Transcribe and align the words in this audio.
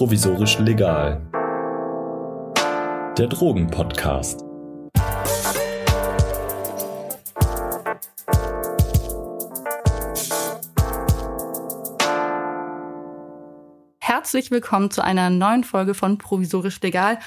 Provisorisch 0.00 0.58
legal. 0.60 1.20
Der 3.18 3.26
Drogenpodcast. 3.26 4.40
Herzlich 13.98 14.50
willkommen 14.50 14.90
zu 14.90 15.04
einer 15.04 15.28
neuen 15.28 15.64
Folge 15.64 15.92
von 15.92 16.16
Provisorisch 16.16 16.80
legal. 16.80 17.18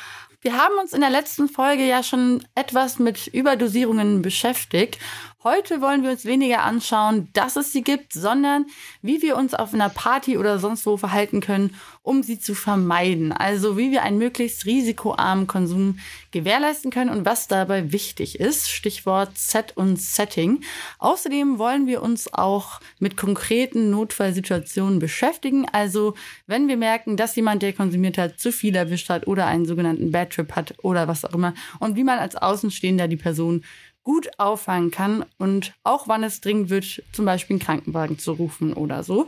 Wir 0.41 0.57
haben 0.57 0.73
uns 0.81 0.93
in 0.93 1.01
der 1.01 1.11
letzten 1.11 1.49
Folge 1.49 1.87
ja 1.87 2.01
schon 2.01 2.43
etwas 2.55 2.97
mit 2.97 3.27
Überdosierungen 3.27 4.23
beschäftigt 4.23 4.97
Heute 5.43 5.81
wollen 5.81 6.03
wir 6.03 6.11
uns 6.11 6.23
weniger 6.23 6.63
anschauen, 6.63 7.27
dass 7.33 7.57
es 7.57 7.73
sie 7.73 7.81
gibt, 7.81 8.13
sondern 8.13 8.65
wie 9.01 9.21
wir 9.21 9.35
uns 9.35 9.53
auf 9.53 9.73
einer 9.73 9.89
Party 9.89 10.37
oder 10.37 10.57
sonst 10.57 10.85
wo 10.85 10.95
verhalten 10.95 11.41
können, 11.41 11.75
um 12.01 12.23
sie 12.23 12.39
zu 12.39 12.55
vermeiden. 12.55 13.33
Also 13.33 13.77
wie 13.77 13.91
wir 13.91 14.03
einen 14.03 14.19
möglichst 14.19 14.65
risikoarmen 14.65 15.45
Konsum 15.45 15.99
gewährleisten 16.31 16.91
können 16.91 17.09
und 17.09 17.25
was 17.25 17.49
dabei 17.49 17.91
wichtig 17.91 18.39
ist. 18.39 18.69
Stichwort 18.69 19.37
Set 19.37 19.75
und 19.75 19.99
Setting. 19.99 20.61
Außerdem 20.99 21.59
wollen 21.59 21.87
wir 21.87 22.03
uns 22.03 22.33
auch 22.33 22.79
mit 22.99 23.17
konkreten 23.17 23.89
Notfallsituationen 23.89 24.99
beschäftigen. 24.99 25.67
Also 25.69 26.13
wenn 26.47 26.69
wir 26.69 26.77
merken, 26.77 27.17
dass 27.17 27.35
jemand, 27.35 27.63
der 27.63 27.73
konsumiert 27.73 28.17
hat, 28.17 28.39
zu 28.39 28.53
viel 28.53 28.77
erwischt 28.77 29.09
hat 29.09 29.27
oder 29.27 29.45
einen 29.47 29.65
sogenannten 29.65 30.09
Bad 30.09 30.29
Trip 30.29 30.55
hat 30.55 30.75
oder 30.83 31.09
was 31.09 31.25
auch 31.25 31.33
immer 31.33 31.53
und 31.81 31.97
wie 31.97 32.05
man 32.05 32.19
als 32.19 32.37
Außenstehender 32.37 33.09
die 33.09 33.17
Person 33.17 33.65
gut 34.03 34.29
auffangen 34.37 34.91
kann 34.91 35.25
und 35.37 35.73
auch 35.83 36.07
wann 36.07 36.23
es 36.23 36.41
dringend 36.41 36.69
wird, 36.69 37.03
zum 37.11 37.25
Beispiel 37.25 37.55
einen 37.55 37.61
Krankenwagen 37.61 38.19
zu 38.19 38.33
rufen 38.33 38.73
oder 38.73 39.03
so. 39.03 39.27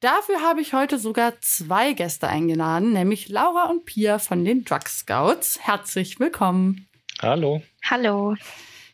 Dafür 0.00 0.40
habe 0.40 0.60
ich 0.60 0.72
heute 0.72 0.98
sogar 0.98 1.40
zwei 1.40 1.92
Gäste 1.92 2.28
eingeladen, 2.28 2.92
nämlich 2.92 3.28
Laura 3.28 3.70
und 3.70 3.84
Pia 3.84 4.18
von 4.18 4.44
den 4.44 4.64
Drug 4.64 4.88
Scouts. 4.88 5.60
Herzlich 5.60 6.18
willkommen. 6.18 6.88
Hallo. 7.20 7.62
Hallo. 7.88 8.34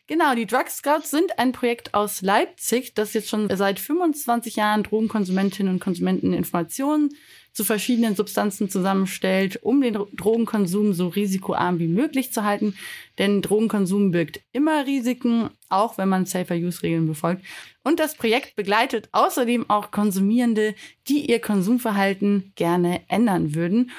Genau, 0.06 0.34
die 0.34 0.46
Drug 0.46 0.68
Scouts 0.68 1.10
sind 1.10 1.38
ein 1.38 1.52
Projekt 1.52 1.94
aus 1.94 2.22
Leipzig, 2.22 2.94
das 2.94 3.12
jetzt 3.12 3.28
schon 3.28 3.54
seit 3.54 3.78
25 3.78 4.56
Jahren 4.56 4.82
Drogenkonsumentinnen 4.82 5.72
und 5.74 5.80
Konsumenten 5.80 6.32
Informationen 6.32 7.10
zu 7.52 7.64
verschiedenen 7.64 8.14
Substanzen 8.14 8.70
zusammenstellt, 8.70 9.58
um 9.62 9.80
den 9.80 9.98
Drogenkonsum 10.14 10.92
so 10.92 11.08
risikoarm 11.08 11.78
wie 11.78 11.88
möglich 11.88 12.32
zu 12.32 12.44
halten. 12.44 12.74
Denn 13.18 13.42
Drogenkonsum 13.42 14.10
birgt 14.10 14.40
immer 14.52 14.86
Risiken, 14.86 15.50
auch 15.68 15.98
wenn 15.98 16.08
man 16.08 16.26
Safer-Use-Regeln 16.26 17.06
befolgt. 17.06 17.44
Und 17.82 18.00
das 18.00 18.14
Projekt 18.14 18.54
begleitet 18.54 19.08
außerdem 19.12 19.68
auch 19.68 19.90
Konsumierende, 19.90 20.74
die 21.08 21.28
ihr 21.30 21.40
Konsumverhalten 21.40 22.52
gerne 22.54 23.02
ändern 23.08 23.54
würden. 23.54 23.90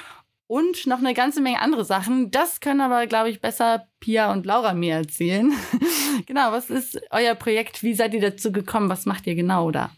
Und 0.46 0.86
noch 0.86 0.98
eine 0.98 1.14
ganze 1.14 1.40
Menge 1.40 1.60
andere 1.60 1.84
Sachen. 1.84 2.32
Das 2.32 2.60
können 2.60 2.80
aber, 2.80 3.06
glaube 3.06 3.30
ich, 3.30 3.40
besser 3.40 3.86
Pia 4.00 4.32
und 4.32 4.46
Laura 4.46 4.74
mir 4.74 4.94
erzählen. 4.94 5.52
genau, 6.26 6.50
was 6.50 6.70
ist 6.70 7.00
euer 7.10 7.36
Projekt? 7.36 7.84
Wie 7.84 7.94
seid 7.94 8.14
ihr 8.14 8.20
dazu 8.20 8.50
gekommen? 8.50 8.88
Was 8.88 9.06
macht 9.06 9.28
ihr 9.28 9.36
genau 9.36 9.70
da? 9.70 9.92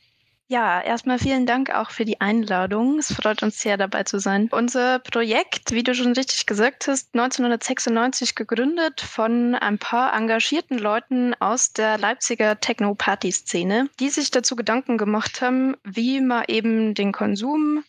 Ja, 0.52 0.82
erstmal 0.82 1.18
vielen 1.18 1.46
Dank 1.46 1.70
auch 1.70 1.88
für 1.88 2.04
die 2.04 2.20
Einladung. 2.20 2.98
Es 2.98 3.10
freut 3.10 3.42
uns 3.42 3.58
sehr, 3.58 3.78
dabei 3.78 4.02
zu 4.02 4.18
sein. 4.18 4.50
Unser 4.52 4.98
Projekt, 4.98 5.72
wie 5.72 5.82
du 5.82 5.94
schon 5.94 6.12
richtig 6.12 6.44
gesagt 6.44 6.88
hast, 6.88 7.14
1996 7.14 8.34
gegründet 8.34 9.00
von 9.00 9.54
ein 9.54 9.78
paar 9.78 10.14
engagierten 10.14 10.76
Leuten 10.76 11.32
aus 11.40 11.72
der 11.72 11.96
Leipziger 11.96 12.60
Techno-Party-Szene, 12.60 13.88
die 13.98 14.10
sich 14.10 14.30
dazu 14.30 14.54
Gedanken 14.54 14.98
gemacht 14.98 15.40
haben, 15.40 15.74
wie 15.84 16.20
man 16.20 16.44
eben 16.48 16.92
den 16.92 17.12
Konsum 17.12 17.82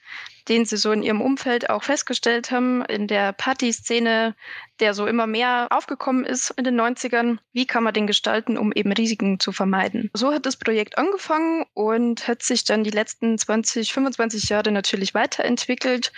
den 0.49 0.65
sie 0.65 0.77
so 0.77 0.91
in 0.91 1.03
ihrem 1.03 1.21
Umfeld 1.21 1.69
auch 1.69 1.83
festgestellt 1.83 2.51
haben, 2.51 2.83
in 2.85 3.07
der 3.07 3.33
Partyszene, 3.33 4.35
der 4.79 4.93
so 4.93 5.05
immer 5.05 5.27
mehr 5.27 5.67
aufgekommen 5.71 6.25
ist 6.25 6.51
in 6.51 6.63
den 6.63 6.79
90ern. 6.79 7.37
Wie 7.53 7.65
kann 7.65 7.83
man 7.83 7.93
den 7.93 8.07
gestalten, 8.07 8.57
um 8.57 8.71
eben 8.73 8.91
Risiken 8.91 9.39
zu 9.39 9.51
vermeiden? 9.51 10.09
So 10.13 10.33
hat 10.33 10.45
das 10.45 10.57
Projekt 10.57 10.97
angefangen 10.97 11.65
und 11.73 12.27
hat 12.27 12.43
sich 12.43 12.63
dann 12.65 12.83
die 12.83 12.89
letzten 12.89 13.37
20, 13.37 13.93
25 13.93 14.49
Jahre 14.49 14.71
natürlich 14.71 15.13
weiterentwickelt. 15.13 16.11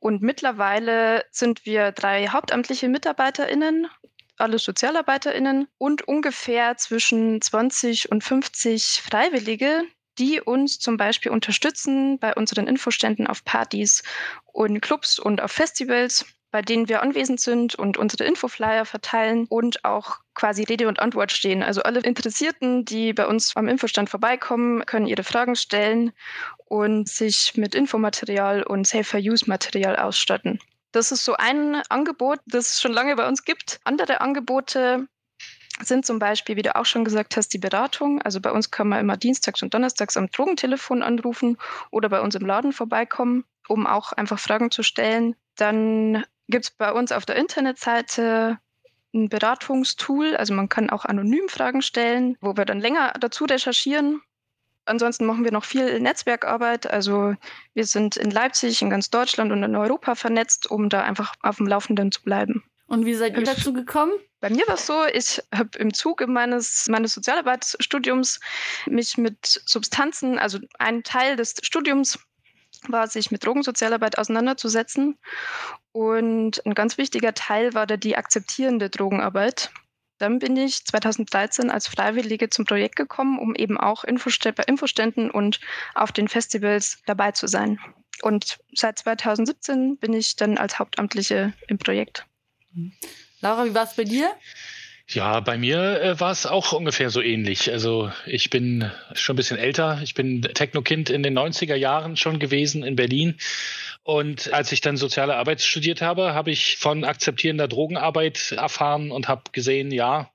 Und 0.00 0.22
mittlerweile 0.22 1.24
sind 1.30 1.66
wir 1.66 1.92
drei 1.92 2.28
hauptamtliche 2.28 2.88
MitarbeiterInnen 2.88 3.88
alle 4.40 4.58
SozialarbeiterInnen 4.58 5.66
und 5.78 6.06
ungefähr 6.06 6.76
zwischen 6.76 7.42
20 7.42 8.10
und 8.10 8.22
50 8.22 9.02
Freiwillige, 9.04 9.82
die 10.18 10.40
uns 10.40 10.78
zum 10.78 10.96
Beispiel 10.96 11.32
unterstützen 11.32 12.18
bei 12.18 12.34
unseren 12.34 12.66
Infoständen 12.66 13.26
auf 13.26 13.44
Partys 13.44 14.02
und 14.52 14.80
Clubs 14.80 15.18
und 15.18 15.40
auf 15.40 15.52
Festivals 15.52 16.26
bei 16.50 16.62
denen 16.62 16.88
wir 16.88 17.02
anwesend 17.02 17.40
sind 17.40 17.74
und 17.74 17.96
unsere 17.96 18.24
Infoflyer 18.24 18.84
verteilen 18.84 19.46
und 19.48 19.84
auch 19.84 20.18
quasi 20.34 20.62
Rede 20.62 20.88
und 20.88 20.98
Antwort 20.98 21.30
stehen. 21.30 21.62
Also 21.62 21.82
alle 21.82 22.00
Interessierten, 22.00 22.84
die 22.84 23.12
bei 23.12 23.26
uns 23.26 23.54
am 23.56 23.68
Infostand 23.68 24.08
vorbeikommen, 24.08 24.84
können 24.86 25.06
ihre 25.06 25.24
Fragen 25.24 25.56
stellen 25.56 26.12
und 26.64 27.08
sich 27.08 27.56
mit 27.56 27.74
Infomaterial 27.74 28.62
und 28.62 28.86
Safer-Use-Material 28.86 29.96
ausstatten. 29.96 30.58
Das 30.92 31.12
ist 31.12 31.24
so 31.24 31.34
ein 31.34 31.82
Angebot, 31.90 32.40
das 32.46 32.72
es 32.72 32.80
schon 32.80 32.92
lange 32.92 33.14
bei 33.16 33.28
uns 33.28 33.44
gibt. 33.44 33.78
Andere 33.84 34.22
Angebote 34.22 35.06
sind 35.82 36.06
zum 36.06 36.18
Beispiel, 36.18 36.56
wie 36.56 36.62
du 36.62 36.74
auch 36.76 36.84
schon 36.84 37.04
gesagt 37.04 37.36
hast, 37.36 37.52
die 37.52 37.58
Beratung. 37.58 38.20
Also 38.22 38.40
bei 38.40 38.50
uns 38.50 38.70
kann 38.70 38.88
man 38.88 39.00
immer 39.00 39.16
dienstags 39.16 39.62
und 39.62 39.74
donnerstags 39.74 40.16
am 40.16 40.30
Drogentelefon 40.30 41.02
anrufen 41.02 41.56
oder 41.90 42.08
bei 42.08 42.20
uns 42.20 42.34
im 42.34 42.46
Laden 42.46 42.72
vorbeikommen, 42.72 43.44
um 43.68 43.86
auch 43.86 44.12
einfach 44.12 44.38
Fragen 44.38 44.70
zu 44.70 44.82
stellen. 44.82 45.36
Dann 45.56 46.24
gibt 46.48 46.64
es 46.64 46.70
bei 46.70 46.92
uns 46.92 47.12
auf 47.12 47.26
der 47.26 47.36
Internetseite 47.36 48.58
ein 49.14 49.28
Beratungstool. 49.28 50.36
Also 50.36 50.54
man 50.54 50.68
kann 50.68 50.90
auch 50.90 51.04
anonym 51.04 51.48
Fragen 51.48 51.82
stellen, 51.82 52.36
wo 52.40 52.56
wir 52.56 52.64
dann 52.64 52.80
länger 52.80 53.12
dazu 53.20 53.44
recherchieren. 53.44 54.20
Ansonsten 54.84 55.26
machen 55.26 55.44
wir 55.44 55.52
noch 55.52 55.64
viel 55.64 56.00
Netzwerkarbeit. 56.00 56.90
Also 56.90 57.34
wir 57.74 57.84
sind 57.84 58.16
in 58.16 58.30
Leipzig, 58.30 58.80
in 58.80 58.90
ganz 58.90 59.10
Deutschland 59.10 59.52
und 59.52 59.62
in 59.62 59.76
Europa 59.76 60.14
vernetzt, 60.14 60.70
um 60.70 60.88
da 60.88 61.02
einfach 61.02 61.34
auf 61.42 61.56
dem 61.56 61.66
Laufenden 61.66 62.10
zu 62.10 62.22
bleiben. 62.22 62.64
Und 62.88 63.04
wie 63.04 63.14
seid 63.14 63.36
ihr 63.36 63.44
dazu 63.44 63.74
gekommen? 63.74 64.12
Bei 64.40 64.48
mir 64.48 64.66
war 64.66 64.76
es 64.76 64.86
so, 64.86 65.04
ich 65.12 65.42
habe 65.54 65.78
im 65.78 65.92
Zuge 65.92 66.26
meines, 66.26 66.86
meines 66.88 67.12
Sozialarbeitsstudiums 67.14 68.40
mich 68.86 69.18
mit 69.18 69.62
Substanzen, 69.66 70.38
also 70.38 70.58
ein 70.78 71.02
Teil 71.02 71.36
des 71.36 71.54
Studiums 71.62 72.18
war, 72.88 73.06
sich 73.06 73.30
mit 73.30 73.44
Drogensozialarbeit 73.44 74.16
auseinanderzusetzen. 74.16 75.18
Und 75.92 76.64
ein 76.64 76.74
ganz 76.74 76.96
wichtiger 76.96 77.34
Teil 77.34 77.74
war 77.74 77.86
da 77.86 77.98
die 77.98 78.16
akzeptierende 78.16 78.88
Drogenarbeit. 78.88 79.70
Dann 80.16 80.38
bin 80.38 80.56
ich 80.56 80.84
2013 80.86 81.70
als 81.70 81.88
Freiwillige 81.88 82.48
zum 82.48 82.64
Projekt 82.64 82.96
gekommen, 82.96 83.38
um 83.38 83.54
eben 83.54 83.78
auch 83.78 84.04
bei 84.04 84.64
Infoständen 84.66 85.30
und 85.30 85.60
auf 85.94 86.10
den 86.12 86.28
Festivals 86.28 87.02
dabei 87.04 87.32
zu 87.32 87.46
sein. 87.48 87.78
Und 88.22 88.58
seit 88.74 88.98
2017 88.98 89.98
bin 89.98 90.14
ich 90.14 90.36
dann 90.36 90.56
als 90.56 90.78
Hauptamtliche 90.78 91.52
im 91.68 91.78
Projekt. 91.78 92.26
Laura, 93.40 93.64
wie 93.64 93.74
war 93.74 93.84
es 93.84 93.94
bei 93.94 94.04
dir? 94.04 94.30
Ja, 95.10 95.40
bei 95.40 95.56
mir 95.56 96.02
äh, 96.02 96.20
war 96.20 96.30
es 96.30 96.44
auch 96.44 96.72
ungefähr 96.72 97.08
so 97.08 97.22
ähnlich. 97.22 97.72
Also 97.72 98.12
ich 98.26 98.50
bin 98.50 98.90
schon 99.14 99.34
ein 99.34 99.36
bisschen 99.38 99.56
älter. 99.56 100.00
Ich 100.02 100.14
bin 100.14 100.42
Techno-Kind 100.42 101.08
in 101.08 101.22
den 101.22 101.38
90er 101.38 101.76
Jahren 101.76 102.16
schon 102.16 102.38
gewesen 102.38 102.82
in 102.82 102.94
Berlin. 102.94 103.36
Und 104.02 104.52
als 104.52 104.70
ich 104.70 104.82
dann 104.82 104.98
soziale 104.98 105.36
Arbeit 105.36 105.62
studiert 105.62 106.02
habe, 106.02 106.34
habe 106.34 106.50
ich 106.50 106.76
von 106.76 107.04
akzeptierender 107.04 107.68
Drogenarbeit 107.68 108.52
erfahren 108.52 109.10
und 109.10 109.28
habe 109.28 109.44
gesehen, 109.52 109.90
ja, 109.90 110.30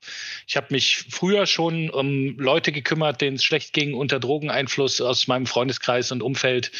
ich 0.47 0.57
habe 0.57 0.67
mich 0.71 1.05
früher 1.09 1.45
schon 1.45 1.91
um 1.91 2.37
Leute 2.39 2.71
gekümmert, 2.71 3.21
denen 3.21 3.35
es 3.35 3.43
schlecht 3.43 3.73
ging 3.73 3.93
unter 3.93 4.19
Drogeneinfluss 4.19 5.01
aus 5.01 5.27
meinem 5.27 5.45
Freundeskreis 5.45 6.11
und 6.11 6.23
Umfeld 6.23 6.71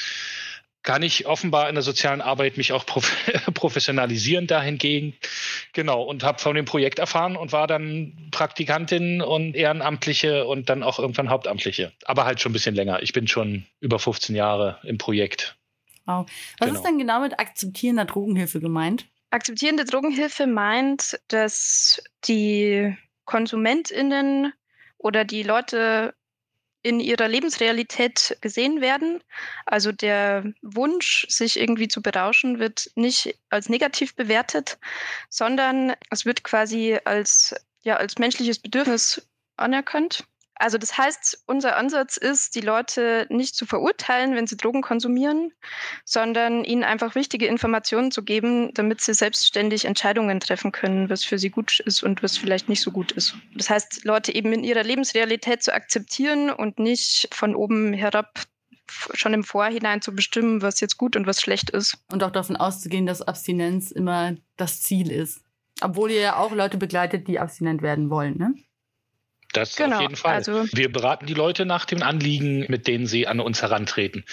kann 0.84 1.02
ich 1.02 1.26
offenbar 1.26 1.70
in 1.70 1.76
der 1.76 1.82
sozialen 1.82 2.22
Arbeit 2.22 2.58
mich 2.58 2.74
auch 2.74 2.86
prof 2.86 3.16
professionalisieren 3.54 4.48
dahingegen. 4.48 5.16
Genau, 5.72 6.04
und 6.04 6.24
habe 6.24 6.40
von 6.40 6.56
dem 6.56 6.66
Projekt 6.66 7.00
erfahren 7.00 7.36
und 7.36 7.52
war 7.52 7.68
dann 7.68 8.30
Praktikantin 8.32 9.22
und 9.22 9.56
Ehrenamtliche 9.56 10.46
und 10.46 10.70
dann 10.70 10.84
auch 10.84 11.00
irgendwann 11.00 11.30
Hauptamtliche. 11.30 11.94
Aber 12.06 12.26
halt 12.26 12.42
schon 12.42 12.52
ein 12.52 12.54
bisschen 12.54 12.76
länger. 12.76 13.02
Ich 13.02 13.14
bin 13.14 13.28
schon 13.28 13.66
über 13.80 13.98
15 13.98 14.36
Jahre 14.36 14.80
im 14.84 14.98
Projekt. 14.98 15.58
Wow. 16.06 16.26
Was 16.60 16.68
genau. 16.68 16.80
ist 16.80 16.86
denn 16.86 17.00
genau 17.00 17.22
mit 17.22 17.40
akzeptierender 17.40 18.06
Drogenhilfe 18.06 18.60
gemeint? 18.60 19.06
Akzeptierende 19.32 19.86
Drogenhilfe 19.86 20.46
meint, 20.48 21.20
dass 21.30 22.04
die 22.26 22.96
KonsumentInnen 23.26 24.54
oder 24.98 25.24
die 25.24 25.44
Leute 25.44 26.14
in 26.84 27.00
ihrer 27.00 27.28
Lebensrealität 27.28 28.38
gesehen 28.42 28.82
werden. 28.82 29.24
Also 29.66 29.92
der 29.92 30.44
Wunsch, 30.62 31.26
sich 31.30 31.60
irgendwie 31.60 31.88
zu 31.88 32.02
berauschen, 32.02 32.60
wird 32.60 32.92
nicht 32.96 33.40
als 33.50 33.70
negativ 33.70 34.16
bewertet, 34.16 34.78
sondern 35.30 35.94
es 36.12 36.26
wird 36.26 36.44
quasi 36.44 37.00
als, 37.06 37.56
ja, 37.82 37.96
als 37.96 38.18
menschliches 38.18 38.60
Bedürfnis 38.60 39.26
anerkannt. 39.56 40.26
Also 40.56 40.78
das 40.78 40.98
heißt, 40.98 41.44
unser 41.48 41.76
Ansatz 41.78 42.18
ist, 42.18 42.56
die 42.56 42.62
Leute 42.62 43.26
nicht 43.30 43.56
zu 43.56 43.66
verurteilen, 43.66 44.36
wenn 44.36 44.48
sie 44.48 44.56
Drogen 44.56 44.82
konsumieren, 44.82 45.52
sondern 46.06 46.64
ihnen 46.64 46.84
einfach 46.84 47.16
wichtige 47.16 47.48
Informationen 47.48 48.12
zu 48.12 48.24
geben, 48.24 48.74
damit 48.74 49.02
sie 49.02 49.14
selbstständig 49.14 49.86
Entscheidungen 49.86 50.40
treffen 50.40 50.72
können, 50.72 51.10
was 51.10 51.24
für 51.24 51.40
sie 51.40 51.50
gut 51.50 51.80
ist 51.80 52.04
und 52.04 52.22
was 52.24 52.38
vielleicht 52.38 52.70
nicht 52.70 52.82
so 52.82 52.92
gut 52.92 53.12
ist. 53.12 53.36
Das 53.56 53.70
heißt, 53.70 54.06
Leute 54.06 54.34
eben 54.34 54.54
in 54.54 54.64
ihrer 54.64 54.84
Lebensrealität 54.84 55.64
zu 55.64 55.74
akzeptieren 55.74 56.50
und 56.50 56.80
nicht 56.80 57.28
von 57.32 57.56
oben 57.56 57.94
herab 57.94 58.44
schon 59.14 59.34
im 59.34 59.44
Vorhinein 59.44 60.02
zu 60.02 60.14
bestimmen, 60.14 60.62
was 60.62 60.80
jetzt 60.80 60.98
gut 60.98 61.16
und 61.16 61.26
was 61.26 61.42
schlecht 61.42 61.70
ist. 61.72 61.98
Und 62.12 62.24
auch 62.24 62.32
davon 62.32 62.56
auszugehen, 62.56 63.06
dass 63.06 63.22
Abstinenz 63.22 63.92
immer 63.92 64.36
das 64.58 64.82
Ziel 64.82 65.12
ist. 65.12 65.42
Obwohl 65.82 66.12
ihr 66.12 66.22
ja 66.22 66.36
auch 66.38 66.52
Leute 66.52 66.78
begleitet, 66.78 67.28
die 67.28 67.40
abstinent 67.40 67.82
werden 67.82 68.10
wollen, 68.10 68.38
ne? 68.38 68.54
Das 69.54 69.76
genau, 69.76 69.98
auf 69.98 70.02
jeden 70.02 70.16
Fall. 70.16 70.36
Also 70.36 70.66
wir 70.74 70.92
beraten 70.92 71.26
die 71.28 71.34
Leute 71.34 71.66
nach 71.66 71.86
den 71.86 72.04
Anliegen, 72.04 72.66
mit 72.68 72.88
denen 72.88 73.06
sie 73.06 73.28
an 73.28 73.40
uns 73.40 73.62
herantreten. 73.62 74.26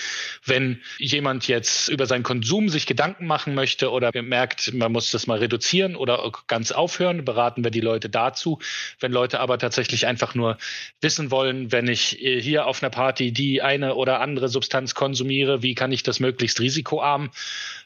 Wenn 0.45 0.81
jemand 0.99 1.47
jetzt 1.47 1.89
über 1.89 2.07
seinen 2.07 2.23
Konsum 2.23 2.69
sich 2.69 2.87
Gedanken 2.87 3.27
machen 3.27 3.55
möchte 3.55 3.91
oder 3.91 4.11
merkt, 4.23 4.73
man 4.73 4.91
muss 4.91 5.11
das 5.11 5.27
mal 5.27 5.39
reduzieren 5.39 5.95
oder 5.95 6.33
ganz 6.49 6.73
aufhören, 6.73 7.25
beraten 7.25 7.63
wir 7.63 7.71
die 7.71 7.81
Leute 7.81 8.09
dazu. 8.09 8.59
Wenn 8.99 9.13
Leute 9.13 9.41
aber 9.41 9.59
tatsächlich 9.59 10.07
einfach 10.07 10.35
nur 10.35 10.57
wissen 11.01 11.31
wollen, 11.31 11.71
wenn 11.71 11.87
ich 11.87 12.17
hier 12.21 12.67
auf 12.67 12.83
einer 12.83 12.91
Party 12.91 13.33
die 13.33 13.63
eine 13.63 13.95
oder 13.95 14.21
andere 14.21 14.49
Substanz 14.49 14.95
konsumiere, 14.95 15.63
wie 15.63 15.75
kann 15.75 15.93
ich 15.93 16.03
das 16.03 16.19
möglichst 16.19 16.61
risikoarm 16.61 17.31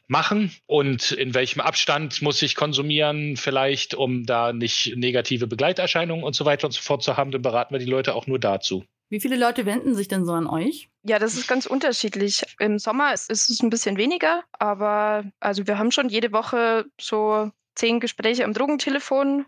machen 0.06 0.54
und 0.66 1.12
in 1.12 1.32
welchem 1.34 1.60
Abstand 1.60 2.20
muss 2.20 2.42
ich 2.42 2.56
konsumieren, 2.56 3.36
vielleicht, 3.36 3.94
um 3.94 4.26
da 4.26 4.52
nicht 4.52 4.96
negative 4.96 5.46
Begleiterscheinungen 5.46 6.24
und 6.24 6.34
so 6.34 6.44
weiter 6.44 6.66
und 6.66 6.72
so 6.72 6.82
fort 6.82 7.02
zu 7.02 7.16
haben, 7.16 7.23
dann 7.30 7.42
beraten 7.42 7.74
wir 7.74 7.78
die 7.78 7.90
Leute 7.90 8.14
auch 8.14 8.26
nur 8.26 8.38
dazu. 8.38 8.84
Wie 9.10 9.20
viele 9.20 9.36
Leute 9.36 9.66
wenden 9.66 9.94
sich 9.94 10.08
denn 10.08 10.24
so 10.24 10.32
an 10.32 10.46
euch? 10.46 10.88
Ja, 11.04 11.18
das 11.18 11.34
ist 11.34 11.46
ganz 11.46 11.66
unterschiedlich. 11.66 12.42
Im 12.58 12.78
Sommer 12.78 13.12
ist 13.12 13.30
es 13.30 13.60
ein 13.62 13.70
bisschen 13.70 13.96
weniger, 13.96 14.42
aber 14.52 15.24
also 15.40 15.66
wir 15.66 15.78
haben 15.78 15.90
schon 15.90 16.08
jede 16.08 16.32
Woche 16.32 16.86
so 17.00 17.50
zehn 17.74 18.00
Gespräche 18.00 18.44
am 18.44 18.54
Drogentelefon, 18.54 19.46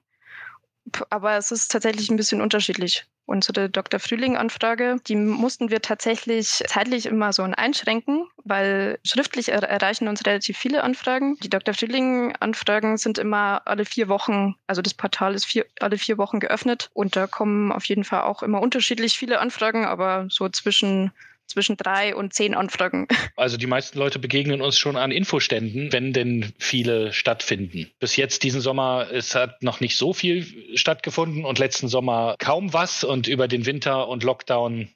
aber 1.11 1.37
es 1.37 1.51
ist 1.51 1.71
tatsächlich 1.73 2.11
ein 2.11 2.17
bisschen 2.17 2.41
unterschiedlich 2.41 3.07
unsere 3.27 3.69
Dr. 3.69 4.01
Frühling-Anfrage, 4.01 4.97
die 5.07 5.17
mussten 5.17 5.71
wir 5.71 5.83
tatsächlich 5.83 6.63
zeitlich 6.67 7.07
immer 7.07 7.33
so 7.33 7.43
einschränken, 7.43 8.27
weil 8.45 8.99
schriftlich 9.05 9.51
er 9.51 9.63
erreichen 9.63 10.09
uns 10.09 10.25
relativ 10.25 10.57
viele 10.57 10.83
Anfragen. 10.83 11.37
Die 11.43 11.51
Dr. 11.51 11.75
Frühling-Anfragen 11.75 12.97
sind 12.97 13.19
immer 13.19 13.63
alle 13.65 13.85
vier 13.85 14.09
Wochen, 14.09 14.55
also 14.67 14.81
das 14.81 14.95
Portal 14.95 15.35
ist 15.35 15.47
vier, 15.47 15.67
alle 15.81 15.99
vier 15.99 16.19
Wochen 16.19 16.41
geöffnet 16.41 16.91
und 16.95 17.17
da 17.17 17.27
kommen 17.27 17.73
auf 17.73 17.85
jeden 17.85 18.05
Fall 18.05 18.23
auch 18.23 18.43
immer 18.43 18.63
unterschiedlich 18.63 19.19
viele 19.19 19.41
Anfragen, 19.41 19.85
aber 19.85 20.27
so 20.31 20.49
zwischen 20.49 21.13
zwischen 21.47 21.77
drei 21.77 22.15
und 22.15 22.35
zehn 22.35 22.55
Anfragen. 22.55 23.09
Also 23.39 23.59
die 23.59 23.67
meisten 23.67 23.99
Leute 23.99 24.19
begegnen 24.19 24.63
uns 24.63 24.79
schon 24.79 24.97
an 24.97 25.11
Infoständen, 25.11 25.93
wenn 25.93 26.15
denn 26.15 26.55
viele 26.59 27.13
stattfinden. 27.13 27.91
Bis 27.99 28.17
jetzt 28.17 28.43
diesen 28.43 28.63
Sommer, 28.63 29.09
es 29.13 29.35
hat 29.35 29.63
noch 29.63 29.81
nicht 29.81 29.99
so 29.99 30.15
viel 30.15 30.47
stattgefunden 30.75 31.45
und 31.45 31.59
letzten 31.59 31.89
Sommer 31.89 32.37
kaum 32.39 32.73
was 32.73 33.05
und 33.05 33.29
über 33.29 33.47
den 33.47 33.67
Winter 33.67 34.09
und 34.09 34.25
Lockdown. 34.25 34.89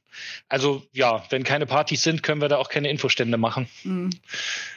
Also 0.48 0.82
ja, 0.92 1.22
wenn 1.28 1.44
keine 1.44 1.66
Partys 1.66 2.02
sind, 2.02 2.22
können 2.22 2.40
wir 2.40 2.48
da 2.48 2.56
auch 2.56 2.70
keine 2.70 2.88
Infostände 2.88 3.36
machen. 3.36 3.68
Mhm. 3.84 4.10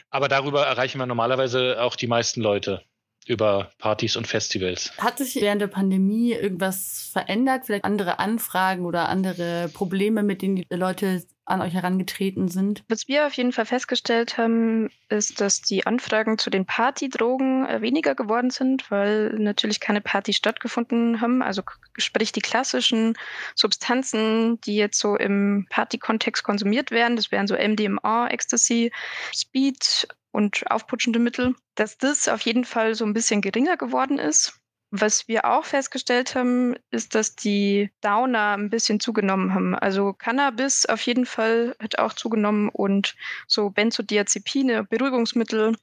Aber 0.10 0.28
darüber 0.28 0.66
erreichen 0.66 1.00
wir 1.00 1.06
normalerweise 1.06 1.82
auch 1.82 1.96
die 1.96 2.08
meisten 2.08 2.42
Leute 2.42 2.84
über 3.26 3.72
Partys 3.78 4.16
und 4.16 4.28
Festivals. 4.28 4.92
Hat 4.98 5.18
sich 5.18 5.36
während 5.36 5.62
der 5.62 5.68
Pandemie 5.68 6.34
irgendwas 6.34 7.10
verändert? 7.12 7.66
Vielleicht 7.66 7.86
andere 7.86 8.20
Anfragen 8.20 8.86
oder 8.86 9.10
andere 9.10 9.70
Probleme, 9.74 10.24
mit 10.24 10.42
denen 10.42 10.58
die 10.58 10.66
Leute 10.70 11.24
an 11.46 11.62
euch 11.62 11.74
herangetreten 11.74 12.48
sind? 12.48 12.84
Was 12.88 13.08
wir 13.08 13.28
auf 13.28 13.34
jeden 13.34 13.52
Fall 13.52 13.66
festgestellt 13.66 14.38
haben, 14.38 14.90
ist, 15.10 15.42
dass 15.42 15.62
die 15.62 15.86
Anfragen 15.86 16.38
zu 16.38 16.50
den 16.50 16.66
Partydrogen 16.66 17.66
äh, 17.66 17.82
weniger 17.82 18.16
geworden 18.16 18.50
sind, 18.50 18.90
weil 18.90 19.30
natürlich 19.38 19.80
keine 19.80 20.02
Partys 20.02 20.38
stattgefunden 20.38 21.22
haben. 21.22 21.42
Also 21.42 21.64
sprich 21.98 22.32
die 22.32 22.42
klassischen 22.42 23.16
Substanzen, 23.56 24.62
die 24.62 24.76
jetzt 24.76 25.00
so 25.00 25.16
im 25.16 25.68
Party-Kontext 25.70 26.44
konsumiert 26.44 26.92
werden, 26.92 27.16
das 27.16 27.32
wären 27.32 27.48
so 27.48 27.56
MDMA, 27.56 28.28
Ecstasy, 28.28 28.92
Speed 29.36 30.08
und 30.32 30.70
aufputschende 30.72 31.20
Mittel, 31.20 31.56
dass 31.76 31.98
das 31.98 32.28
auf 32.28 32.42
jeden 32.42 32.66
Fall 32.66 32.96
so 32.96 33.06
ein 33.06 33.14
bisschen 33.14 33.42
geringer 33.42 33.78
geworden 33.78 34.18
ist. 34.18 34.60
Was 34.96 35.28
wir 35.28 35.46
auch 35.46 35.66
festgestellt 35.66 36.36
haben, 36.36 36.76
ist, 36.92 37.16
dass 37.16 37.36
die 37.36 37.90
Downer 38.02 38.56
ein 38.56 38.70
bisschen 38.70 39.00
zugenommen 39.00 39.56
haben. 39.56 39.74
Also 39.74 40.14
Cannabis 40.14 40.86
auf 40.86 41.02
jeden 41.02 41.26
Fall 41.26 41.76
hat 41.82 41.98
auch 41.98 42.14
zugenommen 42.14 42.70
und 42.70 43.16
so 43.48 43.72
Benzodiazepine, 43.72 44.84
Beruhigungsmittel, 44.84 45.76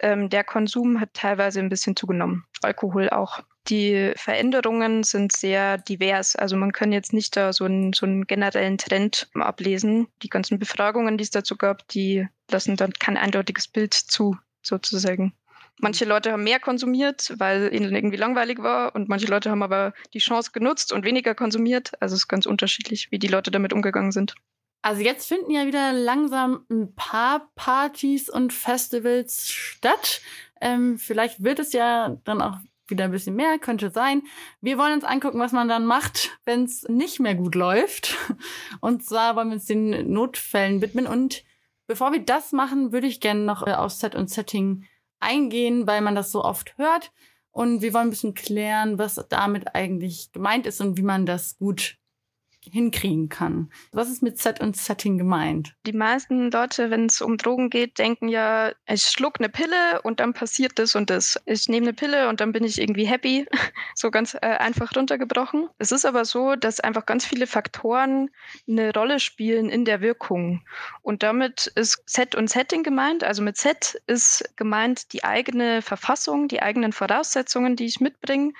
ähm, 0.00 0.30
der 0.30 0.42
Konsum 0.42 1.00
hat 1.00 1.14
teilweise 1.14 1.60
ein 1.60 1.68
bisschen 1.68 1.94
zugenommen. 1.94 2.44
Alkohol 2.60 3.08
auch. 3.08 3.38
Die 3.68 4.12
Veränderungen 4.16 5.04
sind 5.04 5.30
sehr 5.30 5.78
divers. 5.78 6.34
Also 6.34 6.56
man 6.56 6.72
kann 6.72 6.90
jetzt 6.90 7.12
nicht 7.12 7.36
da 7.36 7.52
so 7.52 7.66
einen, 7.66 7.92
so 7.92 8.04
einen 8.04 8.26
generellen 8.26 8.78
Trend 8.78 9.28
ablesen. 9.34 10.08
Die 10.24 10.28
ganzen 10.28 10.58
Befragungen, 10.58 11.18
die 11.18 11.22
es 11.22 11.30
dazu 11.30 11.56
gab, 11.56 11.86
die 11.86 12.26
lassen 12.50 12.74
dann 12.74 12.92
kein 12.94 13.16
eindeutiges 13.16 13.68
Bild 13.68 13.94
zu, 13.94 14.36
sozusagen. 14.60 15.34
Manche 15.78 16.06
Leute 16.06 16.32
haben 16.32 16.44
mehr 16.44 16.58
konsumiert, 16.58 17.34
weil 17.38 17.72
ihnen 17.72 17.94
irgendwie 17.94 18.16
langweilig 18.16 18.62
war 18.62 18.94
und 18.94 19.08
manche 19.08 19.26
Leute 19.26 19.50
haben 19.50 19.62
aber 19.62 19.92
die 20.14 20.20
Chance 20.20 20.52
genutzt 20.52 20.92
und 20.92 21.04
weniger 21.04 21.34
konsumiert. 21.34 21.92
Also 22.00 22.14
es 22.14 22.22
ist 22.22 22.28
ganz 22.28 22.46
unterschiedlich, 22.46 23.10
wie 23.10 23.18
die 23.18 23.28
Leute 23.28 23.50
damit 23.50 23.72
umgegangen 23.72 24.12
sind. 24.12 24.34
Also 24.82 25.02
jetzt 25.02 25.26
finden 25.26 25.50
ja 25.50 25.66
wieder 25.66 25.92
langsam 25.92 26.64
ein 26.70 26.94
paar 26.94 27.50
Partys 27.56 28.30
und 28.30 28.52
Festivals 28.52 29.50
statt. 29.50 30.22
Ähm, 30.60 30.96
vielleicht 30.96 31.42
wird 31.42 31.58
es 31.58 31.72
ja 31.72 32.16
dann 32.24 32.40
auch 32.40 32.58
wieder 32.88 33.04
ein 33.04 33.10
bisschen 33.10 33.34
mehr, 33.34 33.58
könnte 33.58 33.90
sein. 33.90 34.22
Wir 34.60 34.78
wollen 34.78 34.94
uns 34.94 35.04
angucken, 35.04 35.40
was 35.40 35.52
man 35.52 35.68
dann 35.68 35.86
macht, 35.86 36.38
wenn 36.44 36.64
es 36.64 36.84
nicht 36.84 37.20
mehr 37.20 37.34
gut 37.34 37.54
läuft. 37.54 38.14
Und 38.80 39.04
zwar 39.04 39.36
wollen 39.36 39.48
wir 39.48 39.54
uns 39.54 39.66
den 39.66 40.12
Notfällen 40.12 40.80
widmen. 40.80 41.06
Und 41.06 41.42
bevor 41.86 42.12
wir 42.12 42.20
das 42.20 42.52
machen, 42.52 42.92
würde 42.92 43.08
ich 43.08 43.20
gerne 43.20 43.40
noch 43.40 43.66
äh, 43.66 43.72
aus 43.72 43.98
Set 43.98 44.14
und 44.14 44.30
Setting 44.30 44.86
eingehen, 45.20 45.86
weil 45.86 46.00
man 46.00 46.14
das 46.14 46.30
so 46.32 46.44
oft 46.44 46.76
hört. 46.78 47.12
Und 47.50 47.80
wir 47.80 47.94
wollen 47.94 48.08
ein 48.08 48.10
bisschen 48.10 48.34
klären, 48.34 48.98
was 48.98 49.14
damit 49.28 49.74
eigentlich 49.74 50.30
gemeint 50.32 50.66
ist 50.66 50.80
und 50.80 50.98
wie 50.98 51.02
man 51.02 51.24
das 51.24 51.56
gut 51.56 51.96
hinkriegen 52.72 53.28
kann. 53.28 53.70
Was 53.92 54.10
ist 54.10 54.22
mit 54.22 54.38
Set 54.38 54.60
und 54.60 54.76
Setting 54.76 55.18
gemeint? 55.18 55.74
Die 55.86 55.92
meisten 55.92 56.50
Leute, 56.50 56.90
wenn 56.90 57.06
es 57.06 57.20
um 57.20 57.36
Drogen 57.36 57.70
geht, 57.70 57.98
denken 57.98 58.28
ja, 58.28 58.72
ich 58.86 59.02
schluck 59.02 59.38
eine 59.38 59.48
Pille 59.48 60.02
und 60.02 60.20
dann 60.20 60.32
passiert 60.32 60.78
das 60.78 60.94
und 60.94 61.10
das. 61.10 61.40
Ich 61.46 61.68
nehme 61.68 61.86
eine 61.86 61.94
Pille 61.94 62.28
und 62.28 62.40
dann 62.40 62.52
bin 62.52 62.64
ich 62.64 62.80
irgendwie 62.80 63.06
happy. 63.06 63.46
so 63.94 64.10
ganz 64.10 64.34
äh, 64.34 64.40
einfach 64.40 64.94
runtergebrochen. 64.96 65.68
Es 65.78 65.92
ist 65.92 66.04
aber 66.04 66.24
so, 66.24 66.56
dass 66.56 66.80
einfach 66.80 67.06
ganz 67.06 67.24
viele 67.24 67.46
Faktoren 67.46 68.30
eine 68.68 68.92
Rolle 68.92 69.20
spielen 69.20 69.68
in 69.68 69.84
der 69.84 70.00
Wirkung. 70.00 70.64
Und 71.02 71.22
damit 71.22 71.66
ist 71.74 72.02
Set 72.06 72.34
und 72.34 72.50
Setting 72.50 72.82
gemeint. 72.82 73.24
Also 73.24 73.42
mit 73.42 73.56
Set 73.56 74.00
ist 74.06 74.44
gemeint 74.56 75.12
die 75.12 75.24
eigene 75.24 75.82
Verfassung, 75.82 76.48
die 76.48 76.62
eigenen 76.62 76.92
Voraussetzungen, 76.92 77.76
die 77.76 77.86
ich 77.86 78.00
mitbringe. 78.00 78.52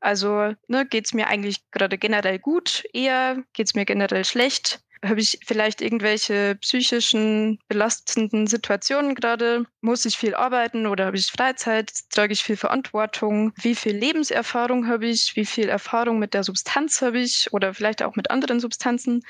Also 0.00 0.54
ne, 0.68 0.86
geht 0.86 1.06
es 1.06 1.14
mir 1.14 1.28
eigentlich 1.28 1.70
gerade 1.70 1.98
generell 1.98 2.38
gut, 2.38 2.84
eher 2.92 3.42
Geht 3.52 3.66
es 3.66 3.74
mir 3.74 3.84
generell 3.84 4.24
schlecht? 4.24 4.80
Habe 5.04 5.20
ich 5.20 5.38
vielleicht 5.46 5.80
irgendwelche 5.80 6.56
psychischen 6.56 7.60
belastenden 7.68 8.48
Situationen 8.48 9.14
gerade? 9.14 9.64
Muss 9.80 10.04
ich 10.04 10.16
viel 10.16 10.34
arbeiten 10.34 10.86
oder 10.86 11.06
habe 11.06 11.16
ich 11.16 11.28
Freizeit? 11.28 11.92
Trage 12.10 12.32
ich 12.32 12.42
viel 12.42 12.56
Verantwortung? 12.56 13.52
Wie 13.62 13.76
viel 13.76 13.96
Lebenserfahrung 13.96 14.88
habe 14.88 15.06
ich? 15.06 15.36
Wie 15.36 15.44
viel 15.44 15.68
Erfahrung 15.68 16.18
mit 16.18 16.34
der 16.34 16.42
Substanz 16.42 17.00
habe 17.00 17.20
ich 17.20 17.52
oder 17.52 17.74
vielleicht 17.74 18.02
auch 18.02 18.16
mit 18.16 18.30
anderen 18.30 18.58
Substanzen? 18.58 19.24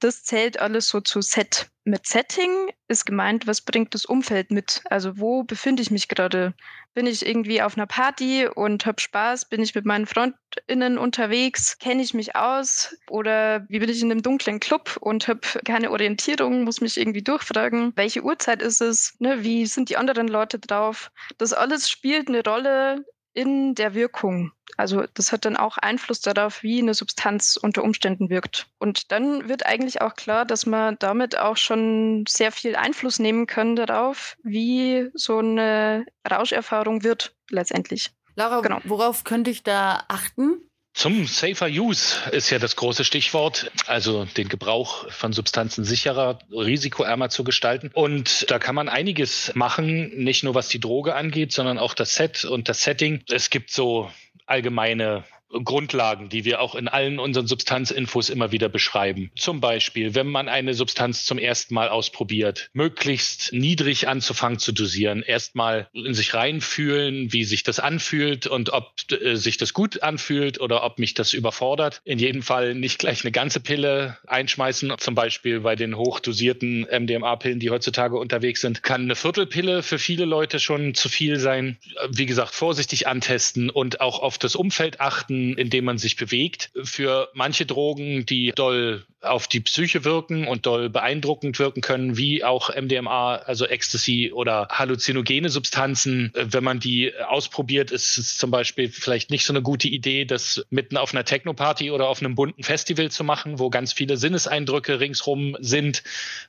Das 0.00 0.24
zählt 0.24 0.58
alles 0.58 0.88
so 0.88 1.00
zu 1.00 1.22
Set. 1.22 1.70
Mit 1.84 2.06
Setting 2.06 2.70
ist 2.86 3.06
gemeint, 3.06 3.48
was 3.48 3.60
bringt 3.60 3.92
das 3.94 4.04
Umfeld 4.04 4.52
mit? 4.52 4.82
Also 4.88 5.18
wo 5.18 5.42
befinde 5.42 5.82
ich 5.82 5.90
mich 5.90 6.06
gerade? 6.06 6.54
Bin 6.94 7.06
ich 7.06 7.26
irgendwie 7.26 7.60
auf 7.60 7.76
einer 7.76 7.88
Party 7.88 8.46
und 8.46 8.86
habe 8.86 9.00
Spaß? 9.00 9.48
Bin 9.48 9.60
ich 9.60 9.74
mit 9.74 9.84
meinen 9.84 10.06
Freundinnen 10.06 10.96
unterwegs? 10.96 11.78
Kenne 11.78 12.02
ich 12.02 12.14
mich 12.14 12.36
aus? 12.36 12.94
Oder 13.10 13.66
wie 13.68 13.80
bin 13.80 13.88
ich 13.88 14.00
in 14.00 14.12
einem 14.12 14.22
dunklen 14.22 14.60
Club 14.60 14.96
und 15.00 15.26
habe 15.26 15.40
keine 15.64 15.90
Orientierung, 15.90 16.62
muss 16.62 16.80
mich 16.80 16.96
irgendwie 16.96 17.22
durchfragen, 17.22 17.92
welche 17.96 18.22
Uhrzeit 18.22 18.62
ist 18.62 18.80
es? 18.80 19.16
Ne? 19.18 19.42
Wie 19.42 19.66
sind 19.66 19.88
die 19.88 19.96
anderen 19.96 20.28
Leute 20.28 20.60
drauf? 20.60 21.10
Das 21.38 21.52
alles 21.52 21.90
spielt 21.90 22.28
eine 22.28 22.44
Rolle 22.44 23.04
in 23.34 23.74
der 23.74 23.94
Wirkung. 23.94 24.52
Also 24.76 25.04
das 25.14 25.32
hat 25.32 25.44
dann 25.44 25.56
auch 25.56 25.78
Einfluss 25.78 26.20
darauf, 26.20 26.62
wie 26.62 26.80
eine 26.80 26.94
Substanz 26.94 27.58
unter 27.60 27.84
Umständen 27.84 28.30
wirkt. 28.30 28.68
Und 28.78 29.12
dann 29.12 29.48
wird 29.48 29.66
eigentlich 29.66 30.00
auch 30.00 30.14
klar, 30.14 30.44
dass 30.44 30.66
man 30.66 30.96
damit 30.98 31.38
auch 31.38 31.56
schon 31.56 32.24
sehr 32.26 32.52
viel 32.52 32.76
Einfluss 32.76 33.18
nehmen 33.18 33.46
kann 33.46 33.76
darauf, 33.76 34.36
wie 34.42 35.10
so 35.14 35.38
eine 35.38 36.06
Rauscherfahrung 36.30 37.02
wird 37.02 37.34
letztendlich. 37.50 38.10
Laura, 38.34 38.60
genau. 38.60 38.80
worauf 38.84 39.24
könnte 39.24 39.50
ich 39.50 39.62
da 39.62 40.04
achten? 40.08 40.70
Zum 40.94 41.26
Safer 41.26 41.68
Use 41.68 42.16
ist 42.32 42.50
ja 42.50 42.58
das 42.58 42.76
große 42.76 43.04
Stichwort, 43.04 43.72
also 43.86 44.26
den 44.36 44.48
Gebrauch 44.48 45.10
von 45.10 45.32
Substanzen 45.32 45.84
sicherer, 45.84 46.38
risikoärmer 46.50 47.30
zu 47.30 47.44
gestalten. 47.44 47.90
Und 47.94 48.50
da 48.50 48.58
kann 48.58 48.74
man 48.74 48.90
einiges 48.90 49.52
machen, 49.54 50.10
nicht 50.22 50.44
nur 50.44 50.54
was 50.54 50.68
die 50.68 50.80
Droge 50.80 51.14
angeht, 51.14 51.52
sondern 51.52 51.78
auch 51.78 51.94
das 51.94 52.14
Set 52.14 52.44
und 52.44 52.68
das 52.68 52.82
Setting. 52.82 53.24
Es 53.30 53.48
gibt 53.48 53.70
so 53.70 54.10
allgemeine 54.46 55.24
Grundlagen, 55.64 56.28
die 56.28 56.44
wir 56.44 56.60
auch 56.60 56.74
in 56.74 56.88
allen 56.88 57.18
unseren 57.18 57.46
Substanzinfos 57.46 58.30
immer 58.30 58.52
wieder 58.52 58.68
beschreiben. 58.68 59.30
Zum 59.36 59.60
Beispiel, 59.60 60.14
wenn 60.14 60.26
man 60.26 60.48
eine 60.48 60.74
Substanz 60.74 61.24
zum 61.24 61.38
ersten 61.38 61.74
Mal 61.74 61.88
ausprobiert, 61.88 62.70
möglichst 62.72 63.52
niedrig 63.52 64.08
anzufangen 64.08 64.58
zu 64.58 64.72
dosieren, 64.72 65.22
erstmal 65.22 65.88
in 65.92 66.14
sich 66.14 66.34
reinfühlen, 66.34 67.32
wie 67.32 67.44
sich 67.44 67.62
das 67.62 67.80
anfühlt 67.80 68.46
und 68.46 68.70
ob 68.72 68.92
äh, 69.10 69.36
sich 69.36 69.58
das 69.58 69.74
gut 69.74 70.02
anfühlt 70.02 70.60
oder 70.60 70.84
ob 70.84 70.98
mich 70.98 71.14
das 71.14 71.32
überfordert. 71.32 72.00
In 72.04 72.18
jedem 72.18 72.42
Fall 72.42 72.74
nicht 72.74 72.98
gleich 72.98 73.24
eine 73.24 73.32
ganze 73.32 73.60
Pille 73.60 74.18
einschmeißen. 74.26 74.94
Zum 74.98 75.14
Beispiel 75.14 75.60
bei 75.60 75.76
den 75.76 75.96
hochdosierten 75.96 76.86
MDMA-Pillen, 76.90 77.60
die 77.60 77.70
heutzutage 77.70 78.16
unterwegs 78.16 78.60
sind, 78.60 78.82
kann 78.82 79.02
eine 79.02 79.16
Viertelpille 79.16 79.82
für 79.82 79.98
viele 79.98 80.24
Leute 80.24 80.58
schon 80.60 80.94
zu 80.94 81.08
viel 81.08 81.38
sein. 81.38 81.76
Wie 82.08 82.26
gesagt, 82.26 82.54
vorsichtig 82.54 83.06
antesten 83.06 83.70
und 83.70 84.00
auch 84.00 84.20
auf 84.20 84.38
das 84.38 84.56
Umfeld 84.56 85.00
achten 85.00 85.41
in 85.56 85.70
dem 85.70 85.84
man 85.84 85.98
sich 85.98 86.16
bewegt. 86.16 86.70
Für 86.82 87.28
manche 87.34 87.66
Drogen, 87.66 88.26
die 88.26 88.52
doll 88.54 89.04
auf 89.22 89.46
die 89.46 89.60
Psyche 89.60 90.04
wirken 90.04 90.46
und 90.48 90.66
doll 90.66 90.90
beeindruckend 90.90 91.58
wirken 91.58 91.80
können, 91.80 92.16
wie 92.16 92.44
auch 92.44 92.74
MDMA, 92.74 93.36
also 93.36 93.66
Ecstasy 93.66 94.32
oder 94.34 94.68
halluzinogene 94.70 95.48
Substanzen. 95.48 96.32
Wenn 96.34 96.64
man 96.64 96.80
die 96.80 97.12
ausprobiert, 97.28 97.90
ist 97.90 98.18
es 98.18 98.36
zum 98.36 98.50
Beispiel 98.50 98.88
vielleicht 98.88 99.30
nicht 99.30 99.44
so 99.44 99.52
eine 99.52 99.62
gute 99.62 99.88
Idee, 99.88 100.24
das 100.24 100.66
mitten 100.70 100.96
auf 100.96 101.14
einer 101.14 101.24
Techno-Party 101.24 101.90
oder 101.90 102.08
auf 102.08 102.20
einem 102.20 102.34
bunten 102.34 102.64
Festival 102.64 103.10
zu 103.10 103.22
machen, 103.22 103.58
wo 103.58 103.70
ganz 103.70 103.92
viele 103.92 104.16
Sinneseindrücke 104.16 104.98
ringsrum 104.98 105.56
sind, 105.60 106.02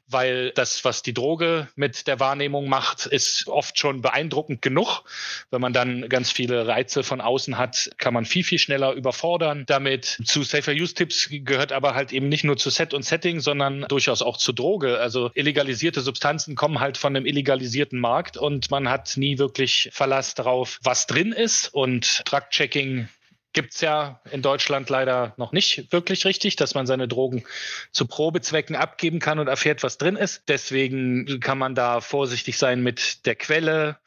weil 0.08 0.52
das, 0.52 0.84
was 0.84 1.04
die 1.04 1.14
Droge 1.14 1.68
mit 1.76 2.08
der 2.08 2.20
Wahrnehmung 2.20 2.68
macht, 2.68 3.06
ist 3.06 3.48
oft 3.48 3.78
schon 3.78 4.02
beeindruckend 4.02 4.62
genug. 4.62 5.04
Wenn 5.52 5.62
man 5.62 5.74
dann 5.74 6.10
ganz 6.10 6.32
viele 6.32 6.68
Reize 6.68 7.04
von 7.04 7.22
außen 7.22 7.58
hat, 7.58 7.92
kann 7.98 8.14
man 8.14 8.26
viel, 8.26 8.44
viel 8.44 8.60
schneller 8.60 8.83
überfordern. 8.92 9.64
Damit 9.68 10.20
zu 10.26 10.44
Safer 10.44 10.74
Use 10.74 10.94
Tipps 10.94 11.30
gehört 11.30 11.72
aber 11.72 11.96
halt 11.96 12.12
eben 12.12 12.30
nicht 12.30 12.44
nur 12.44 12.58
zu 12.58 12.70
Set 12.70 12.94
und 12.94 13.04
Setting, 13.04 13.40
sondern 13.40 13.86
durchaus 13.88 14.22
auch 14.22 14.38
zu 14.38 14.52
Droge. 14.52 15.00
Also 15.00 15.32
illegalisierte 15.34 16.02
Substanzen 16.02 16.56
kommen 16.56 16.80
halt 16.80 16.98
von 16.98 17.16
einem 17.16 17.26
illegalisierten 17.26 18.00
Markt 18.00 18.38
und 18.38 18.72
man 18.72 18.90
hat 18.90 19.18
nie 19.18 19.38
wirklich 19.38 19.90
Verlass 19.94 20.36
darauf, 20.36 20.80
was 20.84 21.08
drin 21.08 21.32
ist. 21.32 21.74
Und 21.74 22.24
Drug-Checking 22.26 23.08
gibt's 23.54 23.82
ja 23.82 24.20
in 24.32 24.42
Deutschland 24.42 24.90
leider 24.90 25.34
noch 25.38 25.52
nicht 25.52 25.92
wirklich 25.92 26.26
richtig, 26.26 26.56
dass 26.56 26.74
man 26.74 26.86
seine 26.86 27.08
Drogen 27.08 27.46
zu 27.92 28.06
Probezwecken 28.08 28.76
abgeben 28.76 29.20
kann 29.20 29.40
und 29.40 29.48
erfährt, 29.48 29.84
was 29.84 29.98
drin 29.98 30.16
ist. 30.16 30.44
Deswegen 30.48 31.40
kann 31.40 31.58
man 31.58 31.76
da 31.76 32.02
vorsichtig 32.02 32.58
sein 32.58 32.82
mit 32.82 33.26
der 33.26 33.36
Quelle 33.36 33.98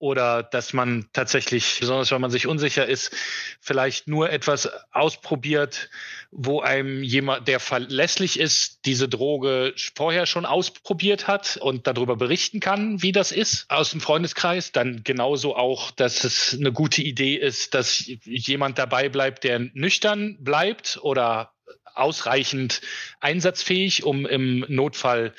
oder 0.00 0.42
dass 0.42 0.72
man 0.72 1.06
tatsächlich, 1.12 1.78
besonders 1.78 2.10
wenn 2.10 2.22
man 2.22 2.30
sich 2.30 2.46
unsicher 2.46 2.86
ist, 2.86 3.14
vielleicht 3.60 4.08
nur 4.08 4.30
etwas 4.30 4.68
ausprobiert, 4.92 5.90
wo 6.30 6.60
einem 6.60 7.02
jemand, 7.02 7.48
der 7.48 7.60
verlässlich 7.60 8.40
ist, 8.40 8.86
diese 8.86 9.08
Droge 9.08 9.74
vorher 9.94 10.24
schon 10.24 10.46
ausprobiert 10.46 11.26
hat 11.26 11.58
und 11.58 11.86
darüber 11.86 12.16
berichten 12.16 12.60
kann, 12.60 13.02
wie 13.02 13.12
das 13.12 13.30
ist 13.30 13.66
aus 13.68 13.90
dem 13.90 14.00
Freundeskreis. 14.00 14.72
Dann 14.72 15.02
genauso 15.04 15.54
auch, 15.54 15.90
dass 15.90 16.24
es 16.24 16.56
eine 16.58 16.72
gute 16.72 17.02
Idee 17.02 17.34
ist, 17.34 17.74
dass 17.74 18.10
jemand 18.24 18.78
dabei 18.90 19.08
bleibt, 19.08 19.44
der 19.44 19.60
nüchtern 19.72 20.36
bleibt 20.40 20.98
oder 21.02 21.52
ausreichend 21.94 22.80
einsatzfähig, 23.20 24.04
um 24.04 24.26
im 24.26 24.64
Notfall 24.68 25.32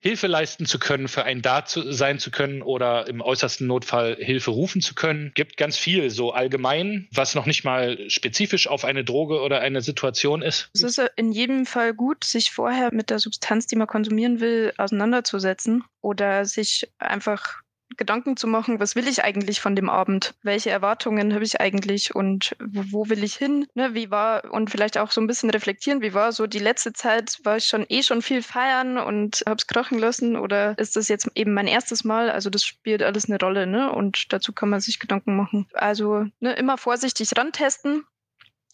Hilfe 0.00 0.28
leisten 0.28 0.64
zu 0.64 0.78
können, 0.78 1.08
für 1.08 1.24
einen 1.24 1.42
da 1.42 1.64
zu 1.64 1.92
sein 1.92 2.20
zu 2.20 2.30
können 2.30 2.62
oder 2.62 3.08
im 3.08 3.20
äußersten 3.20 3.66
Notfall 3.66 4.16
Hilfe 4.20 4.52
rufen 4.52 4.80
zu 4.80 4.94
können. 4.94 5.32
Gibt 5.34 5.56
ganz 5.56 5.76
viel 5.76 6.10
so 6.10 6.32
allgemein, 6.32 7.08
was 7.12 7.34
noch 7.34 7.46
nicht 7.46 7.64
mal 7.64 8.08
spezifisch 8.08 8.68
auf 8.68 8.84
eine 8.84 9.04
Droge 9.04 9.40
oder 9.40 9.60
eine 9.60 9.80
Situation 9.80 10.40
ist. 10.40 10.70
Es 10.72 10.82
ist 10.82 11.00
in 11.16 11.32
jedem 11.32 11.66
Fall 11.66 11.94
gut, 11.94 12.22
sich 12.22 12.52
vorher 12.52 12.94
mit 12.94 13.10
der 13.10 13.18
Substanz, 13.18 13.66
die 13.66 13.76
man 13.76 13.88
konsumieren 13.88 14.38
will, 14.38 14.72
auseinanderzusetzen 14.76 15.82
oder 16.00 16.44
sich 16.44 16.88
einfach 16.98 17.62
Gedanken 17.96 18.36
zu 18.36 18.46
machen, 18.46 18.80
was 18.80 18.94
will 18.94 19.08
ich 19.08 19.24
eigentlich 19.24 19.60
von 19.60 19.74
dem 19.74 19.88
Abend? 19.88 20.34
Welche 20.42 20.70
Erwartungen 20.70 21.34
habe 21.34 21.44
ich 21.44 21.60
eigentlich 21.60 22.14
und 22.14 22.56
wo 22.60 23.08
will 23.08 23.24
ich 23.24 23.34
hin? 23.34 23.66
Ne, 23.74 23.94
wie 23.94 24.10
war 24.10 24.52
und 24.52 24.70
vielleicht 24.70 24.98
auch 24.98 25.10
so 25.10 25.20
ein 25.20 25.26
bisschen 25.26 25.50
reflektieren, 25.50 26.02
wie 26.02 26.14
war 26.14 26.32
so 26.32 26.46
die 26.46 26.58
letzte 26.58 26.92
Zeit, 26.92 27.38
war 27.44 27.56
ich 27.56 27.64
schon 27.64 27.86
eh 27.88 28.02
schon 28.02 28.22
viel 28.22 28.42
feiern 28.42 28.98
und 28.98 29.42
habe 29.46 29.56
es 29.56 29.66
krachen 29.66 29.98
lassen 29.98 30.36
oder 30.36 30.78
ist 30.78 30.96
das 30.96 31.08
jetzt 31.08 31.28
eben 31.34 31.54
mein 31.54 31.66
erstes 31.66 32.04
Mal? 32.04 32.30
Also 32.30 32.50
das 32.50 32.62
spielt 32.62 33.02
alles 33.02 33.28
eine 33.28 33.38
Rolle, 33.38 33.66
ne? 33.66 33.90
Und 33.92 34.32
dazu 34.32 34.52
kann 34.52 34.68
man 34.68 34.80
sich 34.80 34.98
Gedanken 34.98 35.36
machen. 35.36 35.66
Also 35.72 36.26
ne, 36.40 36.52
immer 36.54 36.78
vorsichtig 36.78 37.30
rantesten, 37.36 38.04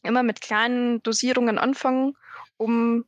immer 0.02 0.22
mit 0.22 0.40
kleinen 0.40 1.02
Dosierungen 1.02 1.58
anfangen, 1.58 2.16
um 2.56 3.04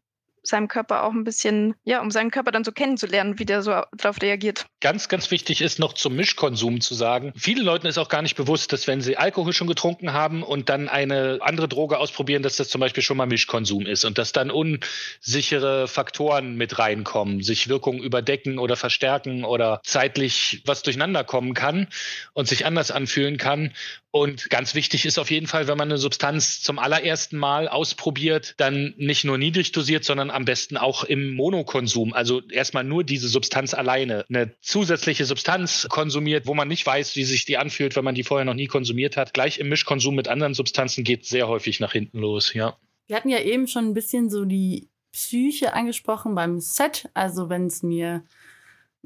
seinem 0.46 0.68
Körper 0.68 1.04
auch 1.04 1.12
ein 1.12 1.24
bisschen, 1.24 1.74
ja, 1.84 2.00
um 2.00 2.10
seinen 2.10 2.30
Körper 2.30 2.52
dann 2.52 2.64
so 2.64 2.72
kennenzulernen, 2.72 3.38
wie 3.38 3.44
der 3.44 3.62
so 3.62 3.82
darauf 3.96 4.20
reagiert. 4.22 4.66
Ganz, 4.80 5.08
ganz 5.08 5.30
wichtig 5.30 5.60
ist 5.60 5.78
noch 5.78 5.92
zum 5.92 6.16
Mischkonsum 6.16 6.80
zu 6.80 6.94
sagen. 6.94 7.32
Vielen 7.36 7.64
Leuten 7.64 7.86
ist 7.86 7.98
auch 7.98 8.08
gar 8.08 8.22
nicht 8.22 8.36
bewusst, 8.36 8.72
dass 8.72 8.86
wenn 8.86 9.00
sie 9.00 9.16
Alkohol 9.16 9.52
schon 9.52 9.66
getrunken 9.66 10.12
haben 10.12 10.42
und 10.42 10.68
dann 10.68 10.88
eine 10.88 11.38
andere 11.40 11.68
Droge 11.68 11.98
ausprobieren, 11.98 12.42
dass 12.42 12.56
das 12.56 12.68
zum 12.68 12.80
Beispiel 12.80 13.02
schon 13.02 13.16
mal 13.16 13.26
Mischkonsum 13.26 13.86
ist 13.86 14.04
und 14.04 14.18
dass 14.18 14.32
dann 14.32 14.50
unsichere 14.50 15.88
Faktoren 15.88 16.56
mit 16.56 16.78
reinkommen, 16.78 17.42
sich 17.42 17.68
Wirkungen 17.68 18.00
überdecken 18.00 18.58
oder 18.58 18.76
verstärken 18.76 19.44
oder 19.44 19.80
zeitlich 19.84 20.62
was 20.64 20.82
durcheinander 20.82 21.24
kommen 21.24 21.54
kann 21.54 21.88
und 22.32 22.48
sich 22.48 22.66
anders 22.66 22.90
anfühlen 22.90 23.38
kann. 23.38 23.72
Und 24.16 24.48
ganz 24.48 24.74
wichtig 24.74 25.04
ist 25.04 25.18
auf 25.18 25.30
jeden 25.30 25.46
Fall, 25.46 25.68
wenn 25.68 25.76
man 25.76 25.90
eine 25.90 25.98
Substanz 25.98 26.62
zum 26.62 26.78
allerersten 26.78 27.36
Mal 27.36 27.68
ausprobiert, 27.68 28.54
dann 28.56 28.94
nicht 28.96 29.24
nur 29.24 29.36
niedrig 29.36 29.72
dosiert, 29.72 30.04
sondern 30.04 30.30
am 30.30 30.46
besten 30.46 30.78
auch 30.78 31.04
im 31.04 31.34
Monokonsum. 31.34 32.14
Also 32.14 32.40
erstmal 32.48 32.84
nur 32.84 33.04
diese 33.04 33.28
Substanz 33.28 33.74
alleine. 33.74 34.24
Eine 34.30 34.54
zusätzliche 34.62 35.26
Substanz 35.26 35.86
konsumiert, 35.90 36.46
wo 36.46 36.54
man 36.54 36.66
nicht 36.66 36.86
weiß, 36.86 37.14
wie 37.16 37.24
sich 37.24 37.44
die 37.44 37.58
anfühlt, 37.58 37.94
wenn 37.94 38.04
man 38.04 38.14
die 38.14 38.24
vorher 38.24 38.46
noch 38.46 38.54
nie 38.54 38.68
konsumiert 38.68 39.18
hat. 39.18 39.34
Gleich 39.34 39.58
im 39.58 39.68
Mischkonsum 39.68 40.14
mit 40.14 40.28
anderen 40.28 40.54
Substanzen 40.54 41.04
geht 41.04 41.26
sehr 41.26 41.46
häufig 41.46 41.78
nach 41.80 41.92
hinten 41.92 42.18
los, 42.18 42.54
ja. 42.54 42.78
Wir 43.06 43.16
hatten 43.16 43.28
ja 43.28 43.40
eben 43.40 43.68
schon 43.68 43.84
ein 43.84 43.94
bisschen 43.94 44.30
so 44.30 44.46
die 44.46 44.88
Psyche 45.12 45.74
angesprochen 45.74 46.34
beim 46.34 46.58
Set. 46.58 47.08
Also 47.12 47.50
wenn 47.50 47.66
es 47.66 47.82
mir 47.82 48.24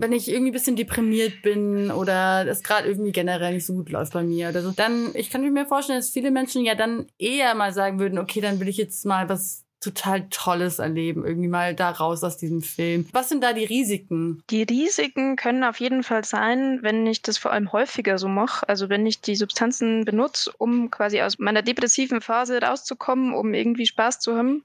wenn 0.00 0.12
ich 0.12 0.28
irgendwie 0.28 0.50
ein 0.50 0.54
bisschen 0.54 0.76
deprimiert 0.76 1.42
bin 1.42 1.90
oder 1.90 2.46
es 2.46 2.62
gerade 2.62 2.88
irgendwie 2.88 3.12
generell 3.12 3.54
nicht 3.54 3.66
so 3.66 3.74
gut 3.74 3.90
läuft 3.90 4.12
bei 4.12 4.22
mir 4.22 4.48
oder 4.48 4.62
so, 4.62 4.72
dann, 4.72 5.10
ich 5.14 5.30
kann 5.30 5.42
mir 5.50 5.66
vorstellen, 5.66 5.98
dass 5.98 6.10
viele 6.10 6.30
Menschen 6.30 6.64
ja 6.64 6.74
dann 6.74 7.06
eher 7.18 7.54
mal 7.54 7.72
sagen 7.72 7.98
würden, 7.98 8.18
okay, 8.18 8.40
dann 8.40 8.60
will 8.60 8.68
ich 8.68 8.76
jetzt 8.76 9.04
mal 9.04 9.28
was 9.28 9.64
total 9.80 10.28
Tolles 10.28 10.78
erleben, 10.78 11.24
irgendwie 11.24 11.48
mal 11.48 11.74
da 11.74 11.90
raus 11.90 12.22
aus 12.22 12.36
diesem 12.36 12.60
Film. 12.60 13.06
Was 13.12 13.30
sind 13.30 13.42
da 13.42 13.54
die 13.54 13.64
Risiken? 13.64 14.42
Die 14.50 14.62
Risiken 14.62 15.36
können 15.36 15.64
auf 15.64 15.80
jeden 15.80 16.02
Fall 16.02 16.24
sein, 16.24 16.80
wenn 16.82 17.06
ich 17.06 17.22
das 17.22 17.38
vor 17.38 17.52
allem 17.52 17.72
häufiger 17.72 18.18
so 18.18 18.28
mache, 18.28 18.68
also 18.68 18.90
wenn 18.90 19.06
ich 19.06 19.22
die 19.22 19.36
Substanzen 19.36 20.04
benutze, 20.04 20.52
um 20.58 20.90
quasi 20.90 21.22
aus 21.22 21.38
meiner 21.38 21.62
depressiven 21.62 22.20
Phase 22.20 22.60
rauszukommen, 22.60 23.32
um 23.32 23.54
irgendwie 23.54 23.86
Spaß 23.86 24.20
zu 24.20 24.36
haben 24.36 24.64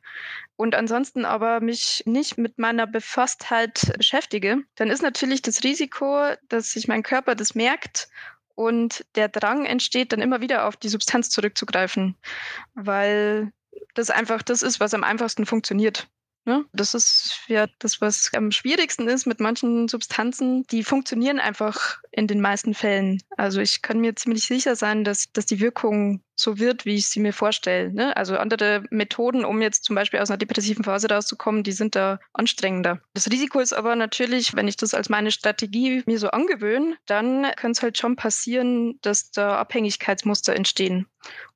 und 0.58 0.76
ansonsten 0.76 1.26
aber 1.26 1.60
mich 1.60 2.04
nicht 2.06 2.38
mit 2.38 2.58
meiner 2.58 2.88
Befasstheit 2.88 3.94
beschäftige, 3.98 4.64
dann 4.76 4.90
ist 4.90 5.02
natürlich 5.02 5.42
das 5.42 5.64
Risiko, 5.64 6.34
dass 6.48 6.72
sich 6.72 6.88
mein 6.88 7.04
Körper 7.04 7.36
das 7.36 7.56
merkt 7.56 8.08
und 8.56 9.06
der 9.16 9.28
Drang 9.28 9.66
entsteht, 9.66 10.12
dann 10.12 10.22
immer 10.22 10.42
wieder 10.42 10.68
auf 10.68 10.78
die 10.78 10.90
Substanz 10.90 11.30
zurückzugreifen, 11.30 12.16
weil 12.74 13.52
das 13.94 14.10
einfach 14.10 14.42
das 14.42 14.62
ist, 14.62 14.80
was 14.80 14.94
am 14.94 15.04
einfachsten 15.04 15.46
funktioniert. 15.46 16.08
Ne? 16.46 16.64
Das 16.74 16.94
ist 16.94 17.40
ja 17.48 17.66
das, 17.80 18.02
was 18.02 18.30
am 18.36 18.52
schwierigsten 18.52 19.08
ist 19.08 19.26
mit 19.26 19.40
manchen 19.40 19.88
Substanzen. 19.88 20.64
Die 20.68 20.84
funktionieren 20.84 21.40
einfach 21.40 21.98
in 22.12 22.28
den 22.28 22.40
meisten 22.40 22.76
Fällen. 22.76 23.22
Also 23.36 23.62
ich 23.62 23.82
kann 23.82 24.00
mir 24.00 24.16
ziemlich 24.16 24.46
sicher 24.46 24.76
sein, 24.76 25.04
dass, 25.04 25.32
dass 25.34 25.48
die 25.48 25.60
Wirkung 25.60 26.22
so 26.36 26.60
wird, 26.60 26.86
wie 26.86 26.96
ich 26.96 27.08
sie 27.08 27.20
mir 27.20 27.34
vorstelle. 27.34 27.92
Ne? 27.92 28.16
Also 28.16 28.38
andere 28.38 28.84
Methoden, 28.92 29.44
um 29.44 29.62
jetzt 29.62 29.86
zum 29.86 29.96
Beispiel 29.96 30.20
aus 30.20 30.30
einer 30.30 30.38
depressiven 30.38 30.84
Phase 30.84 31.10
rauszukommen, 31.10 31.64
die 31.64 31.72
sind 31.72 31.96
da 31.96 32.20
anstrengender. 32.34 33.02
Das 33.16 33.32
Risiko 33.32 33.60
ist 33.60 33.74
aber 33.74 33.96
natürlich, 33.96 34.56
wenn 34.56 34.68
ich 34.68 34.78
das 34.78 34.94
als 34.94 35.10
meine 35.10 35.32
Strategie 35.32 36.04
mir 36.06 36.20
so 36.20 36.30
angewöhne, 36.30 36.96
dann 37.08 37.48
kann 37.56 37.72
es 37.72 37.82
halt 37.82 37.98
schon 37.98 38.16
passieren, 38.16 39.00
dass 39.02 39.32
da 39.32 39.58
Abhängigkeitsmuster 39.58 40.56
entstehen. 40.56 41.08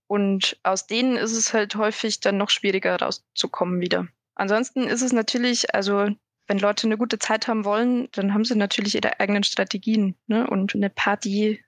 Und 0.07 0.57
aus 0.63 0.87
denen 0.87 1.17
ist 1.17 1.33
es 1.33 1.53
halt 1.53 1.75
häufig 1.75 2.21
dann 2.21 2.37
noch 2.37 2.49
schwieriger 2.49 2.99
rauszukommen 2.99 3.81
wieder. 3.81 4.07
Ansonsten 4.39 4.87
ist 4.87 5.01
es 5.01 5.11
natürlich, 5.11 5.75
also 5.75 6.07
wenn 6.47 6.59
Leute 6.59 6.87
eine 6.87 6.97
gute 6.97 7.19
Zeit 7.19 7.49
haben 7.49 7.65
wollen, 7.65 8.07
dann 8.13 8.33
haben 8.33 8.45
sie 8.45 8.55
natürlich 8.55 8.95
ihre 8.95 9.19
eigenen 9.19 9.43
Strategien. 9.43 10.15
Ne? 10.27 10.47
Und 10.47 10.73
eine 10.73 10.89
Party 10.89 11.61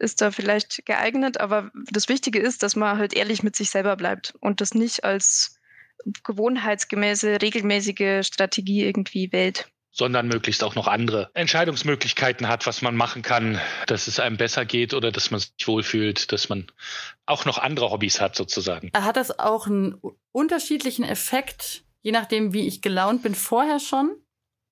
ist 0.00 0.20
da 0.20 0.32
vielleicht 0.32 0.84
geeignet, 0.86 1.38
aber 1.38 1.70
das 1.92 2.08
Wichtige 2.08 2.40
ist, 2.40 2.64
dass 2.64 2.74
man 2.74 2.98
halt 2.98 3.14
ehrlich 3.14 3.44
mit 3.44 3.54
sich 3.54 3.70
selber 3.70 3.94
bleibt 3.96 4.34
und 4.40 4.60
das 4.60 4.74
nicht 4.74 5.04
als 5.04 5.60
gewohnheitsgemäße, 6.24 7.40
regelmäßige 7.40 8.26
Strategie 8.26 8.84
irgendwie 8.84 9.30
wählt 9.30 9.70
sondern 9.92 10.28
möglichst 10.28 10.62
auch 10.62 10.76
noch 10.76 10.86
andere 10.86 11.30
Entscheidungsmöglichkeiten 11.34 12.48
hat, 12.48 12.66
was 12.66 12.80
man 12.80 12.94
machen 12.94 13.22
kann, 13.22 13.60
dass 13.86 14.06
es 14.06 14.20
einem 14.20 14.36
besser 14.36 14.64
geht 14.64 14.94
oder 14.94 15.10
dass 15.10 15.30
man 15.30 15.40
sich 15.40 15.52
wohlfühlt, 15.66 16.30
dass 16.32 16.48
man 16.48 16.70
auch 17.26 17.44
noch 17.44 17.58
andere 17.58 17.90
Hobbys 17.90 18.20
hat 18.20 18.36
sozusagen. 18.36 18.92
Hat 18.94 19.16
das 19.16 19.36
auch 19.38 19.66
einen 19.66 20.00
unterschiedlichen 20.32 21.04
Effekt, 21.04 21.82
je 22.02 22.12
nachdem, 22.12 22.52
wie 22.52 22.66
ich 22.66 22.82
gelaunt 22.82 23.22
bin, 23.22 23.34
vorher 23.34 23.80
schon 23.80 24.16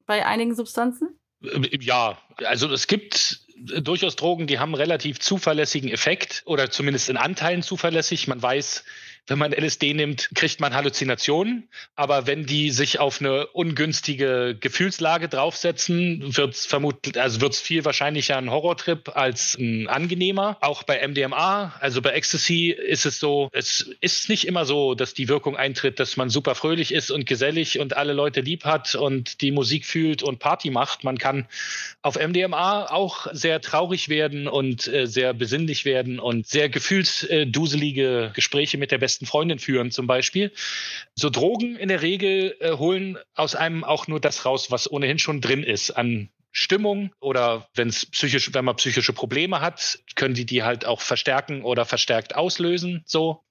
bei 0.06 0.24
einigen 0.24 0.54
Substanzen? 0.54 1.18
Ja, 1.40 2.18
also 2.44 2.72
es 2.72 2.86
gibt 2.86 3.40
durchaus 3.56 4.16
Drogen, 4.16 4.46
die 4.46 4.58
haben 4.58 4.74
relativ 4.74 5.20
zuverlässigen 5.20 5.90
Effekt 5.90 6.42
oder 6.46 6.70
zumindest 6.70 7.08
in 7.08 7.16
Anteilen 7.16 7.62
zuverlässig. 7.62 8.28
Man 8.28 8.40
weiß, 8.40 8.84
wenn 9.28 9.38
man 9.38 9.52
LSD 9.52 9.94
nimmt, 9.94 10.30
kriegt 10.34 10.60
man 10.60 10.74
Halluzinationen. 10.74 11.68
Aber 11.94 12.26
wenn 12.26 12.46
die 12.46 12.70
sich 12.70 12.98
auf 12.98 13.20
eine 13.20 13.46
ungünstige 13.48 14.56
Gefühlslage 14.58 15.28
draufsetzen, 15.28 16.36
wird 16.36 16.54
es 16.54 16.66
vermutlich, 16.66 17.20
also 17.20 17.40
wird 17.40 17.52
es 17.52 17.60
viel 17.60 17.84
wahrscheinlicher 17.84 18.36
ein 18.36 18.50
Horrortrip 18.50 19.16
als 19.16 19.56
ein 19.58 19.88
angenehmer. 19.88 20.56
Auch 20.60 20.82
bei 20.82 21.06
MDMA, 21.06 21.74
also 21.80 22.02
bei 22.02 22.10
Ecstasy 22.10 22.70
ist 22.70 23.06
es 23.06 23.18
so, 23.18 23.48
es 23.52 23.90
ist 24.00 24.28
nicht 24.28 24.46
immer 24.46 24.64
so, 24.64 24.94
dass 24.94 25.14
die 25.14 25.28
Wirkung 25.28 25.56
eintritt, 25.56 26.00
dass 26.00 26.16
man 26.16 26.30
super 26.30 26.54
fröhlich 26.54 26.92
ist 26.92 27.10
und 27.10 27.26
gesellig 27.26 27.78
und 27.78 27.96
alle 27.96 28.14
Leute 28.14 28.40
lieb 28.40 28.64
hat 28.64 28.94
und 28.94 29.40
die 29.42 29.50
Musik 29.50 29.84
fühlt 29.84 30.22
und 30.22 30.38
Party 30.38 30.70
macht. 30.70 31.04
Man 31.04 31.18
kann 31.18 31.46
auf 32.02 32.16
MDMA 32.16 32.86
auch 32.90 33.26
sehr 33.32 33.60
traurig 33.60 34.08
werden 34.08 34.48
und 34.48 34.88
äh, 34.88 35.06
sehr 35.06 35.34
besinnlich 35.34 35.84
werden 35.84 36.18
und 36.18 36.46
sehr 36.46 36.68
gefühlsduselige 36.68 38.32
Gespräche 38.34 38.78
mit 38.78 38.90
der 38.90 38.98
besten 38.98 39.17
besten 39.18 39.26
Freundin 39.26 39.58
führen 39.58 39.90
zum 39.90 40.06
Beispiel. 40.06 40.52
So 41.14 41.30
Drogen 41.30 41.76
in 41.76 41.88
der 41.88 42.02
Regel 42.02 42.56
äh, 42.60 42.72
holen 42.72 43.18
aus 43.34 43.54
einem 43.54 43.84
auch 43.84 44.06
nur 44.06 44.20
das 44.20 44.44
raus, 44.44 44.70
was 44.70 44.90
ohnehin 44.90 45.18
schon 45.18 45.40
drin 45.40 45.64
ist 45.64 45.90
an 45.90 46.28
Stimmung 46.52 47.10
oder 47.20 47.68
wenn 47.74 47.88
es 47.88 48.06
psychisch, 48.06 48.52
wenn 48.54 48.64
man 48.64 48.76
psychische 48.76 49.12
Probleme 49.12 49.60
hat, 49.60 49.98
können 50.14 50.34
die 50.34 50.46
die 50.46 50.62
halt 50.62 50.86
auch 50.86 51.00
verstärken 51.00 51.62
oder 51.62 51.84
verstärkt 51.84 52.36
auslösen. 52.36 53.02
So 53.06 53.42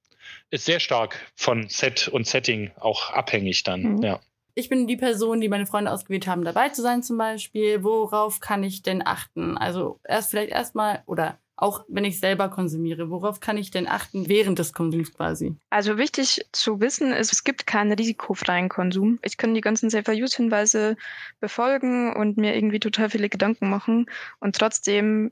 ist 0.50 0.66
sehr 0.66 0.80
stark 0.80 1.20
von 1.36 1.70
Set 1.70 2.08
und 2.08 2.28
Setting 2.28 2.72
auch 2.80 3.12
abhängig 3.12 3.64
dann. 3.64 3.98
Mhm. 3.98 4.04
Ja. 4.04 4.20
Ich 4.56 4.70
bin 4.70 4.88
die 4.88 4.98
Person, 4.98 5.40
die 5.40 5.50
meine 5.50 5.68
Freunde 5.68 5.92
ausgewählt 5.92 6.26
haben, 6.26 6.44
dabei 6.44 6.70
zu 6.70 6.82
sein 6.82 7.04
zum 7.04 7.18
Beispiel. 7.18 7.84
Worauf 7.84 8.40
kann 8.40 8.64
ich 8.64 8.82
denn 8.82 9.06
achten? 9.06 9.58
Also 9.58 10.00
erst 10.04 10.32
vielleicht 10.32 10.52
erstmal 10.52 11.04
oder 11.06 11.38
auch 11.58 11.84
wenn 11.88 12.06
ich 12.06 12.20
selber 12.20 12.50
konsumiere? 12.50 13.10
Worauf 13.10 13.40
kann 13.40 13.58
ich 13.58 13.72
denn 13.72 13.88
achten 13.88 14.30
während 14.30 14.60
des 14.60 14.74
Konsums 14.74 15.14
quasi? 15.14 15.56
Also 15.70 15.98
wichtig 15.98 16.46
zu 16.52 16.80
wissen 16.80 17.12
ist, 17.12 17.34
es 17.34 17.44
gibt 17.44 17.68
keinen 17.68 17.92
risikofreien 17.92 18.70
Konsum. 18.70 19.20
Ich 19.24 19.38
kann 19.38 19.54
die 19.54 19.62
ganzen 19.62 19.90
Safer-Use-Hinweise 19.90 20.96
befolgen 21.40 22.16
und 22.16 22.38
mir 22.38 22.56
irgendwie 22.56 22.80
total 22.80 23.10
viele 23.10 23.28
Gedanken 23.30 23.70
machen 23.70 24.06
und 24.40 24.56
trotzdem 24.56 25.32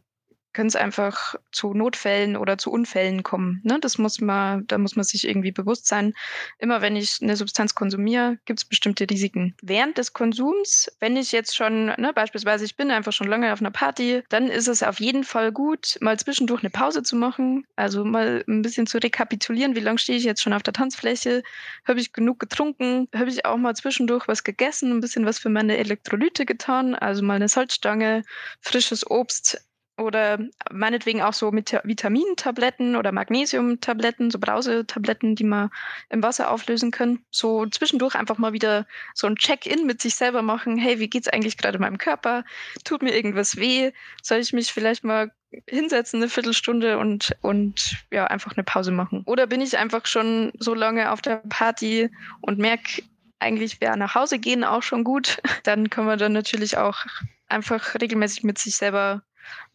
können 0.55 0.69
es 0.69 0.75
einfach 0.75 1.35
zu 1.51 1.73
Notfällen 1.73 2.37
oder 2.37 2.57
zu 2.57 2.71
Unfällen 2.71 3.23
kommen. 3.23 3.59
Ne? 3.63 3.77
Das 3.81 3.97
muss 3.97 4.21
man, 4.21 4.65
da 4.67 4.77
muss 4.77 4.95
man 4.95 5.03
sich 5.03 5.27
irgendwie 5.27 5.51
bewusst 5.51 5.85
sein. 5.85 6.13
Immer 6.59 6.81
wenn 6.81 6.95
ich 6.95 7.19
eine 7.21 7.35
Substanz 7.35 7.75
konsumiere, 7.75 8.37
gibt 8.45 8.59
es 8.59 8.65
bestimmte 8.65 9.07
Risiken. 9.07 9.53
Während 9.61 9.97
des 9.97 10.13
Konsums, 10.13 10.89
wenn 10.99 11.17
ich 11.17 11.33
jetzt 11.33 11.55
schon, 11.55 11.87
ne, 11.87 12.11
beispielsweise 12.15 12.63
ich 12.63 12.77
bin 12.77 12.89
einfach 12.89 13.11
schon 13.11 13.27
lange 13.27 13.51
auf 13.51 13.59
einer 13.59 13.69
Party, 13.69 14.23
dann 14.29 14.47
ist 14.47 14.69
es 14.69 14.81
auf 14.81 14.99
jeden 15.01 15.25
Fall 15.25 15.51
gut, 15.51 15.97
mal 15.99 16.17
zwischendurch 16.17 16.63
eine 16.63 16.69
Pause 16.69 17.03
zu 17.03 17.17
machen. 17.17 17.67
Also 17.75 18.05
mal 18.05 18.43
ein 18.47 18.61
bisschen 18.61 18.87
zu 18.87 18.97
rekapitulieren, 18.97 19.75
wie 19.75 19.81
lange 19.81 19.99
stehe 19.99 20.17
ich 20.17 20.23
jetzt 20.23 20.41
schon 20.41 20.53
auf 20.53 20.63
der 20.63 20.73
Tanzfläche, 20.73 21.43
habe 21.85 21.99
ich 21.99 22.13
genug 22.13 22.39
getrunken, 22.39 23.09
habe 23.13 23.29
ich 23.29 23.45
auch 23.45 23.57
mal 23.57 23.75
zwischendurch 23.75 24.29
was 24.29 24.45
gegessen, 24.45 24.91
ein 24.91 25.01
bisschen 25.01 25.25
was 25.25 25.37
für 25.37 25.49
meine 25.49 25.75
Elektrolyte 25.75 26.45
getan, 26.45 26.95
also 26.95 27.23
mal 27.23 27.35
eine 27.35 27.49
Salzstange, 27.49 28.23
frisches 28.61 29.05
Obst, 29.11 29.61
oder 29.97 30.39
meinetwegen 30.71 31.21
auch 31.21 31.33
so 31.33 31.51
mit 31.51 31.71
Vitamintabletten 31.83 32.95
oder 32.95 33.11
Magnesiumtabletten, 33.11 34.29
so 34.29 34.39
Brausetabletten, 34.39 35.35
die 35.35 35.43
man 35.43 35.69
im 36.09 36.21
Wasser 36.21 36.51
auflösen 36.51 36.91
können. 36.91 37.23
So 37.31 37.65
zwischendurch 37.67 38.15
einfach 38.15 38.37
mal 38.37 38.53
wieder 38.53 38.85
so 39.13 39.27
ein 39.27 39.37
Check-in 39.37 39.85
mit 39.85 40.01
sich 40.01 40.15
selber 40.15 40.41
machen. 40.41 40.77
Hey, 40.77 40.99
wie 40.99 41.09
geht's 41.09 41.29
eigentlich 41.29 41.57
gerade 41.57 41.79
meinem 41.79 41.97
Körper? 41.97 42.43
Tut 42.83 43.03
mir 43.03 43.15
irgendwas 43.15 43.55
weh? 43.55 43.91
Soll 44.21 44.39
ich 44.39 44.51
mich 44.51 44.73
vielleicht 44.73 45.03
mal 45.03 45.31
hinsetzen, 45.67 46.21
eine 46.21 46.29
Viertelstunde 46.29 46.97
und, 46.97 47.35
und 47.41 48.05
ja, 48.11 48.25
einfach 48.25 48.53
eine 48.57 48.63
Pause 48.63 48.91
machen? 48.91 49.23
Oder 49.25 49.47
bin 49.47 49.61
ich 49.61 49.77
einfach 49.77 50.05
schon 50.05 50.51
so 50.59 50.73
lange 50.73 51.11
auf 51.11 51.21
der 51.21 51.37
Party 51.47 52.09
und 52.41 52.59
merke, 52.59 53.03
eigentlich 53.39 53.79
wäre 53.79 53.97
nach 53.97 54.15
Hause 54.15 54.39
gehen 54.39 54.65
auch 54.65 54.83
schon 54.83 55.05
gut? 55.05 55.41
Dann 55.63 55.89
kann 55.89 56.05
man 56.05 56.19
dann 56.19 56.33
natürlich 56.33 56.77
auch 56.77 57.05
einfach 57.47 57.95
regelmäßig 57.95 58.43
mit 58.43 58.57
sich 58.57 58.75
selber 58.75 59.23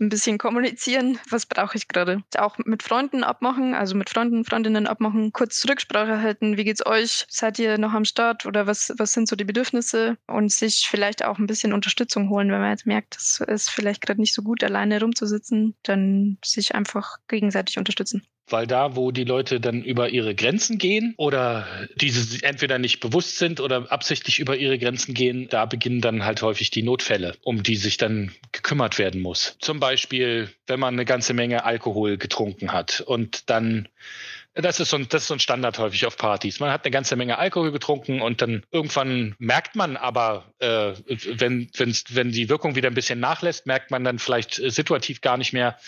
ein 0.00 0.08
bisschen 0.08 0.38
kommunizieren, 0.38 1.18
was 1.28 1.46
brauche 1.46 1.76
ich 1.76 1.88
gerade. 1.88 2.22
Auch 2.36 2.58
mit 2.58 2.82
Freunden 2.82 3.24
abmachen, 3.24 3.74
also 3.74 3.94
mit 3.94 4.10
Freunden, 4.10 4.44
Freundinnen 4.44 4.86
abmachen, 4.86 5.32
kurz 5.32 5.64
Rücksprache 5.68 6.20
halten, 6.20 6.56
wie 6.56 6.64
geht's 6.64 6.84
euch? 6.84 7.26
Seid 7.28 7.58
ihr 7.58 7.78
noch 7.78 7.92
am 7.92 8.04
Start 8.04 8.46
oder 8.46 8.66
was, 8.66 8.92
was 8.96 9.12
sind 9.12 9.28
so 9.28 9.36
die 9.36 9.44
Bedürfnisse? 9.44 10.16
Und 10.26 10.52
sich 10.52 10.86
vielleicht 10.90 11.24
auch 11.24 11.38
ein 11.38 11.46
bisschen 11.46 11.72
Unterstützung 11.72 12.30
holen, 12.30 12.50
wenn 12.50 12.60
man 12.60 12.70
jetzt 12.70 12.86
merkt, 12.86 13.16
es 13.16 13.40
ist 13.40 13.70
vielleicht 13.70 14.00
gerade 14.02 14.20
nicht 14.20 14.34
so 14.34 14.42
gut, 14.42 14.64
alleine 14.64 15.00
rumzusitzen, 15.00 15.74
dann 15.82 16.38
sich 16.44 16.74
einfach 16.74 17.18
gegenseitig 17.28 17.78
unterstützen 17.78 18.26
weil 18.48 18.66
da, 18.66 18.96
wo 18.96 19.10
die 19.10 19.24
Leute 19.24 19.60
dann 19.60 19.82
über 19.82 20.08
ihre 20.10 20.34
Grenzen 20.34 20.78
gehen 20.78 21.14
oder 21.16 21.66
diese 21.96 22.42
entweder 22.44 22.78
nicht 22.78 23.00
bewusst 23.00 23.38
sind 23.38 23.60
oder 23.60 23.90
absichtlich 23.90 24.40
über 24.40 24.56
ihre 24.56 24.78
Grenzen 24.78 25.14
gehen, 25.14 25.48
da 25.48 25.66
beginnen 25.66 26.00
dann 26.00 26.24
halt 26.24 26.42
häufig 26.42 26.70
die 26.70 26.82
Notfälle, 26.82 27.36
um 27.42 27.62
die 27.62 27.76
sich 27.76 27.96
dann 27.96 28.32
gekümmert 28.52 28.98
werden 28.98 29.20
muss. 29.20 29.56
Zum 29.60 29.80
Beispiel, 29.80 30.50
wenn 30.66 30.80
man 30.80 30.94
eine 30.94 31.04
ganze 31.04 31.34
Menge 31.34 31.64
Alkohol 31.64 32.16
getrunken 32.16 32.72
hat 32.72 33.00
und 33.00 33.48
dann 33.50 33.88
das 34.54 34.80
ist, 34.80 34.90
so 34.90 34.96
ein, 34.96 35.08
das 35.08 35.22
ist 35.22 35.28
so 35.28 35.34
ein 35.34 35.40
Standard 35.40 35.78
häufig 35.78 36.06
auf 36.06 36.16
Partys. 36.16 36.58
Man 36.58 36.70
hat 36.70 36.84
eine 36.84 36.90
ganze 36.90 37.14
Menge 37.14 37.38
Alkohol 37.38 37.70
getrunken 37.70 38.20
und 38.20 38.42
dann 38.42 38.64
irgendwann 38.72 39.34
merkt 39.38 39.76
man 39.76 39.96
aber, 39.96 40.52
äh, 40.58 40.92
wenn, 41.06 41.70
wenn 41.76 42.32
die 42.32 42.48
Wirkung 42.48 42.74
wieder 42.74 42.88
ein 42.88 42.94
bisschen 42.94 43.20
nachlässt, 43.20 43.66
merkt 43.66 43.90
man 43.90 44.02
dann 44.02 44.18
vielleicht 44.18 44.54
situativ 44.54 45.20
gar 45.20 45.36
nicht 45.36 45.52
mehr 45.52 45.78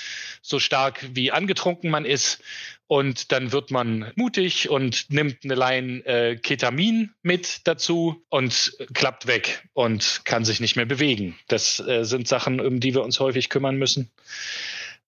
so 0.43 0.61
stark, 0.61 1.05
wie 1.13 1.33
angetrunken 1.33 1.91
man 1.91 2.05
ist. 2.05 2.41
Und 2.87 3.33
dann 3.33 3.53
wird 3.53 3.71
man 3.71 4.13
mutig 4.17 4.69
und 4.69 5.11
nimmt 5.11 5.45
eine 5.45 5.55
Line 5.55 6.05
äh, 6.05 6.37
Ketamin 6.37 7.11
mit 7.23 7.63
dazu 7.65 8.23
und 8.29 8.77
klappt 8.93 9.27
weg 9.27 9.67
und 9.73 10.21
kann 10.25 10.45
sich 10.45 10.61
nicht 10.61 10.77
mehr 10.77 10.85
bewegen. 10.85 11.39
Das 11.49 11.81
äh, 11.81 12.05
sind 12.05 12.29
Sachen, 12.29 12.61
um 12.61 12.81
die 12.81 12.95
wir 12.95 13.03
uns 13.03 13.19
häufig 13.19 13.49
kümmern 13.49 13.77
müssen. 13.77 14.11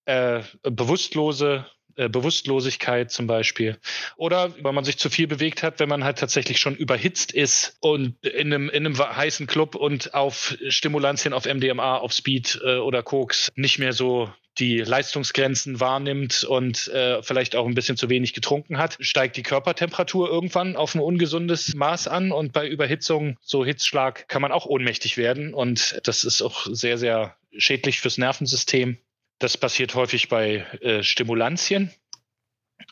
Äh, 0.06 0.40
bewusstlose 0.62 1.66
äh, 1.96 2.08
Bewusstlosigkeit 2.08 3.10
zum 3.10 3.26
Beispiel. 3.26 3.78
Oder 4.16 4.54
weil 4.62 4.72
man 4.72 4.84
sich 4.84 4.98
zu 4.98 5.10
viel 5.10 5.26
bewegt 5.26 5.62
hat, 5.62 5.80
wenn 5.80 5.88
man 5.88 6.04
halt 6.04 6.18
tatsächlich 6.18 6.58
schon 6.58 6.76
überhitzt 6.76 7.32
ist 7.32 7.76
und 7.80 8.16
in 8.24 8.52
einem, 8.52 8.68
in 8.68 8.86
einem 8.86 8.98
heißen 8.98 9.46
Club 9.46 9.74
und 9.74 10.14
auf 10.14 10.56
Stimulantien, 10.68 11.32
auf 11.32 11.46
MDMA, 11.46 11.98
auf 11.98 12.12
Speed 12.12 12.60
äh, 12.64 12.76
oder 12.76 13.02
Koks 13.02 13.50
nicht 13.56 13.78
mehr 13.78 13.92
so 13.92 14.30
die 14.58 14.78
Leistungsgrenzen 14.78 15.80
wahrnimmt 15.80 16.44
und 16.44 16.88
äh, 16.88 17.22
vielleicht 17.22 17.56
auch 17.56 17.66
ein 17.66 17.74
bisschen 17.74 17.96
zu 17.96 18.08
wenig 18.08 18.34
getrunken 18.34 18.78
hat, 18.78 18.96
steigt 19.00 19.36
die 19.36 19.42
Körpertemperatur 19.42 20.28
irgendwann 20.28 20.76
auf 20.76 20.94
ein 20.94 21.00
ungesundes 21.00 21.74
Maß 21.74 22.08
an 22.08 22.32
und 22.32 22.52
bei 22.52 22.68
Überhitzung, 22.68 23.36
so 23.40 23.64
Hitzschlag, 23.64 24.28
kann 24.28 24.42
man 24.42 24.52
auch 24.52 24.66
ohnmächtig 24.66 25.16
werden 25.16 25.54
und 25.54 26.00
das 26.04 26.24
ist 26.24 26.42
auch 26.42 26.66
sehr, 26.70 26.98
sehr 26.98 27.36
schädlich 27.56 28.00
fürs 28.00 28.18
Nervensystem. 28.18 28.98
Das 29.44 29.58
passiert 29.58 29.94
häufig 29.94 30.30
bei 30.30 30.64
äh, 30.80 31.02
Stimulantien 31.02 31.90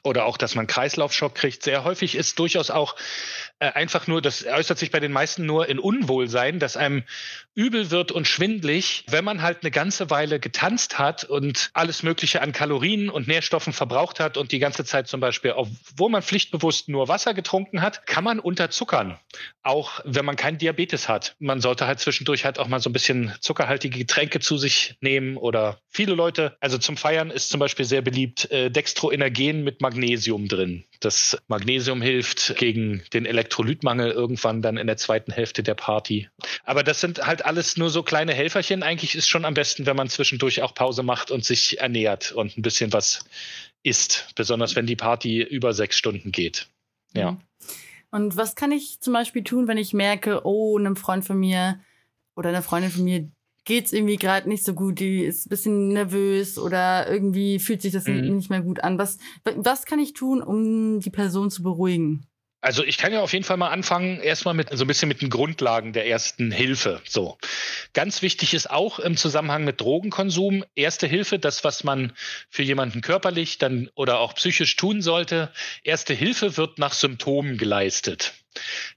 oder 0.04 0.24
auch, 0.24 0.36
dass 0.36 0.54
man 0.54 0.66
Kreislaufschock 0.66 1.34
kriegt. 1.34 1.62
Sehr 1.62 1.84
häufig 1.84 2.14
ist 2.14 2.38
durchaus 2.38 2.70
auch 2.70 2.96
äh, 3.60 3.66
einfach 3.66 4.06
nur, 4.06 4.20
das 4.20 4.44
äußert 4.44 4.78
sich 4.78 4.90
bei 4.90 4.98
den 4.98 5.12
meisten 5.12 5.46
nur 5.46 5.68
in 5.68 5.78
Unwohlsein, 5.78 6.58
dass 6.58 6.76
einem 6.76 7.04
übel 7.54 7.90
wird 7.90 8.10
und 8.10 8.26
schwindlig, 8.26 9.04
wenn 9.08 9.24
man 9.24 9.42
halt 9.42 9.58
eine 9.62 9.70
ganze 9.70 10.10
Weile 10.10 10.40
getanzt 10.40 10.98
hat 10.98 11.24
und 11.24 11.70
alles 11.74 12.02
Mögliche 12.02 12.42
an 12.42 12.52
Kalorien 12.52 13.10
und 13.10 13.28
Nährstoffen 13.28 13.72
verbraucht 13.72 14.18
hat 14.18 14.36
und 14.36 14.50
die 14.50 14.58
ganze 14.58 14.84
Zeit 14.84 15.06
zum 15.06 15.20
Beispiel, 15.20 15.52
obwohl 15.52 16.10
man 16.10 16.22
pflichtbewusst 16.22 16.88
nur 16.88 17.08
Wasser 17.08 17.34
getrunken 17.34 17.82
hat, 17.82 18.06
kann 18.06 18.24
man 18.24 18.40
unterzuckern. 18.40 19.18
Auch 19.62 20.00
wenn 20.04 20.24
man 20.24 20.36
keinen 20.36 20.58
Diabetes 20.58 21.08
hat. 21.08 21.36
Man 21.38 21.60
sollte 21.60 21.86
halt 21.86 22.00
zwischendurch 22.00 22.44
halt 22.44 22.58
auch 22.58 22.68
mal 22.68 22.80
so 22.80 22.90
ein 22.90 22.92
bisschen 22.92 23.32
zuckerhaltige 23.40 23.98
Getränke 23.98 24.40
zu 24.40 24.56
sich 24.56 24.96
nehmen 25.00 25.36
oder 25.36 25.78
viele 25.88 26.14
Leute, 26.14 26.56
also 26.60 26.78
zum 26.78 26.96
Feiern 26.96 27.30
ist 27.30 27.50
zum 27.50 27.60
Beispiel 27.60 27.84
sehr 27.84 28.02
beliebt, 28.02 28.50
äh, 28.50 28.70
Dextroenergen 28.70 29.62
mit 29.62 29.71
mit 29.72 29.80
Magnesium 29.80 30.48
drin. 30.48 30.84
Das 31.00 31.38
Magnesium 31.48 32.02
hilft 32.02 32.54
gegen 32.56 33.02
den 33.14 33.24
Elektrolytmangel 33.24 34.10
irgendwann 34.10 34.60
dann 34.60 34.76
in 34.76 34.86
der 34.86 34.98
zweiten 34.98 35.32
Hälfte 35.32 35.62
der 35.62 35.74
Party. 35.74 36.28
Aber 36.64 36.82
das 36.82 37.00
sind 37.00 37.26
halt 37.26 37.44
alles 37.44 37.78
nur 37.78 37.88
so 37.88 38.02
kleine 38.02 38.34
Helferchen. 38.34 38.82
Eigentlich 38.82 39.14
ist 39.14 39.28
schon 39.28 39.46
am 39.46 39.54
besten, 39.54 39.86
wenn 39.86 39.96
man 39.96 40.10
zwischendurch 40.10 40.60
auch 40.62 40.74
Pause 40.74 41.02
macht 41.02 41.30
und 41.30 41.44
sich 41.44 41.80
ernährt 41.80 42.32
und 42.32 42.58
ein 42.58 42.62
bisschen 42.62 42.92
was 42.92 43.24
isst. 43.82 44.28
Besonders 44.34 44.76
wenn 44.76 44.86
die 44.86 44.96
Party 44.96 45.42
über 45.42 45.72
sechs 45.72 45.96
Stunden 45.96 46.32
geht. 46.32 46.68
Ja. 47.14 47.32
Mhm. 47.32 47.40
Und 48.10 48.36
was 48.36 48.54
kann 48.56 48.72
ich 48.72 49.00
zum 49.00 49.14
Beispiel 49.14 49.42
tun, 49.42 49.68
wenn 49.68 49.78
ich 49.78 49.94
merke, 49.94 50.42
oh, 50.44 50.76
einem 50.76 50.96
Freund 50.96 51.24
von 51.24 51.38
mir 51.38 51.80
oder 52.36 52.50
einer 52.50 52.62
Freundin 52.62 52.90
von 52.90 53.04
mir 53.04 53.30
geht's 53.64 53.92
irgendwie 53.92 54.16
gerade 54.16 54.48
nicht 54.48 54.64
so 54.64 54.74
gut, 54.74 54.98
die 54.98 55.22
ist 55.24 55.46
ein 55.46 55.50
bisschen 55.50 55.88
nervös 55.88 56.58
oder 56.58 57.08
irgendwie 57.10 57.58
fühlt 57.58 57.82
sich 57.82 57.92
das 57.92 58.06
Mhm. 58.06 58.36
nicht 58.36 58.50
mehr 58.50 58.62
gut 58.62 58.82
an. 58.82 58.98
Was, 58.98 59.18
was 59.44 59.84
kann 59.86 59.98
ich 59.98 60.12
tun, 60.14 60.42
um 60.42 61.00
die 61.00 61.10
Person 61.10 61.50
zu 61.50 61.62
beruhigen? 61.62 62.26
Also 62.64 62.84
ich 62.84 62.96
kann 62.96 63.12
ja 63.12 63.22
auf 63.22 63.32
jeden 63.32 63.44
Fall 63.44 63.56
mal 63.56 63.70
anfangen, 63.70 64.20
erstmal 64.20 64.54
mit 64.54 64.68
so 64.70 64.84
ein 64.84 64.86
bisschen 64.86 65.08
mit 65.08 65.20
den 65.20 65.30
Grundlagen 65.30 65.92
der 65.92 66.06
ersten 66.06 66.52
Hilfe. 66.52 67.00
So. 67.04 67.36
Ganz 67.92 68.22
wichtig 68.22 68.54
ist 68.54 68.70
auch 68.70 69.00
im 69.00 69.16
Zusammenhang 69.16 69.64
mit 69.64 69.80
Drogenkonsum, 69.80 70.64
erste 70.76 71.08
Hilfe, 71.08 71.40
das, 71.40 71.64
was 71.64 71.82
man 71.82 72.12
für 72.48 72.62
jemanden 72.62 73.00
körperlich 73.00 73.58
dann 73.58 73.90
oder 73.96 74.20
auch 74.20 74.34
psychisch 74.36 74.76
tun 74.76 75.02
sollte. 75.02 75.50
Erste 75.82 76.14
Hilfe 76.14 76.56
wird 76.56 76.78
nach 76.78 76.92
Symptomen 76.92 77.58
geleistet. 77.58 78.32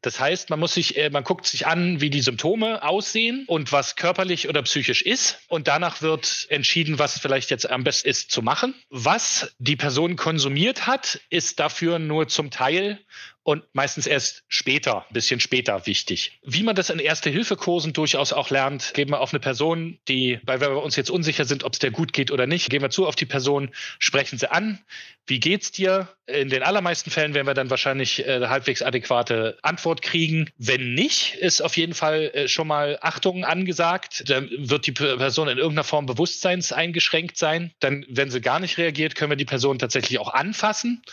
Das 0.02 0.20
heißt, 0.20 0.50
man 0.50 0.60
muss 0.60 0.74
sich, 0.74 0.98
äh, 0.98 1.10
man 1.10 1.24
guckt 1.24 1.46
sich 1.46 1.68
an, 1.68 2.02
wie 2.02 2.10
die 2.10 2.22
Symptome 2.22 2.84
aussehen 2.84 3.46
und 3.48 3.72
was 3.72 3.96
körperlich 3.96 4.50
oder 4.50 4.62
psychisch 4.64 5.02
ist. 5.02 5.40
Und 5.48 5.68
danach 5.68 6.02
wird 6.02 6.48
entschieden, 6.50 7.00
was 7.00 7.20
vielleicht 7.20 7.50
jetzt 7.52 7.70
am 7.70 7.84
besten 7.84 8.10
ist 8.10 8.32
zu 8.32 8.42
machen. 8.42 8.76
Was 8.90 9.56
die 9.60 9.76
Person 9.76 10.16
konsumiert 10.16 10.88
hat, 10.88 11.22
ist 11.30 11.60
dafür 11.60 12.00
nur 12.00 12.28
zum 12.28 12.52
Teil 12.52 13.00
und 13.46 13.64
meistens 13.74 14.08
erst 14.08 14.44
später, 14.48 15.06
ein 15.08 15.14
bisschen 15.14 15.40
später 15.40 15.86
wichtig. 15.86 16.40
Wie 16.44 16.64
man 16.64 16.76
das 16.76 16.90
in 16.90 16.98
Erste-Hilfe-Kursen 16.98 17.94
durchaus 17.94 18.34
auch 18.34 18.50
lernt, 18.50 18.96
gehen 18.96 19.10
wir 19.10 19.22
auf 19.22 19.34
eine 19.34 19.40
Person, 19.40 20.00
die, 20.08 20.40
weil 20.44 20.62
wir 20.62 20.82
uns 20.82 20.96
jetzt 20.96 21.12
unsicher 21.12 21.46
sind, 21.46 21.64
ob 21.64 21.74
es 21.74 21.80
der 21.80 21.92
gut 21.92 22.12
geht 22.12 22.32
oder 22.32 22.48
nicht, 22.48 22.72
gehen 22.72 22.82
wir 22.82 22.90
zu 22.90 23.06
auf 23.06 23.16
die 23.16 23.28
Person, 23.28 23.70
sprechen 24.00 24.40
sie 24.40 24.52
an. 24.52 24.80
Wie 25.28 25.40
geht's 25.40 25.72
dir? 25.72 26.10
In 26.26 26.50
den 26.50 26.64
allermeisten 26.64 27.12
Fällen 27.12 27.36
werden 27.36 27.46
wir 27.46 27.54
dann 27.54 27.70
wahrscheinlich 27.70 28.26
äh, 28.26 28.48
halbwegs 28.48 28.82
adäquate 28.82 29.60
Antwort 29.62 30.02
kriegen. 30.02 30.50
Wenn 30.58 30.96
nicht, 30.96 31.36
ist 31.36 31.62
auf 31.62 31.78
jeden 31.78 31.94
Fall 31.94 32.32
äh, 32.34 32.48
schon 32.48 32.68
mal 32.68 32.98
Achtung 33.02 33.46
angesagt. 33.46 34.28
Dann 34.28 34.50
wird 34.58 34.88
die 34.88 34.92
Person 34.92 35.50
in 35.50 35.60
irgendeiner 35.60 35.84
Form 35.84 36.08
bewusstseinseingeschränkt 36.08 37.38
sein. 37.38 37.74
Dann, 37.80 38.08
wenn 38.10 38.32
sie 38.32 38.42
gar 38.42 38.60
nicht 38.60 38.80
reagiert, 38.80 39.14
können 39.14 39.32
wir 39.32 39.38
die 39.38 39.46
Person 39.46 39.78
tatsächlich 39.78 40.18
auch 40.18 40.34
anfassen 40.34 41.04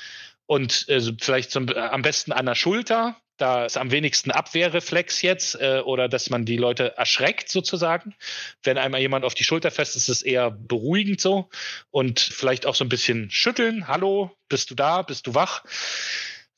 und 0.46 0.88
äh, 0.88 1.00
vielleicht 1.20 1.50
zum, 1.50 1.68
äh, 1.68 1.74
am 1.78 2.02
besten 2.02 2.32
an 2.32 2.46
der 2.46 2.54
Schulter. 2.54 3.16
Da 3.38 3.64
ist 3.64 3.76
am 3.76 3.90
wenigsten 3.90 4.30
Abwehrreflex 4.30 5.22
jetzt 5.22 5.60
äh, 5.60 5.80
oder 5.84 6.08
dass 6.08 6.30
man 6.30 6.44
die 6.44 6.56
Leute 6.56 6.96
erschreckt 6.96 7.48
sozusagen. 7.48 8.14
Wenn 8.62 8.78
einmal 8.78 9.00
jemand 9.00 9.24
auf 9.24 9.34
die 9.34 9.44
Schulter 9.44 9.70
fest 9.70 9.96
ist, 9.96 10.08
ist 10.08 10.18
es 10.18 10.22
eher 10.22 10.50
beruhigend 10.50 11.20
so 11.20 11.48
und 11.90 12.20
vielleicht 12.20 12.66
auch 12.66 12.74
so 12.74 12.84
ein 12.84 12.88
bisschen 12.88 13.30
schütteln. 13.30 13.88
Hallo, 13.88 14.30
bist 14.48 14.70
du 14.70 14.74
da? 14.74 15.02
Bist 15.02 15.26
du 15.26 15.34
wach? 15.34 15.64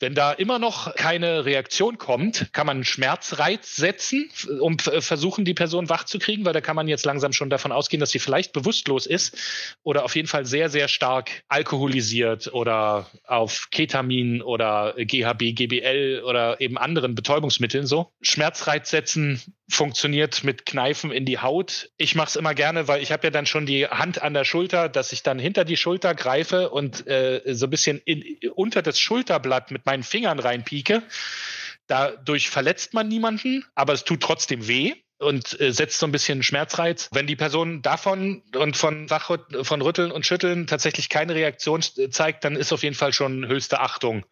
Wenn 0.00 0.14
da 0.14 0.32
immer 0.32 0.58
noch 0.58 0.94
keine 0.96 1.44
Reaktion 1.44 1.98
kommt, 1.98 2.48
kann 2.52 2.66
man 2.66 2.78
einen 2.78 2.84
Schmerzreiz 2.84 3.76
setzen, 3.76 4.28
um 4.60 4.76
f- 4.78 5.04
versuchen, 5.04 5.44
die 5.44 5.54
Person 5.54 5.88
wach 5.88 6.04
zu 6.04 6.18
kriegen, 6.18 6.44
weil 6.44 6.52
da 6.52 6.60
kann 6.60 6.76
man 6.76 6.88
jetzt 6.88 7.04
langsam 7.06 7.32
schon 7.32 7.48
davon 7.50 7.72
ausgehen, 7.72 8.00
dass 8.00 8.10
sie 8.10 8.18
vielleicht 8.18 8.52
bewusstlos 8.52 9.06
ist 9.06 9.36
oder 9.82 10.04
auf 10.04 10.16
jeden 10.16 10.28
Fall 10.28 10.46
sehr, 10.46 10.68
sehr 10.68 10.88
stark 10.88 11.30
alkoholisiert 11.48 12.52
oder 12.52 13.06
auf 13.26 13.68
Ketamin 13.70 14.42
oder 14.42 14.94
GHB, 14.98 15.54
GBL 15.54 16.22
oder 16.24 16.60
eben 16.60 16.76
anderen 16.78 17.14
Betäubungsmitteln 17.14 17.86
so. 17.86 18.10
Schmerzreiz 18.20 18.90
setzen 18.90 19.40
funktioniert 19.68 20.44
mit 20.44 20.66
Kneifen 20.66 21.10
in 21.10 21.24
die 21.24 21.38
Haut. 21.38 21.90
Ich 21.96 22.14
mache 22.14 22.28
es 22.28 22.36
immer 22.36 22.54
gerne, 22.54 22.86
weil 22.86 23.02
ich 23.02 23.12
habe 23.12 23.26
ja 23.26 23.30
dann 23.30 23.46
schon 23.46 23.64
die 23.64 23.86
Hand 23.86 24.20
an 24.20 24.34
der 24.34 24.44
Schulter, 24.44 24.88
dass 24.90 25.12
ich 25.12 25.22
dann 25.22 25.38
hinter 25.38 25.64
die 25.64 25.78
Schulter 25.78 26.14
greife 26.14 26.68
und 26.68 27.06
äh, 27.06 27.40
so 27.54 27.66
ein 27.66 27.70
bisschen 27.70 27.98
in, 28.04 28.22
unter 28.54 28.82
das 28.82 28.98
Schulterblatt 28.98 29.70
mit 29.70 29.83
meinen 29.84 30.02
Fingern 30.02 30.38
reinpieke. 30.38 31.02
Dadurch 31.86 32.48
verletzt 32.48 32.94
man 32.94 33.08
niemanden, 33.08 33.64
aber 33.74 33.92
es 33.92 34.04
tut 34.04 34.22
trotzdem 34.22 34.66
weh 34.68 34.94
und 35.18 35.60
äh, 35.60 35.72
setzt 35.72 35.98
so 35.98 36.06
ein 36.06 36.12
bisschen 36.12 36.42
Schmerzreiz. 36.42 37.08
Wenn 37.12 37.26
die 37.26 37.36
Person 37.36 37.82
davon 37.82 38.42
und 38.56 38.76
von 38.76 39.08
von 39.08 39.82
Rütteln 39.82 40.10
und 40.10 40.26
Schütteln 40.26 40.66
tatsächlich 40.66 41.08
keine 41.08 41.34
Reaktion 41.34 41.82
äh, 41.96 42.08
zeigt, 42.10 42.44
dann 42.44 42.56
ist 42.56 42.72
auf 42.72 42.82
jeden 42.82 42.96
Fall 42.96 43.12
schon 43.12 43.46
höchste 43.46 43.80
Achtung 43.80 44.24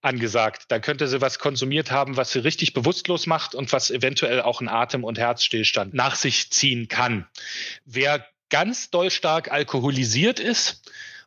angesagt. 0.00 0.64
Da 0.68 0.78
könnte 0.78 1.06
sie 1.06 1.20
was 1.20 1.38
konsumiert 1.38 1.90
haben, 1.90 2.16
was 2.16 2.32
sie 2.32 2.40
richtig 2.40 2.72
bewusstlos 2.72 3.26
macht 3.26 3.54
und 3.54 3.72
was 3.72 3.90
eventuell 3.90 4.42
auch 4.42 4.60
einen 4.60 4.68
Atem- 4.68 5.04
und 5.04 5.18
Herzstillstand 5.18 5.94
nach 5.94 6.16
sich 6.16 6.50
ziehen 6.50 6.88
kann. 6.88 7.26
Wer 7.84 8.26
ganz 8.48 8.90
doll 8.90 9.10
stark 9.10 9.50
alkoholisiert 9.50 10.40
ist, 10.40 10.82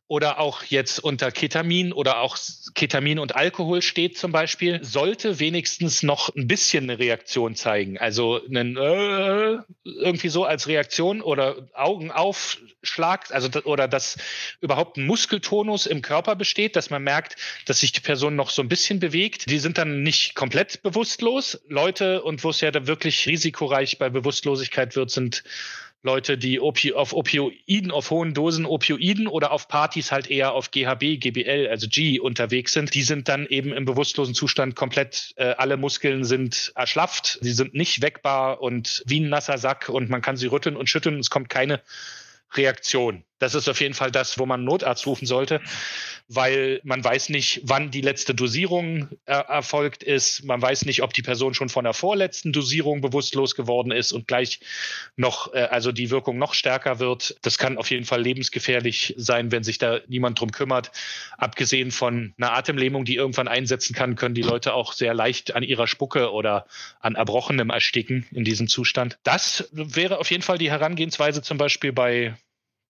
oder 0.07 0.39
auch 0.39 0.63
jetzt 0.63 0.99
unter 0.99 1.31
Ketamin 1.31 1.91
oder 1.91 2.19
auch 2.19 2.37
Ketamin 2.75 3.17
und 3.17 3.35
Alkohol 3.35 3.81
steht 3.81 4.17
zum 4.17 4.31
Beispiel, 4.31 4.83
sollte 4.83 5.39
wenigstens 5.39 6.03
noch 6.03 6.33
ein 6.35 6.47
bisschen 6.47 6.83
eine 6.83 6.99
Reaktion 6.99 7.55
zeigen. 7.55 7.97
Also 7.97 8.39
einen 8.45 8.77
äh, 8.77 9.57
irgendwie 9.83 10.29
so 10.29 10.45
als 10.45 10.67
Reaktion 10.67 11.21
oder 11.21 11.67
Augenaufschlag, 11.73 13.31
also 13.31 13.49
oder 13.63 13.87
dass 13.87 14.17
überhaupt 14.61 14.97
ein 14.97 15.07
Muskeltonus 15.07 15.87
im 15.87 16.03
Körper 16.03 16.35
besteht, 16.35 16.75
dass 16.75 16.91
man 16.91 17.01
merkt, 17.01 17.37
dass 17.65 17.79
sich 17.79 17.91
die 17.91 18.01
Person 18.01 18.35
noch 18.35 18.51
so 18.51 18.61
ein 18.61 18.69
bisschen 18.69 18.99
bewegt. 18.99 19.49
Die 19.49 19.59
sind 19.59 19.79
dann 19.79 20.03
nicht 20.03 20.35
komplett 20.35 20.83
bewusstlos. 20.83 21.61
Leute 21.67 22.21
und 22.21 22.43
wo 22.43 22.51
es 22.51 22.61
ja 22.61 22.69
dann 22.69 22.85
wirklich 22.85 23.25
risikoreich 23.25 23.97
bei 23.97 24.09
Bewusstlosigkeit 24.09 24.95
wird, 24.95 25.09
sind 25.09 25.43
Leute, 26.05 26.37
die 26.37 26.59
Opi 26.59 26.93
auf 26.93 27.13
Opioiden, 27.13 27.91
auf 27.91 28.11
hohen 28.11 28.33
Dosen 28.33 28.65
Opioiden 28.65 29.27
oder 29.27 29.51
auf 29.51 29.67
Partys 29.67 30.11
halt 30.11 30.29
eher 30.29 30.53
auf 30.53 30.71
GHB, 30.71 31.19
GBL, 31.19 31.67
also 31.69 31.87
G 31.89 32.19
unterwegs 32.19 32.73
sind, 32.73 32.93
die 32.93 33.01
sind 33.01 33.27
dann 33.27 33.47
eben 33.47 33.73
im 33.73 33.85
bewusstlosen 33.85 34.35
Zustand 34.35 34.75
komplett, 34.75 35.33
äh, 35.35 35.55
alle 35.57 35.77
Muskeln 35.77 36.23
sind 36.23 36.71
erschlafft, 36.75 37.39
sie 37.41 37.53
sind 37.53 37.73
nicht 37.73 38.01
weckbar 38.01 38.61
und 38.61 39.03
wie 39.07 39.19
ein 39.19 39.29
nasser 39.29 39.57
Sack 39.57 39.89
und 39.89 40.09
man 40.09 40.21
kann 40.21 40.37
sie 40.37 40.47
rütteln 40.47 40.77
und 40.77 40.89
schütteln, 40.89 41.19
es 41.19 41.31
kommt 41.31 41.49
keine 41.49 41.81
Reaktion. 42.53 43.23
Das 43.39 43.53
ist 43.53 43.67
auf 43.67 43.81
jeden 43.81 43.93
Fall 43.93 44.11
das, 44.11 44.39
wo 44.39 44.45
man 44.45 44.63
Notarzt 44.63 45.05
rufen 45.07 45.25
sollte, 45.25 45.61
weil 46.27 46.79
man 46.83 47.03
weiß 47.03 47.29
nicht, 47.29 47.61
wann 47.63 47.91
die 47.91 48.01
letzte 48.01 48.33
Dosierung 48.33 49.09
äh, 49.25 49.33
erfolgt 49.33 50.03
ist. 50.03 50.43
Man 50.45 50.61
weiß 50.61 50.85
nicht, 50.85 51.03
ob 51.03 51.13
die 51.13 51.21
Person 51.21 51.53
schon 51.53 51.67
von 51.67 51.83
der 51.83 51.93
vorletzten 51.93 52.53
Dosierung 52.53 53.01
bewusstlos 53.01 53.55
geworden 53.55 53.91
ist 53.91 54.13
und 54.13 54.27
gleich 54.27 54.61
noch, 55.17 55.53
äh, 55.53 55.63
also 55.63 55.91
die 55.91 56.11
Wirkung 56.11 56.37
noch 56.37 56.53
stärker 56.53 56.99
wird. 56.99 57.35
Das 57.41 57.57
kann 57.57 57.77
auf 57.77 57.91
jeden 57.91 58.05
Fall 58.05 58.21
lebensgefährlich 58.21 59.13
sein, 59.17 59.51
wenn 59.51 59.63
sich 59.63 59.79
da 59.79 59.99
niemand 60.07 60.39
drum 60.39 60.51
kümmert. 60.51 60.91
Abgesehen 61.37 61.91
von 61.91 62.33
einer 62.37 62.53
Atemlähmung, 62.53 63.03
die 63.03 63.15
irgendwann 63.15 63.49
einsetzen 63.49 63.93
kann, 63.93 64.15
können 64.15 64.35
die 64.35 64.43
Leute 64.43 64.73
auch 64.73 64.93
sehr 64.93 65.13
leicht 65.13 65.55
an 65.55 65.63
ihrer 65.63 65.87
Spucke 65.87 66.31
oder 66.31 66.65
an 67.01 67.15
Erbrochenem 67.15 67.69
ersticken 67.69 68.25
in 68.31 68.45
diesem 68.45 68.69
Zustand. 68.69 69.17
Das 69.23 69.69
wäre 69.73 70.19
auf 70.19 70.31
jeden 70.31 70.43
Fall 70.43 70.57
die 70.57 70.71
Herangehensweise 70.71 71.41
zum 71.41 71.57
Beispiel 71.57 71.91
bei 71.91 72.35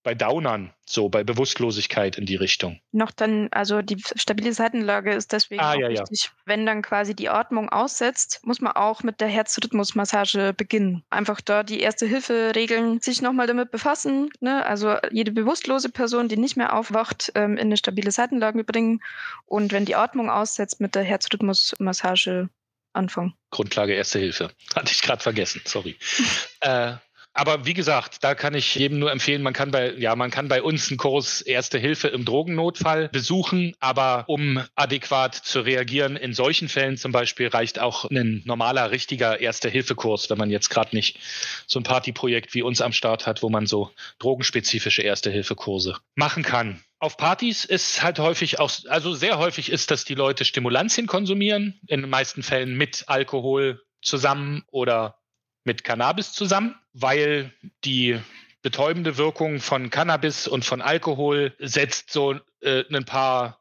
bei 0.06 0.14
Downern, 0.14 0.72
so 0.86 1.10
bei 1.10 1.24
Bewusstlosigkeit 1.24 2.16
in 2.18 2.28
die 2.28 2.36
Richtung. 2.36 2.80
Noch 2.92 3.12
dann, 3.12 3.50
also 3.52 3.82
die 3.82 3.98
stabile 4.16 4.54
Seitenlage 4.54 5.12
ist 5.12 5.34
deswegen 5.34 5.62
Ah, 5.62 5.74
ja, 5.74 5.90
ja. 5.90 6.02
wichtig. 6.02 6.30
Wenn 6.46 6.68
dann 6.68 6.84
quasi 6.84 7.16
die 7.16 7.28
Atmung 7.28 7.70
aussetzt, 7.70 8.40
muss 8.44 8.62
man 8.62 8.74
auch 8.74 9.02
mit 9.02 9.20
der 9.20 9.28
Herzrhythmusmassage 9.28 10.54
beginnen. 10.54 11.04
Einfach 11.10 11.42
da 11.42 11.64
die 11.64 11.80
erste 11.80 12.06
Hilfe-Regeln 12.06 13.02
sich 13.02 13.24
nochmal 13.24 13.48
damit 13.48 13.72
befassen. 13.72 14.30
Ne? 14.42 14.64
Also 14.64 14.96
jede 15.12 15.32
bewusstlose 15.32 15.90
Person, 15.90 16.30
die 16.30 16.38
nicht 16.38 16.56
mehr 16.56 16.74
aufwacht, 16.74 17.32
ähm, 17.34 17.54
in 17.54 17.62
eine 17.62 17.78
stabile 17.78 18.12
Seitenlage 18.12 18.64
bringen. 18.64 19.02
Und 19.46 19.74
wenn 19.74 19.86
die 19.86 19.96
Atmung 19.96 20.30
aussetzt, 20.30 20.80
mit 20.80 20.94
der 20.94 21.04
Herzrhythmusmassage 21.04 22.50
anfangen. 22.94 23.34
Grundlage 23.50 23.94
Erste 23.94 24.20
Hilfe. 24.20 24.52
Hatte 24.76 24.92
ich 24.92 25.02
gerade 25.02 25.24
vergessen, 25.24 25.62
sorry. 25.66 25.98
äh, 26.62 26.94
aber 27.36 27.66
wie 27.66 27.74
gesagt, 27.74 28.24
da 28.24 28.34
kann 28.34 28.54
ich 28.54 28.76
jedem 28.76 28.98
nur 28.98 29.12
empfehlen, 29.12 29.42
man 29.42 29.54
kann 29.54 29.70
bei, 29.70 29.92
ja, 29.98 30.16
man 30.16 30.32
kann 30.32 30.48
bei 30.48 30.62
uns 30.62 30.90
einen 30.90 30.98
Kurs 30.98 31.42
Erste 31.42 31.78
Hilfe 31.78 32.08
im 32.08 32.24
Drogennotfall 32.24 33.10
besuchen, 33.10 33.76
aber 33.82 34.24
um 34.28 34.64
adäquat 34.76 35.36
zu 35.36 35.60
reagieren 35.60 36.16
in 36.16 36.34
solchen 36.34 36.70
Fällen 36.70 36.98
zum 36.98 37.12
Beispiel 37.12 37.50
reicht 37.50 37.78
auch 37.78 38.06
ein 38.06 38.42
normaler, 38.46 38.92
richtiger 38.92 39.42
Erste-Hilfe-Kurs, 39.42 40.30
wenn 40.30 40.38
man 40.38 40.50
jetzt 40.50 40.70
gerade 40.70 40.96
nicht 40.96 41.20
so 41.68 41.80
ein 41.80 41.84
Partyprojekt 41.84 42.54
wie 42.54 42.62
uns 42.62 42.82
am 42.82 42.94
Start 42.94 43.28
hat, 43.28 43.44
wo 43.44 43.50
man 43.50 43.68
so 43.68 43.92
drogenspezifische 44.20 45.02
Erste-Hilfe-Kurse 45.02 45.98
machen 46.16 46.44
kann. 46.44 46.82
Auf 47.00 47.18
Partys 47.18 47.66
ist 47.66 48.02
halt 48.02 48.20
häufig 48.20 48.60
auch, 48.60 48.72
also 48.88 49.14
sehr 49.14 49.38
häufig 49.38 49.70
ist, 49.70 49.92
dass 49.92 50.06
die 50.06 50.16
Leute 50.16 50.46
Stimulantien 50.46 51.06
konsumieren, 51.06 51.80
in 51.88 52.02
den 52.02 52.10
meisten 52.10 52.42
Fällen 52.42 52.76
mit 52.76 53.04
Alkohol 53.08 53.82
zusammen 54.02 54.64
oder 54.72 55.18
mit 55.66 55.84
Cannabis 55.84 56.32
zusammen, 56.32 56.76
weil 56.94 57.52
die 57.84 58.20
betäubende 58.62 59.18
Wirkung 59.18 59.60
von 59.60 59.90
Cannabis 59.90 60.48
und 60.48 60.66
von 60.66 60.82
Alkohol 60.82 61.54
setzt 61.60 62.12
so 62.12 62.36
äh, 62.62 62.84
ein 62.92 63.06
paar 63.06 63.60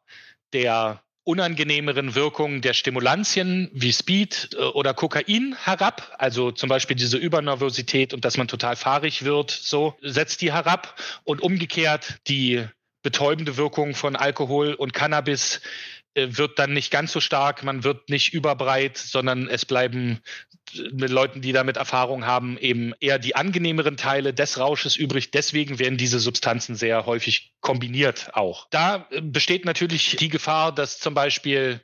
der 0.52 1.02
unangenehmeren 1.24 2.14
Wirkungen 2.14 2.60
der 2.60 2.74
Stimulantien 2.74 3.70
wie 3.72 3.92
Speed 3.92 4.50
äh, 4.54 4.56
oder 4.58 4.94
Kokain 4.94 5.56
herab, 5.62 6.14
also 6.18 6.52
zum 6.52 6.68
Beispiel 6.68 6.96
diese 6.96 7.16
Übernervosität 7.16 8.14
und 8.14 8.24
dass 8.24 8.36
man 8.36 8.48
total 8.48 8.76
fahrig 8.76 9.24
wird, 9.24 9.50
so 9.50 9.96
setzt 10.02 10.42
die 10.42 10.52
herab. 10.52 10.94
Und 11.24 11.42
umgekehrt 11.42 12.20
die 12.28 12.64
betäubende 13.02 13.56
Wirkung 13.56 13.94
von 13.94 14.16
Alkohol 14.16 14.74
und 14.74 14.94
Cannabis 14.94 15.60
wird 16.14 16.58
dann 16.58 16.72
nicht 16.72 16.90
ganz 16.90 17.12
so 17.12 17.20
stark, 17.20 17.62
man 17.64 17.84
wird 17.84 18.08
nicht 18.08 18.32
überbreit, 18.32 18.96
sondern 18.96 19.48
es 19.48 19.64
bleiben 19.64 20.20
äh, 20.74 20.82
mit 20.92 21.10
Leuten, 21.10 21.40
die 21.40 21.52
damit 21.52 21.76
Erfahrung 21.76 22.24
haben, 22.24 22.56
eben 22.58 22.92
eher 23.00 23.18
die 23.18 23.36
angenehmeren 23.36 23.96
Teile 23.96 24.32
des 24.32 24.58
Rausches 24.58 24.96
übrig. 24.96 25.30
Deswegen 25.30 25.78
werden 25.78 25.98
diese 25.98 26.20
Substanzen 26.20 26.76
sehr 26.76 27.06
häufig 27.06 27.52
kombiniert 27.60 28.30
auch. 28.34 28.68
Da 28.70 29.06
äh, 29.10 29.20
besteht 29.20 29.64
natürlich 29.64 30.16
die 30.16 30.28
Gefahr, 30.28 30.72
dass 30.72 30.98
zum 30.98 31.14
Beispiel 31.14 31.80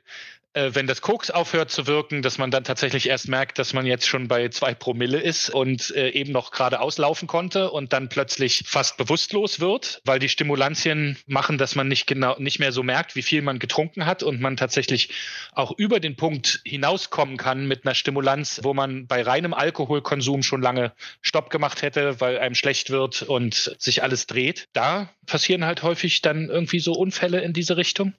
äh, 0.53 0.71
wenn 0.73 0.87
das 0.87 1.01
Koks 1.01 1.31
aufhört 1.31 1.71
zu 1.71 1.87
wirken, 1.87 2.21
dass 2.21 2.37
man 2.37 2.51
dann 2.51 2.63
tatsächlich 2.63 3.07
erst 3.07 3.27
merkt, 3.27 3.57
dass 3.59 3.73
man 3.73 3.85
jetzt 3.85 4.07
schon 4.07 4.27
bei 4.27 4.49
zwei 4.49 4.73
Promille 4.73 5.19
ist 5.19 5.49
und 5.49 5.95
äh, 5.95 6.09
eben 6.09 6.31
noch 6.31 6.51
gerade 6.51 6.79
auslaufen 6.81 7.27
konnte 7.27 7.71
und 7.71 7.93
dann 7.93 8.09
plötzlich 8.09 8.63
fast 8.65 8.97
bewusstlos 8.97 9.59
wird, 9.59 10.01
weil 10.03 10.19
die 10.19 10.29
Stimulantien 10.29 11.17
machen, 11.25 11.57
dass 11.57 11.75
man 11.75 11.87
nicht 11.87 12.07
genau 12.07 12.35
nicht 12.39 12.59
mehr 12.59 12.71
so 12.71 12.83
merkt, 12.83 13.15
wie 13.15 13.21
viel 13.21 13.41
man 13.41 13.59
getrunken 13.59 14.05
hat 14.05 14.23
und 14.23 14.41
man 14.41 14.57
tatsächlich 14.57 15.09
auch 15.53 15.71
über 15.77 15.99
den 15.99 16.15
Punkt 16.15 16.61
hinauskommen 16.65 17.37
kann 17.37 17.67
mit 17.67 17.85
einer 17.85 17.95
Stimulanz, 17.95 18.59
wo 18.63 18.73
man 18.73 19.07
bei 19.07 19.21
reinem 19.21 19.53
Alkoholkonsum 19.53 20.43
schon 20.43 20.61
lange 20.61 20.93
Stopp 21.21 21.49
gemacht 21.49 21.81
hätte, 21.81 22.19
weil 22.19 22.37
einem 22.37 22.55
schlecht 22.55 22.89
wird 22.89 23.21
und 23.21 23.75
sich 23.79 24.03
alles 24.03 24.27
dreht. 24.27 24.67
Da 24.73 25.09
passieren 25.25 25.65
halt 25.65 25.83
häufig 25.83 26.21
dann 26.21 26.49
irgendwie 26.49 26.79
so 26.79 26.93
Unfälle 26.93 27.41
in 27.41 27.53
diese 27.53 27.77
Richtung. 27.77 28.13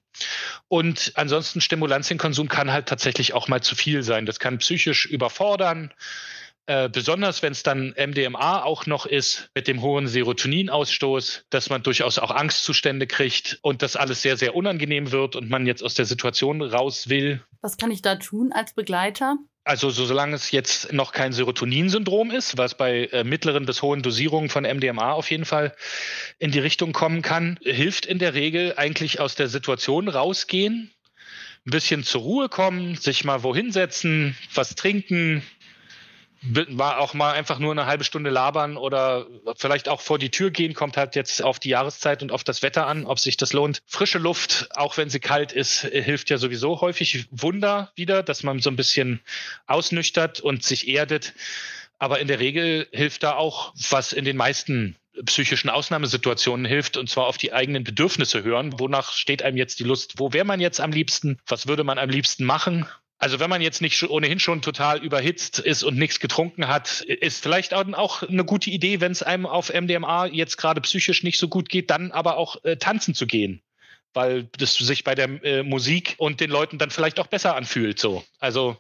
Und 0.68 1.12
ansonsten 1.16 1.60
Stimulantienkonsum 1.60 2.48
kann 2.48 2.72
halt 2.72 2.86
tatsächlich 2.86 3.34
auch 3.34 3.48
mal 3.48 3.62
zu 3.62 3.74
viel 3.74 4.02
sein. 4.02 4.26
Das 4.26 4.38
kann 4.38 4.58
psychisch 4.58 5.06
überfordern. 5.06 5.92
Äh, 6.66 6.88
besonders 6.88 7.42
wenn 7.42 7.52
es 7.52 7.64
dann 7.64 7.92
MDMA 7.96 8.62
auch 8.62 8.86
noch 8.86 9.04
ist 9.04 9.50
mit 9.54 9.66
dem 9.66 9.82
hohen 9.82 10.06
Serotoninausstoß, 10.06 11.46
dass 11.50 11.70
man 11.70 11.82
durchaus 11.82 12.18
auch 12.18 12.30
Angstzustände 12.30 13.08
kriegt 13.08 13.58
und 13.62 13.82
das 13.82 13.96
alles 13.96 14.22
sehr, 14.22 14.36
sehr 14.36 14.54
unangenehm 14.54 15.10
wird 15.10 15.34
und 15.34 15.50
man 15.50 15.66
jetzt 15.66 15.82
aus 15.82 15.94
der 15.94 16.04
Situation 16.04 16.62
raus 16.62 17.08
will. 17.08 17.42
Was 17.62 17.78
kann 17.78 17.90
ich 17.90 18.00
da 18.00 18.14
tun 18.14 18.52
als 18.52 18.74
Begleiter? 18.74 19.38
Also 19.64 19.90
so, 19.90 20.06
solange 20.06 20.34
es 20.34 20.50
jetzt 20.50 20.92
noch 20.92 21.12
kein 21.12 21.32
Serotoninsyndrom 21.32 22.30
ist, 22.30 22.58
was 22.58 22.76
bei 22.76 23.06
äh, 23.06 23.24
mittleren 23.24 23.64
bis 23.64 23.82
hohen 23.82 24.02
Dosierungen 24.02 24.48
von 24.48 24.64
MDMA 24.64 25.12
auf 25.12 25.30
jeden 25.30 25.44
Fall 25.44 25.74
in 26.38 26.50
die 26.50 26.58
Richtung 26.58 26.92
kommen 26.92 27.22
kann, 27.22 27.58
hilft 27.62 28.06
in 28.06 28.18
der 28.18 28.34
Regel 28.34 28.74
eigentlich 28.76 29.20
aus 29.20 29.36
der 29.36 29.48
Situation 29.48 30.08
rausgehen, 30.08 30.92
ein 31.64 31.70
bisschen 31.70 32.02
zur 32.02 32.22
Ruhe 32.22 32.48
kommen, 32.48 32.96
sich 32.96 33.24
mal 33.24 33.44
wohin 33.44 33.70
setzen, 33.70 34.36
was 34.52 34.74
trinken, 34.74 35.44
war 36.42 36.98
auch 36.98 37.14
mal 37.14 37.32
einfach 37.32 37.58
nur 37.58 37.72
eine 37.72 37.86
halbe 37.86 38.04
Stunde 38.04 38.30
labern 38.30 38.76
oder 38.76 39.26
vielleicht 39.56 39.88
auch 39.88 40.00
vor 40.00 40.18
die 40.18 40.30
Tür 40.30 40.50
gehen, 40.50 40.74
kommt 40.74 40.96
halt 40.96 41.14
jetzt 41.14 41.42
auf 41.42 41.60
die 41.60 41.70
Jahreszeit 41.70 42.22
und 42.22 42.32
auf 42.32 42.42
das 42.42 42.62
Wetter 42.62 42.86
an, 42.86 43.06
ob 43.06 43.20
sich 43.20 43.36
das 43.36 43.52
lohnt. 43.52 43.82
Frische 43.86 44.18
Luft, 44.18 44.68
auch 44.74 44.96
wenn 44.96 45.08
sie 45.08 45.20
kalt 45.20 45.52
ist, 45.52 45.82
hilft 45.82 46.30
ja 46.30 46.38
sowieso 46.38 46.80
häufig 46.80 47.26
Wunder 47.30 47.92
wieder, 47.94 48.22
dass 48.22 48.42
man 48.42 48.60
so 48.60 48.70
ein 48.70 48.76
bisschen 48.76 49.20
ausnüchtert 49.66 50.40
und 50.40 50.64
sich 50.64 50.88
erdet. 50.88 51.34
Aber 51.98 52.18
in 52.18 52.26
der 52.26 52.40
Regel 52.40 52.88
hilft 52.90 53.22
da 53.22 53.34
auch, 53.34 53.72
was 53.90 54.12
in 54.12 54.24
den 54.24 54.36
meisten 54.36 54.96
psychischen 55.26 55.70
Ausnahmesituationen 55.70 56.66
hilft 56.66 56.96
und 56.96 57.08
zwar 57.08 57.26
auf 57.26 57.38
die 57.38 57.52
eigenen 57.52 57.84
Bedürfnisse 57.84 58.42
hören. 58.42 58.78
Wonach 58.80 59.12
steht 59.12 59.42
einem 59.42 59.56
jetzt 59.56 59.78
die 59.78 59.84
Lust? 59.84 60.14
Wo 60.16 60.32
wäre 60.32 60.44
man 60.44 60.60
jetzt 60.60 60.80
am 60.80 60.90
liebsten? 60.90 61.38
Was 61.46 61.68
würde 61.68 61.84
man 61.84 61.98
am 61.98 62.08
liebsten 62.08 62.44
machen? 62.44 62.86
Also 63.22 63.38
wenn 63.38 63.48
man 63.48 63.62
jetzt 63.62 63.80
nicht 63.80 64.02
ohnehin 64.02 64.40
schon 64.40 64.62
total 64.62 64.98
überhitzt 64.98 65.60
ist 65.60 65.84
und 65.84 65.96
nichts 65.96 66.18
getrunken 66.18 66.66
hat, 66.66 67.02
ist 67.02 67.40
vielleicht 67.40 67.72
auch 67.72 68.24
eine 68.24 68.44
gute 68.44 68.68
Idee, 68.68 69.00
wenn 69.00 69.12
es 69.12 69.22
einem 69.22 69.46
auf 69.46 69.72
MDMA 69.72 70.26
jetzt 70.26 70.56
gerade 70.56 70.80
psychisch 70.80 71.22
nicht 71.22 71.38
so 71.38 71.46
gut 71.46 71.68
geht, 71.68 71.88
dann 71.92 72.10
aber 72.10 72.36
auch 72.36 72.56
äh, 72.64 72.76
tanzen 72.76 73.14
zu 73.14 73.28
gehen 73.28 73.62
weil 74.14 74.50
das 74.58 74.74
sich 74.74 75.04
bei 75.04 75.14
der 75.14 75.42
äh, 75.42 75.62
Musik 75.62 76.16
und 76.18 76.40
den 76.40 76.50
Leuten 76.50 76.76
dann 76.76 76.90
vielleicht 76.90 77.18
auch 77.18 77.28
besser 77.28 77.56
anfühlt. 77.56 77.98
So, 77.98 78.22
also 78.40 78.76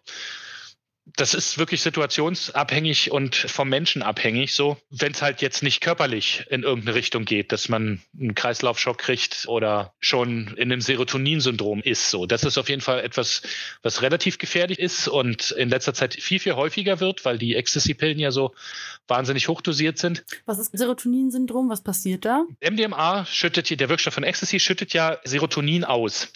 das 1.04 1.34
ist 1.34 1.58
wirklich 1.58 1.82
situationsabhängig 1.82 3.10
und 3.10 3.34
vom 3.34 3.68
Menschen 3.68 4.02
abhängig, 4.02 4.54
so, 4.54 4.76
wenn 4.90 5.12
es 5.12 5.20
halt 5.20 5.42
jetzt 5.42 5.62
nicht 5.62 5.80
körperlich 5.80 6.46
in 6.48 6.62
irgendeine 6.62 6.94
Richtung 6.94 7.24
geht, 7.24 7.50
dass 7.50 7.68
man 7.68 8.00
einen 8.18 8.34
Kreislaufschock 8.34 8.98
kriegt 8.98 9.46
oder 9.48 9.92
schon 9.98 10.54
in 10.56 10.70
einem 10.70 10.80
Serotoninsyndrom 10.80 11.82
ist. 11.82 12.10
So, 12.10 12.26
das 12.26 12.44
ist 12.44 12.56
auf 12.56 12.68
jeden 12.68 12.82
Fall 12.82 13.00
etwas, 13.00 13.42
was 13.82 14.02
relativ 14.02 14.38
gefährlich 14.38 14.78
ist 14.78 15.08
und 15.08 15.50
in 15.50 15.68
letzter 15.68 15.92
Zeit 15.92 16.14
viel, 16.14 16.38
viel 16.38 16.54
häufiger 16.54 17.00
wird, 17.00 17.24
weil 17.24 17.36
die 17.36 17.56
Ecstasy-Pillen 17.56 18.20
ja 18.20 18.30
so 18.30 18.54
wahnsinnig 19.08 19.48
hochdosiert 19.48 19.98
sind. 19.98 20.24
Was 20.46 20.58
ist 20.58 20.70
Serotoninsyndrom? 20.76 21.68
Was 21.68 21.82
passiert 21.82 22.24
da? 22.24 22.44
MDMA 22.60 23.26
schüttet, 23.26 23.68
der 23.78 23.88
Wirkstoff 23.88 24.14
von 24.14 24.24
Ecstasy 24.24 24.60
schüttet 24.60 24.92
ja 24.92 25.18
Serotonin 25.24 25.84
aus. 25.84 26.32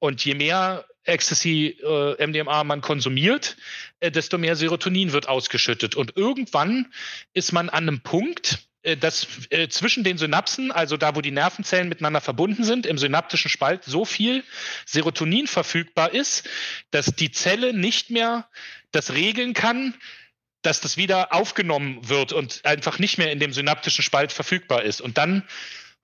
Und 0.00 0.24
je 0.24 0.34
mehr 0.34 0.84
Ecstasy, 1.04 1.78
äh, 1.82 2.26
MDMA 2.26 2.64
man 2.64 2.80
konsumiert, 2.80 3.56
äh, 4.00 4.10
desto 4.10 4.38
mehr 4.38 4.56
Serotonin 4.56 5.12
wird 5.12 5.28
ausgeschüttet. 5.28 5.94
Und 5.94 6.16
irgendwann 6.16 6.92
ist 7.32 7.52
man 7.52 7.68
an 7.68 7.88
einem 7.88 8.00
Punkt, 8.00 8.58
äh, 8.82 8.96
dass 8.96 9.26
äh, 9.50 9.68
zwischen 9.68 10.04
den 10.04 10.18
Synapsen, 10.18 10.72
also 10.72 10.96
da, 10.96 11.14
wo 11.14 11.20
die 11.20 11.30
Nervenzellen 11.30 11.88
miteinander 11.88 12.20
verbunden 12.20 12.64
sind, 12.64 12.86
im 12.86 12.98
synaptischen 12.98 13.50
Spalt 13.50 13.84
so 13.84 14.04
viel 14.04 14.44
Serotonin 14.86 15.46
verfügbar 15.46 16.12
ist, 16.12 16.48
dass 16.90 17.06
die 17.06 17.30
Zelle 17.30 17.74
nicht 17.74 18.10
mehr 18.10 18.48
das 18.92 19.12
regeln 19.12 19.54
kann, 19.54 19.94
dass 20.62 20.80
das 20.80 20.96
wieder 20.96 21.32
aufgenommen 21.32 22.08
wird 22.08 22.32
und 22.32 22.64
einfach 22.64 22.98
nicht 22.98 23.18
mehr 23.18 23.32
in 23.32 23.38
dem 23.38 23.52
synaptischen 23.52 24.02
Spalt 24.02 24.32
verfügbar 24.32 24.82
ist. 24.82 25.00
Und 25.00 25.16
dann 25.16 25.44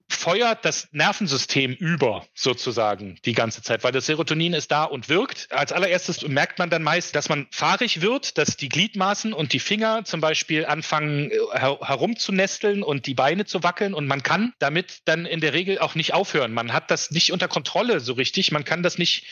feuert 0.08 0.64
das 0.64 0.88
Nervensystem 0.92 1.72
über 1.72 2.26
sozusagen 2.34 3.18
die 3.24 3.32
ganze 3.32 3.62
Zeit, 3.62 3.84
weil 3.84 3.92
das 3.92 4.06
Serotonin 4.06 4.54
ist 4.54 4.70
da 4.70 4.84
und 4.84 5.08
wirkt. 5.08 5.48
Als 5.50 5.72
allererstes 5.72 6.26
merkt 6.26 6.58
man 6.58 6.70
dann 6.70 6.82
meist, 6.82 7.14
dass 7.16 7.28
man 7.28 7.46
fahrig 7.50 8.00
wird, 8.00 8.38
dass 8.38 8.56
die 8.56 8.68
Gliedmaßen 8.68 9.32
und 9.32 9.52
die 9.52 9.58
Finger 9.58 10.04
zum 10.04 10.20
Beispiel 10.20 10.64
anfangen 10.64 11.30
äh, 11.30 11.36
her 11.52 11.78
herumzunesteln 11.82 12.82
und 12.82 13.06
die 13.06 13.14
Beine 13.14 13.44
zu 13.46 13.62
wackeln 13.62 13.94
und 13.94 14.06
man 14.06 14.22
kann 14.22 14.52
damit 14.58 15.02
dann 15.06 15.26
in 15.26 15.40
der 15.40 15.52
Regel 15.52 15.78
auch 15.78 15.94
nicht 15.94 16.14
aufhören. 16.14 16.52
Man 16.52 16.72
hat 16.72 16.90
das 16.90 17.10
nicht 17.10 17.32
unter 17.32 17.48
Kontrolle 17.48 18.00
so 18.00 18.12
richtig, 18.12 18.52
man 18.52 18.64
kann 18.64 18.82
das 18.82 18.98
nicht 18.98 19.24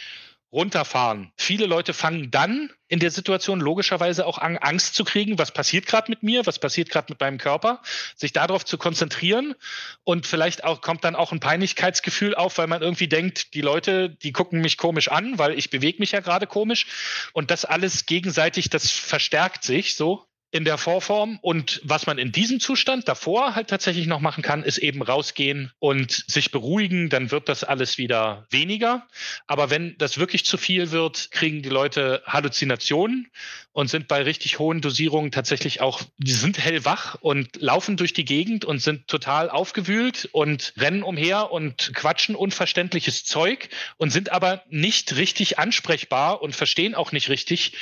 runterfahren. 0.54 1.32
Viele 1.36 1.66
Leute 1.66 1.92
fangen 1.92 2.30
dann 2.30 2.70
in 2.86 3.00
der 3.00 3.10
Situation 3.10 3.60
logischerweise 3.60 4.24
auch 4.24 4.38
an, 4.38 4.56
Angst 4.56 4.94
zu 4.94 5.02
kriegen, 5.02 5.36
was 5.36 5.50
passiert 5.50 5.86
gerade 5.86 6.10
mit 6.10 6.22
mir, 6.22 6.46
was 6.46 6.60
passiert 6.60 6.90
gerade 6.90 7.12
mit 7.12 7.18
meinem 7.18 7.38
Körper, 7.38 7.82
sich 8.14 8.32
darauf 8.32 8.64
zu 8.64 8.78
konzentrieren. 8.78 9.56
Und 10.04 10.28
vielleicht 10.28 10.62
auch 10.62 10.80
kommt 10.80 11.02
dann 11.02 11.16
auch 11.16 11.32
ein 11.32 11.40
Peinlichkeitsgefühl 11.40 12.36
auf, 12.36 12.56
weil 12.56 12.68
man 12.68 12.82
irgendwie 12.82 13.08
denkt, 13.08 13.54
die 13.54 13.62
Leute, 13.62 14.10
die 14.10 14.32
gucken 14.32 14.60
mich 14.60 14.78
komisch 14.78 15.08
an, 15.08 15.38
weil 15.38 15.58
ich 15.58 15.70
bewege 15.70 15.98
mich 15.98 16.12
ja 16.12 16.20
gerade 16.20 16.46
komisch. 16.46 16.86
Und 17.32 17.50
das 17.50 17.64
alles 17.64 18.06
gegenseitig, 18.06 18.70
das 18.70 18.90
verstärkt 18.90 19.64
sich 19.64 19.96
so 19.96 20.24
in 20.54 20.64
der 20.64 20.78
Vorform. 20.78 21.40
Und 21.42 21.80
was 21.82 22.06
man 22.06 22.16
in 22.16 22.30
diesem 22.30 22.60
Zustand 22.60 23.08
davor 23.08 23.56
halt 23.56 23.66
tatsächlich 23.68 24.06
noch 24.06 24.20
machen 24.20 24.40
kann, 24.40 24.62
ist 24.62 24.78
eben 24.78 25.02
rausgehen 25.02 25.72
und 25.80 26.24
sich 26.28 26.52
beruhigen. 26.52 27.08
Dann 27.08 27.32
wird 27.32 27.48
das 27.48 27.64
alles 27.64 27.98
wieder 27.98 28.46
weniger. 28.50 29.04
Aber 29.48 29.68
wenn 29.70 29.98
das 29.98 30.16
wirklich 30.16 30.44
zu 30.44 30.56
viel 30.56 30.92
wird, 30.92 31.32
kriegen 31.32 31.62
die 31.62 31.70
Leute 31.70 32.22
Halluzinationen 32.24 33.32
und 33.72 33.90
sind 33.90 34.06
bei 34.06 34.22
richtig 34.22 34.60
hohen 34.60 34.80
Dosierungen 34.80 35.32
tatsächlich 35.32 35.80
auch, 35.80 36.02
die 36.18 36.30
sind 36.30 36.56
hellwach 36.60 37.16
und 37.20 37.60
laufen 37.60 37.96
durch 37.96 38.12
die 38.12 38.24
Gegend 38.24 38.64
und 38.64 38.78
sind 38.78 39.08
total 39.08 39.50
aufgewühlt 39.50 40.28
und 40.30 40.72
rennen 40.76 41.02
umher 41.02 41.50
und 41.50 41.90
quatschen 41.94 42.36
unverständliches 42.36 43.24
Zeug 43.24 43.70
und 43.96 44.10
sind 44.10 44.30
aber 44.30 44.62
nicht 44.68 45.16
richtig 45.16 45.58
ansprechbar 45.58 46.42
und 46.42 46.54
verstehen 46.54 46.94
auch 46.94 47.10
nicht 47.10 47.28
richtig, 47.28 47.72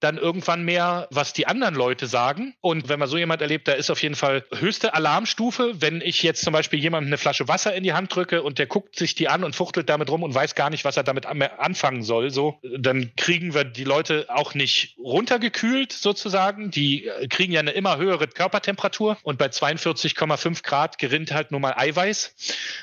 dann 0.00 0.18
irgendwann 0.18 0.64
mehr, 0.64 1.06
was 1.10 1.32
die 1.32 1.46
anderen 1.46 1.74
Leute 1.74 2.06
sagen. 2.06 2.54
Und 2.60 2.88
wenn 2.88 2.98
man 2.98 3.08
so 3.08 3.18
jemand 3.18 3.42
erlebt, 3.42 3.68
da 3.68 3.72
ist 3.72 3.90
auf 3.90 4.02
jeden 4.02 4.14
Fall 4.14 4.44
höchste 4.54 4.94
Alarmstufe. 4.94 5.80
Wenn 5.80 6.00
ich 6.00 6.22
jetzt 6.22 6.42
zum 6.42 6.52
Beispiel 6.52 6.78
jemandem 6.78 7.08
eine 7.08 7.18
Flasche 7.18 7.48
Wasser 7.48 7.74
in 7.74 7.84
die 7.84 7.92
Hand 7.92 8.14
drücke 8.14 8.42
und 8.42 8.58
der 8.58 8.66
guckt 8.66 8.96
sich 8.96 9.14
die 9.14 9.28
an 9.28 9.44
und 9.44 9.54
fuchtelt 9.54 9.88
damit 9.88 10.10
rum 10.10 10.22
und 10.22 10.34
weiß 10.34 10.54
gar 10.54 10.70
nicht, 10.70 10.84
was 10.84 10.96
er 10.96 11.04
damit 11.04 11.26
anfangen 11.26 12.02
soll, 12.02 12.30
so, 12.30 12.58
dann 12.78 13.12
kriegen 13.16 13.54
wir 13.54 13.64
die 13.64 13.84
Leute 13.84 14.26
auch 14.28 14.54
nicht 14.54 14.96
runtergekühlt 14.98 15.92
sozusagen. 15.92 16.70
Die 16.70 17.06
äh, 17.06 17.28
kriegen 17.28 17.52
ja 17.52 17.60
eine 17.60 17.72
immer 17.72 17.98
höhere 17.98 18.26
Körpertemperatur 18.26 19.18
und 19.22 19.38
bei 19.38 19.46
42,5 19.46 20.62
Grad 20.62 20.98
gerinnt 20.98 21.32
halt 21.32 21.50
nur 21.50 21.60
mal 21.60 21.74
Eiweiß. 21.76 22.34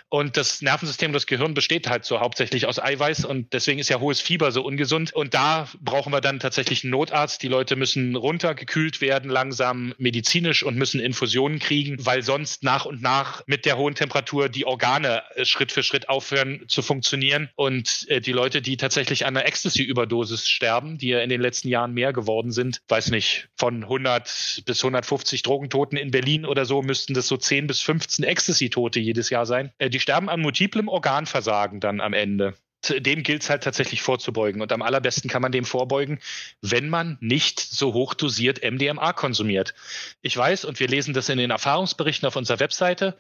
Und 0.10 0.38
das 0.38 0.62
Nervensystem, 0.62 1.14
das 1.14 1.26
Gehirn 1.26 1.54
besteht 1.54 1.90
halt 1.90 2.06
so 2.06 2.20
hauptsächlich 2.20 2.66
aus 2.66 2.80
Eiweiß 2.80 3.26
und 3.26 3.54
deswegen 3.54 3.80
ist 3.80 3.90
ja 3.90 4.00
hohes 4.00 4.22
Fieber 4.22 4.52
so 4.52 4.64
ungesund. 4.64 5.14
Und 5.14 5.34
da 5.34 5.68
brauchen 5.82 6.14
wir 6.14 6.22
dann 6.22 6.40
tatsächlich 6.40 6.84
einen 6.84 6.92
Not 6.92 7.07
Notarzt, 7.08 7.42
die 7.42 7.48
Leute 7.48 7.78
müssen 7.78 8.18
runtergekühlt 8.18 9.00
werden, 9.00 9.32
langsam 9.32 9.94
medizinisch 9.98 10.64
und 10.64 10.76
müssen 10.76 11.00
Infusionen 11.00 11.60
kriegen, 11.60 12.06
weil 12.06 12.22
sonst 12.22 12.64
nach 12.64 12.86
und 12.86 13.02
nach 13.02 13.44
mit 13.46 13.66
der 13.66 13.78
hohen 13.78 13.96
Temperatur 13.96 14.50
die 14.50 14.66
Organe 14.66 15.24
äh, 15.36 15.46
Schritt 15.46 15.72
für 15.72 15.84
Schritt 15.84 16.10
aufhören 16.10 16.66
zu 16.68 16.82
funktionieren. 16.82 17.50
Und 17.56 18.06
äh, 18.10 18.20
die 18.20 18.34
Leute, 18.34 18.62
die 18.62 18.76
tatsächlich 18.76 19.26
an 19.26 19.38
einer 19.38 19.48
Ecstasy-Überdosis 19.48 20.50
sterben, 20.50 20.98
die 20.98 21.08
ja 21.08 21.22
in 21.22 21.30
den 21.30 21.40
letzten 21.40 21.70
Jahren 21.70 21.94
mehr 21.94 22.12
geworden 22.12 22.52
sind, 22.52 22.82
weiß 22.90 23.12
nicht, 23.12 23.48
von 23.56 23.84
100 23.84 24.64
bis 24.66 24.84
150 24.84 25.44
Drogentoten 25.44 25.98
in 25.98 26.12
Berlin 26.12 26.46
oder 26.46 26.66
so 26.66 26.82
müssten 26.82 27.14
das 27.14 27.30
so 27.30 27.38
10 27.38 27.68
bis 27.68 27.82
15 27.82 28.26
Ecstasy-Tote 28.26 29.00
jedes 29.00 29.30
Jahr 29.30 29.46
sein. 29.46 29.72
Äh, 29.78 29.90
die 29.90 30.02
sterben 30.02 30.28
an 30.28 30.42
multiplem 30.42 30.90
Organversagen 30.90 31.80
dann 31.80 32.02
am 32.02 32.12
Ende 32.12 32.56
dem 32.84 33.24
gilt 33.24 33.44
es 33.44 33.50
halt 33.50 33.64
tatsächlich 33.64 34.02
vorzubeugen. 34.02 34.62
Und 34.62 34.72
am 34.72 34.82
allerbesten 34.82 35.30
kann 35.30 35.42
man 35.42 35.52
dem 35.52 35.66
vorbeugen, 35.66 36.20
wenn 36.62 36.90
man 36.90 37.18
nicht 37.20 37.60
so 37.60 37.94
hoch 37.94 38.14
dosiert 38.14 38.64
MDMA 38.64 39.14
konsumiert. 39.14 39.74
Ich 40.22 40.36
weiß, 40.36 40.66
und 40.66 40.80
wir 40.80 40.88
lesen 40.88 41.14
das 41.14 41.30
in 41.30 41.38
den 41.38 41.52
Erfahrungsberichten 41.52 42.28
auf 42.28 42.36
unserer 42.36 42.60
Webseite, 42.60 43.18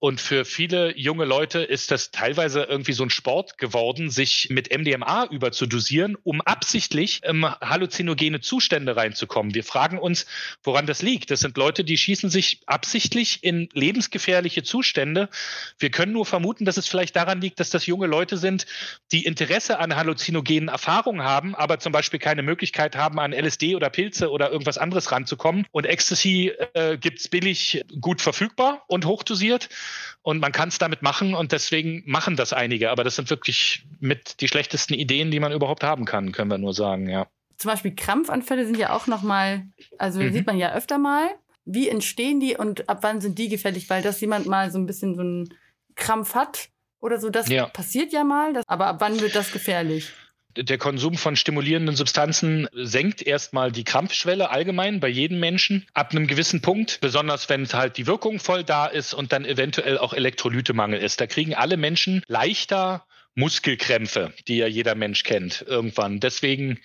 und 0.00 0.18
für 0.18 0.46
viele 0.46 0.96
junge 0.96 1.26
Leute 1.26 1.58
ist 1.58 1.90
das 1.90 2.10
teilweise 2.10 2.62
irgendwie 2.62 2.94
so 2.94 3.04
ein 3.04 3.10
Sport 3.10 3.58
geworden, 3.58 4.08
sich 4.08 4.48
mit 4.48 4.74
MDMA 4.74 5.26
überzudosieren, 5.26 6.16
um 6.24 6.40
absichtlich 6.40 7.22
in 7.22 7.44
halluzinogene 7.44 8.40
Zustände 8.40 8.96
reinzukommen. 8.96 9.54
Wir 9.54 9.62
fragen 9.62 9.98
uns, 9.98 10.24
woran 10.64 10.86
das 10.86 11.02
liegt. 11.02 11.30
Das 11.30 11.40
sind 11.40 11.58
Leute, 11.58 11.84
die 11.84 11.98
schießen 11.98 12.30
sich 12.30 12.62
absichtlich 12.64 13.44
in 13.44 13.68
lebensgefährliche 13.74 14.62
Zustände. 14.62 15.28
Wir 15.78 15.90
können 15.90 16.12
nur 16.12 16.24
vermuten, 16.24 16.64
dass 16.64 16.78
es 16.78 16.88
vielleicht 16.88 17.14
daran 17.14 17.42
liegt, 17.42 17.60
dass 17.60 17.68
das 17.68 17.84
junge 17.84 18.06
Leute 18.06 18.38
sind, 18.38 18.64
die 19.12 19.26
Interesse 19.26 19.80
an 19.80 19.94
halluzinogenen 19.94 20.68
Erfahrungen 20.68 21.24
haben, 21.24 21.54
aber 21.54 21.78
zum 21.78 21.92
Beispiel 21.92 22.20
keine 22.20 22.42
Möglichkeit 22.42 22.96
haben, 22.96 23.20
an 23.20 23.34
LSD 23.34 23.76
oder 23.76 23.90
Pilze 23.90 24.30
oder 24.30 24.50
irgendwas 24.50 24.78
anderes 24.78 25.12
ranzukommen. 25.12 25.66
Und 25.72 25.84
Ecstasy 25.84 26.52
äh, 26.72 26.96
gibt 26.96 27.18
es 27.18 27.28
billig 27.28 27.84
gut 28.00 28.22
verfügbar 28.22 28.82
und 28.86 29.04
hochdosiert. 29.04 29.68
Und 30.22 30.40
man 30.40 30.52
kann 30.52 30.68
es 30.68 30.78
damit 30.78 31.02
machen 31.02 31.34
und 31.34 31.52
deswegen 31.52 32.02
machen 32.06 32.36
das 32.36 32.52
einige. 32.52 32.90
Aber 32.90 33.04
das 33.04 33.16
sind 33.16 33.30
wirklich 33.30 33.84
mit 34.00 34.40
die 34.40 34.48
schlechtesten 34.48 34.94
Ideen, 34.94 35.30
die 35.30 35.40
man 35.40 35.52
überhaupt 35.52 35.82
haben 35.82 36.04
kann, 36.04 36.32
können 36.32 36.50
wir 36.50 36.58
nur 36.58 36.74
sagen, 36.74 37.08
ja. 37.08 37.26
Zum 37.56 37.70
Beispiel 37.70 37.94
Krampfanfälle 37.94 38.64
sind 38.64 38.78
ja 38.78 38.94
auch 38.94 39.06
nochmal, 39.06 39.66
also 39.98 40.20
mhm. 40.20 40.32
sieht 40.32 40.46
man 40.46 40.56
ja 40.56 40.72
öfter 40.72 40.98
mal. 40.98 41.28
Wie 41.64 41.88
entstehen 41.88 42.40
die 42.40 42.56
und 42.56 42.88
ab 42.88 42.98
wann 43.02 43.20
sind 43.20 43.38
die 43.38 43.48
gefährlich? 43.48 43.90
Weil 43.90 44.02
das 44.02 44.20
jemand 44.20 44.46
mal 44.46 44.70
so 44.70 44.78
ein 44.78 44.86
bisschen 44.86 45.14
so 45.14 45.20
einen 45.20 45.54
Krampf 45.94 46.34
hat 46.34 46.70
oder 47.00 47.20
so, 47.20 47.30
das 47.30 47.48
ja. 47.48 47.66
passiert 47.66 48.12
ja 48.12 48.24
mal. 48.24 48.52
Das, 48.54 48.64
aber 48.66 48.86
ab 48.86 48.96
wann 49.00 49.20
wird 49.20 49.34
das 49.34 49.52
gefährlich? 49.52 50.12
Der 50.56 50.78
Konsum 50.78 51.16
von 51.16 51.36
stimulierenden 51.36 51.96
Substanzen 51.96 52.68
senkt 52.72 53.22
erstmal 53.22 53.72
die 53.72 53.84
Krampfschwelle 53.84 54.50
allgemein 54.50 55.00
bei 55.00 55.08
jedem 55.08 55.40
Menschen 55.40 55.86
ab 55.94 56.10
einem 56.10 56.26
gewissen 56.26 56.60
Punkt, 56.60 56.98
besonders 57.00 57.48
wenn 57.48 57.66
halt 57.68 57.96
die 57.96 58.06
Wirkung 58.06 58.40
voll 58.40 58.64
da 58.64 58.86
ist 58.86 59.14
und 59.14 59.32
dann 59.32 59.44
eventuell 59.44 59.98
auch 59.98 60.12
Elektrolytemangel 60.12 61.00
ist. 61.00 61.20
Da 61.20 61.26
kriegen 61.26 61.54
alle 61.54 61.76
Menschen 61.76 62.22
leichter 62.26 63.04
Muskelkrämpfe, 63.34 64.32
die 64.48 64.56
ja 64.56 64.66
jeder 64.66 64.94
Mensch 64.94 65.22
kennt 65.22 65.64
irgendwann. 65.66 66.20
Deswegen 66.20 66.80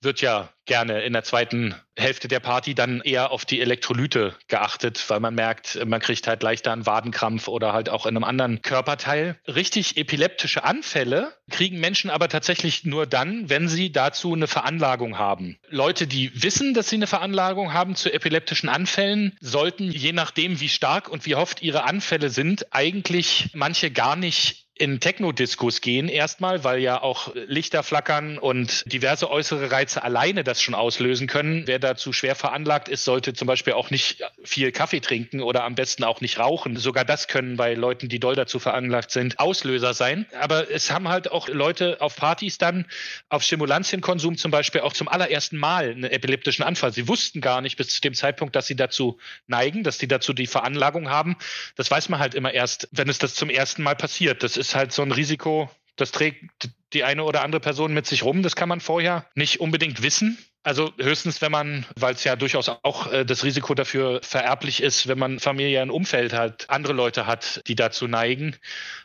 wird 0.00 0.20
ja 0.20 0.50
gerne 0.64 1.00
in 1.02 1.12
der 1.12 1.24
zweiten 1.24 1.74
Hälfte 1.96 2.28
der 2.28 2.40
Party 2.40 2.74
dann 2.74 3.00
eher 3.00 3.32
auf 3.32 3.44
die 3.44 3.60
Elektrolyte 3.60 4.36
geachtet, 4.46 5.02
weil 5.08 5.18
man 5.18 5.34
merkt, 5.34 5.84
man 5.86 6.00
kriegt 6.00 6.26
halt 6.28 6.42
leichter 6.42 6.72
einen 6.72 6.86
Wadenkrampf 6.86 7.48
oder 7.48 7.72
halt 7.72 7.88
auch 7.88 8.06
in 8.06 8.16
einem 8.16 8.24
anderen 8.24 8.62
Körperteil. 8.62 9.38
Richtig 9.48 9.96
epileptische 9.96 10.62
Anfälle 10.62 11.32
kriegen 11.50 11.80
Menschen 11.80 12.10
aber 12.10 12.28
tatsächlich 12.28 12.84
nur 12.84 13.06
dann, 13.06 13.48
wenn 13.48 13.66
sie 13.68 13.90
dazu 13.90 14.34
eine 14.34 14.46
Veranlagung 14.46 15.18
haben. 15.18 15.58
Leute, 15.68 16.06
die 16.06 16.30
wissen, 16.42 16.74
dass 16.74 16.90
sie 16.90 16.96
eine 16.96 17.06
Veranlagung 17.06 17.72
haben 17.72 17.96
zu 17.96 18.12
epileptischen 18.12 18.68
Anfällen, 18.68 19.36
sollten 19.40 19.90
je 19.90 20.12
nachdem, 20.12 20.60
wie 20.60 20.68
stark 20.68 21.08
und 21.08 21.26
wie 21.26 21.34
oft 21.34 21.62
ihre 21.62 21.84
Anfälle 21.84 22.30
sind, 22.30 22.72
eigentlich 22.72 23.50
manche 23.54 23.90
gar 23.90 24.16
nicht 24.16 24.67
in 24.78 25.00
Techno-Diskus 25.00 25.80
gehen 25.80 26.08
erstmal, 26.08 26.62
weil 26.62 26.78
ja 26.78 27.02
auch 27.02 27.34
Lichter 27.34 27.82
flackern 27.82 28.38
und 28.38 28.90
diverse 28.90 29.28
äußere 29.28 29.72
Reize 29.72 30.04
alleine 30.04 30.44
das 30.44 30.62
schon 30.62 30.74
auslösen 30.74 31.26
können. 31.26 31.66
Wer 31.66 31.80
dazu 31.80 32.12
schwer 32.12 32.36
veranlagt 32.36 32.88
ist, 32.88 33.04
sollte 33.04 33.34
zum 33.34 33.46
Beispiel 33.46 33.72
auch 33.72 33.90
nicht 33.90 34.22
viel 34.44 34.70
Kaffee 34.70 35.00
trinken 35.00 35.42
oder 35.42 35.64
am 35.64 35.74
besten 35.74 36.04
auch 36.04 36.20
nicht 36.20 36.38
rauchen. 36.38 36.76
Sogar 36.76 37.04
das 37.04 37.26
können 37.26 37.56
bei 37.56 37.74
Leuten, 37.74 38.08
die 38.08 38.20
doll 38.20 38.36
dazu 38.36 38.60
veranlagt 38.60 39.10
sind, 39.10 39.40
Auslöser 39.40 39.94
sein. 39.94 40.26
Aber 40.40 40.70
es 40.70 40.92
haben 40.92 41.08
halt 41.08 41.32
auch 41.32 41.48
Leute 41.48 42.00
auf 42.00 42.14
Partys 42.14 42.58
dann 42.58 42.86
auf 43.28 43.42
Stimulantienkonsum 43.42 44.36
zum 44.36 44.52
Beispiel 44.52 44.82
auch 44.82 44.92
zum 44.92 45.08
allerersten 45.08 45.58
Mal 45.58 45.90
einen 45.90 46.04
epileptischen 46.04 46.64
Anfall. 46.64 46.92
Sie 46.92 47.08
wussten 47.08 47.40
gar 47.40 47.60
nicht 47.62 47.76
bis 47.76 47.88
zu 47.88 48.00
dem 48.00 48.14
Zeitpunkt, 48.14 48.54
dass 48.54 48.68
sie 48.68 48.76
dazu 48.76 49.18
neigen, 49.48 49.82
dass 49.82 49.98
sie 49.98 50.06
dazu 50.06 50.32
die 50.32 50.46
Veranlagung 50.46 51.10
haben. 51.10 51.36
Das 51.74 51.90
weiß 51.90 52.10
man 52.10 52.20
halt 52.20 52.34
immer 52.34 52.54
erst, 52.54 52.88
wenn 52.92 53.08
es 53.08 53.18
das 53.18 53.34
zum 53.34 53.50
ersten 53.50 53.82
Mal 53.82 53.96
passiert. 53.96 54.44
Das 54.44 54.56
ist 54.56 54.67
ist 54.68 54.74
halt 54.74 54.92
so 54.92 55.02
ein 55.02 55.12
Risiko, 55.12 55.70
das 55.96 56.12
trägt 56.12 56.70
die 56.92 57.04
eine 57.04 57.24
oder 57.24 57.42
andere 57.42 57.60
Person 57.60 57.92
mit 57.92 58.06
sich 58.06 58.22
rum. 58.22 58.42
Das 58.42 58.56
kann 58.56 58.68
man 58.68 58.80
vorher 58.80 59.26
nicht 59.34 59.60
unbedingt 59.60 60.02
wissen. 60.02 60.38
Also 60.62 60.92
höchstens, 60.98 61.40
wenn 61.40 61.52
man, 61.52 61.86
weil 61.96 62.14
es 62.14 62.24
ja 62.24 62.36
durchaus 62.36 62.68
auch 62.68 63.10
äh, 63.10 63.24
das 63.24 63.44
Risiko 63.44 63.74
dafür 63.74 64.20
vererblich 64.22 64.82
ist, 64.82 65.08
wenn 65.08 65.18
man 65.18 65.38
familiären 65.38 65.88
Umfeld 65.88 66.34
hat, 66.34 66.68
andere 66.68 66.92
Leute 66.92 67.26
hat, 67.26 67.62
die 67.68 67.74
dazu 67.74 68.06
neigen, 68.06 68.56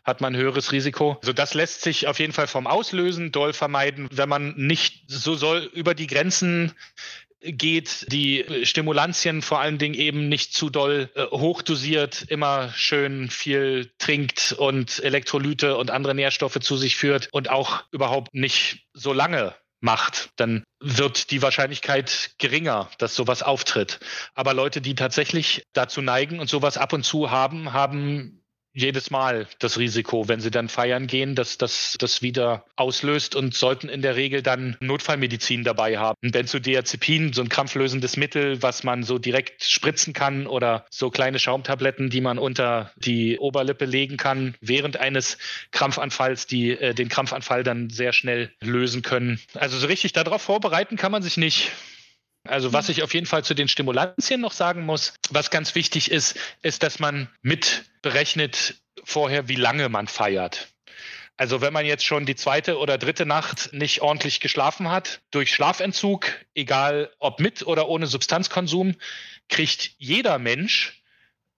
hat 0.03 0.19
man 0.19 0.33
ein 0.33 0.41
höheres 0.41 0.73
Risiko. 0.73 1.17
Also 1.21 1.31
das 1.31 1.53
lässt 1.53 1.81
sich 1.81 2.07
auf 2.07 2.19
jeden 2.19 2.33
Fall 2.33 2.47
vom 2.47 2.67
Auslösen 2.67 3.31
doll 3.31 3.53
vermeiden, 3.53 4.09
wenn 4.11 4.27
man 4.27 4.55
nicht 4.57 5.03
so 5.07 5.35
soll 5.35 5.69
über 5.73 5.93
die 5.93 6.07
Grenzen 6.07 6.73
geht, 7.43 8.05
die 8.11 8.45
Stimulantien 8.63 9.41
vor 9.41 9.59
allen 9.59 9.77
Dingen 9.77 9.95
eben 9.95 10.29
nicht 10.29 10.53
zu 10.53 10.69
doll 10.69 11.09
äh, 11.15 11.25
hochdosiert, 11.25 12.25
immer 12.29 12.71
schön 12.75 13.29
viel 13.29 13.91
trinkt 13.97 14.53
und 14.57 15.03
Elektrolyte 15.03 15.77
und 15.77 15.91
andere 15.91 16.15
Nährstoffe 16.15 16.59
zu 16.61 16.77
sich 16.77 16.95
führt 16.95 17.29
und 17.31 17.49
auch 17.49 17.83
überhaupt 17.91 18.33
nicht 18.33 18.87
so 18.93 19.13
lange 19.13 19.55
macht, 19.81 20.29
dann 20.37 20.63
wird 20.79 21.29
die 21.31 21.41
Wahrscheinlichkeit 21.41 22.31
geringer, 22.37 22.89
dass 22.97 23.15
sowas 23.15 23.43
auftritt. 23.43 23.99
Aber 24.33 24.53
Leute, 24.53 24.79
die 24.79 24.95
tatsächlich 24.95 25.63
dazu 25.73 26.01
neigen 26.01 26.39
und 26.39 26.49
sowas 26.49 26.77
ab 26.77 26.93
und 26.93 27.03
zu 27.03 27.31
haben, 27.31 27.73
haben 27.73 28.42
jedes 28.73 29.11
Mal 29.11 29.47
das 29.59 29.77
Risiko, 29.77 30.27
wenn 30.27 30.39
sie 30.39 30.51
dann 30.51 30.69
feiern 30.69 31.07
gehen, 31.07 31.35
dass 31.35 31.57
das 31.57 31.95
das 31.99 32.21
wieder 32.21 32.65
auslöst 32.75 33.35
und 33.35 33.55
sollten 33.55 33.89
in 33.89 34.01
der 34.01 34.15
Regel 34.15 34.41
dann 34.41 34.77
Notfallmedizin 34.79 35.63
dabei 35.63 35.97
haben. 35.97 36.31
Benzodiazepin, 36.31 37.33
so 37.33 37.41
ein 37.41 37.49
krampflösendes 37.49 38.17
Mittel, 38.17 38.61
was 38.61 38.83
man 38.83 39.03
so 39.03 39.19
direkt 39.19 39.63
spritzen 39.63 40.13
kann 40.13 40.47
oder 40.47 40.85
so 40.89 41.09
kleine 41.11 41.39
Schaumtabletten, 41.39 42.09
die 42.09 42.21
man 42.21 42.39
unter 42.39 42.91
die 42.97 43.37
Oberlippe 43.37 43.85
legen 43.85 44.17
kann, 44.17 44.55
während 44.61 44.97
eines 44.97 45.37
Krampfanfalls, 45.71 46.47
die 46.47 46.71
äh, 46.71 46.93
den 46.93 47.09
Krampfanfall 47.09 47.63
dann 47.63 47.89
sehr 47.89 48.13
schnell 48.13 48.51
lösen 48.59 49.03
können. 49.03 49.39
Also 49.53 49.77
so 49.77 49.87
richtig 49.87 50.13
darauf 50.13 50.41
vorbereiten 50.41 50.95
kann 50.95 51.11
man 51.11 51.21
sich 51.21 51.37
nicht. 51.37 51.71
Also 52.45 52.73
was 52.73 52.89
ich 52.89 53.03
auf 53.03 53.13
jeden 53.13 53.25
Fall 53.25 53.43
zu 53.43 53.53
den 53.53 53.67
Stimulantien 53.67 54.41
noch 54.41 54.51
sagen 54.51 54.85
muss, 54.85 55.13
was 55.29 55.49
ganz 55.49 55.75
wichtig 55.75 56.11
ist, 56.11 56.37
ist, 56.61 56.83
dass 56.83 56.99
man 56.99 57.29
mit 57.41 57.85
berechnet 58.01 58.75
vorher, 59.03 59.47
wie 59.47 59.55
lange 59.55 59.87
man 59.89 60.07
feiert. 60.07 60.67
Also 61.37 61.61
wenn 61.61 61.73
man 61.73 61.85
jetzt 61.85 62.05
schon 62.05 62.25
die 62.25 62.35
zweite 62.35 62.77
oder 62.77 62.97
dritte 62.97 63.25
Nacht 63.25 63.73
nicht 63.73 64.01
ordentlich 64.01 64.39
geschlafen 64.39 64.91
hat, 64.91 65.21
durch 65.31 65.53
Schlafentzug, 65.53 66.27
egal 66.53 67.11
ob 67.17 67.39
mit 67.39 67.65
oder 67.65 67.87
ohne 67.87 68.07
Substanzkonsum, 68.07 68.95
kriegt 69.49 69.91
jeder 69.97 70.37
Mensch 70.37 71.01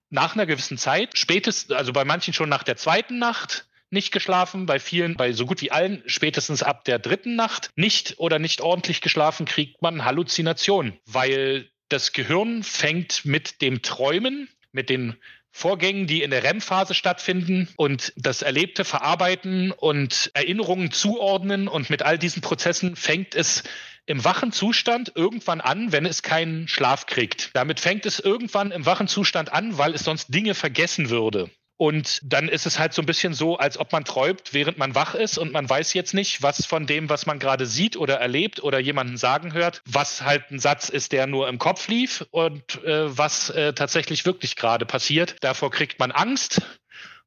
nach 0.08 0.34
einer 0.34 0.46
gewissen 0.46 0.78
Zeit, 0.78 1.18
spätestens, 1.18 1.76
also 1.76 1.92
bei 1.92 2.04
manchen 2.04 2.32
schon 2.32 2.48
nach 2.48 2.62
der 2.62 2.76
zweiten 2.76 3.18
Nacht, 3.18 3.65
nicht 3.90 4.12
geschlafen, 4.12 4.66
bei 4.66 4.78
vielen, 4.78 5.16
bei 5.16 5.32
so 5.32 5.46
gut 5.46 5.62
wie 5.62 5.70
allen, 5.70 6.02
spätestens 6.06 6.62
ab 6.62 6.84
der 6.84 6.98
dritten 6.98 7.36
Nacht 7.36 7.70
nicht 7.76 8.14
oder 8.18 8.38
nicht 8.38 8.60
ordentlich 8.60 9.00
geschlafen, 9.00 9.46
kriegt 9.46 9.80
man 9.82 10.04
Halluzinationen, 10.04 10.98
weil 11.06 11.70
das 11.88 12.12
Gehirn 12.12 12.62
fängt 12.62 13.24
mit 13.24 13.62
dem 13.62 13.82
Träumen, 13.82 14.48
mit 14.72 14.90
den 14.90 15.16
Vorgängen, 15.52 16.06
die 16.06 16.22
in 16.22 16.30
der 16.30 16.42
REM-Phase 16.42 16.92
stattfinden 16.92 17.66
und 17.76 18.12
das 18.16 18.42
Erlebte 18.42 18.84
verarbeiten 18.84 19.72
und 19.72 20.30
Erinnerungen 20.34 20.92
zuordnen 20.92 21.66
und 21.66 21.88
mit 21.88 22.02
all 22.02 22.18
diesen 22.18 22.42
Prozessen 22.42 22.94
fängt 22.94 23.34
es 23.34 23.62
im 24.04 24.22
wachen 24.22 24.52
Zustand 24.52 25.12
irgendwann 25.14 25.62
an, 25.62 25.92
wenn 25.92 26.04
es 26.04 26.22
keinen 26.22 26.68
Schlaf 26.68 27.06
kriegt. 27.06 27.50
Damit 27.54 27.80
fängt 27.80 28.04
es 28.04 28.20
irgendwann 28.20 28.70
im 28.70 28.84
wachen 28.84 29.08
Zustand 29.08 29.50
an, 29.50 29.78
weil 29.78 29.94
es 29.94 30.04
sonst 30.04 30.34
Dinge 30.34 30.54
vergessen 30.54 31.08
würde. 31.08 31.50
Und 31.78 32.20
dann 32.22 32.48
ist 32.48 32.64
es 32.64 32.78
halt 32.78 32.94
so 32.94 33.02
ein 33.02 33.06
bisschen 33.06 33.34
so, 33.34 33.58
als 33.58 33.78
ob 33.78 33.92
man 33.92 34.04
träumt, 34.04 34.52
während 34.54 34.78
man 34.78 34.94
wach 34.94 35.14
ist 35.14 35.36
und 35.36 35.52
man 35.52 35.68
weiß 35.68 35.92
jetzt 35.92 36.14
nicht, 36.14 36.42
was 36.42 36.64
von 36.64 36.86
dem, 36.86 37.10
was 37.10 37.26
man 37.26 37.38
gerade 37.38 37.66
sieht 37.66 37.98
oder 37.98 38.16
erlebt 38.18 38.62
oder 38.62 38.78
jemanden 38.78 39.18
sagen 39.18 39.52
hört, 39.52 39.82
was 39.84 40.22
halt 40.22 40.50
ein 40.50 40.58
Satz 40.58 40.88
ist, 40.88 41.12
der 41.12 41.26
nur 41.26 41.48
im 41.48 41.58
Kopf 41.58 41.88
lief 41.88 42.24
und 42.30 42.82
äh, 42.84 43.16
was 43.16 43.50
äh, 43.50 43.74
tatsächlich 43.74 44.24
wirklich 44.24 44.56
gerade 44.56 44.86
passiert. 44.86 45.36
Davor 45.40 45.70
kriegt 45.70 45.98
man 45.98 46.12
Angst 46.12 46.62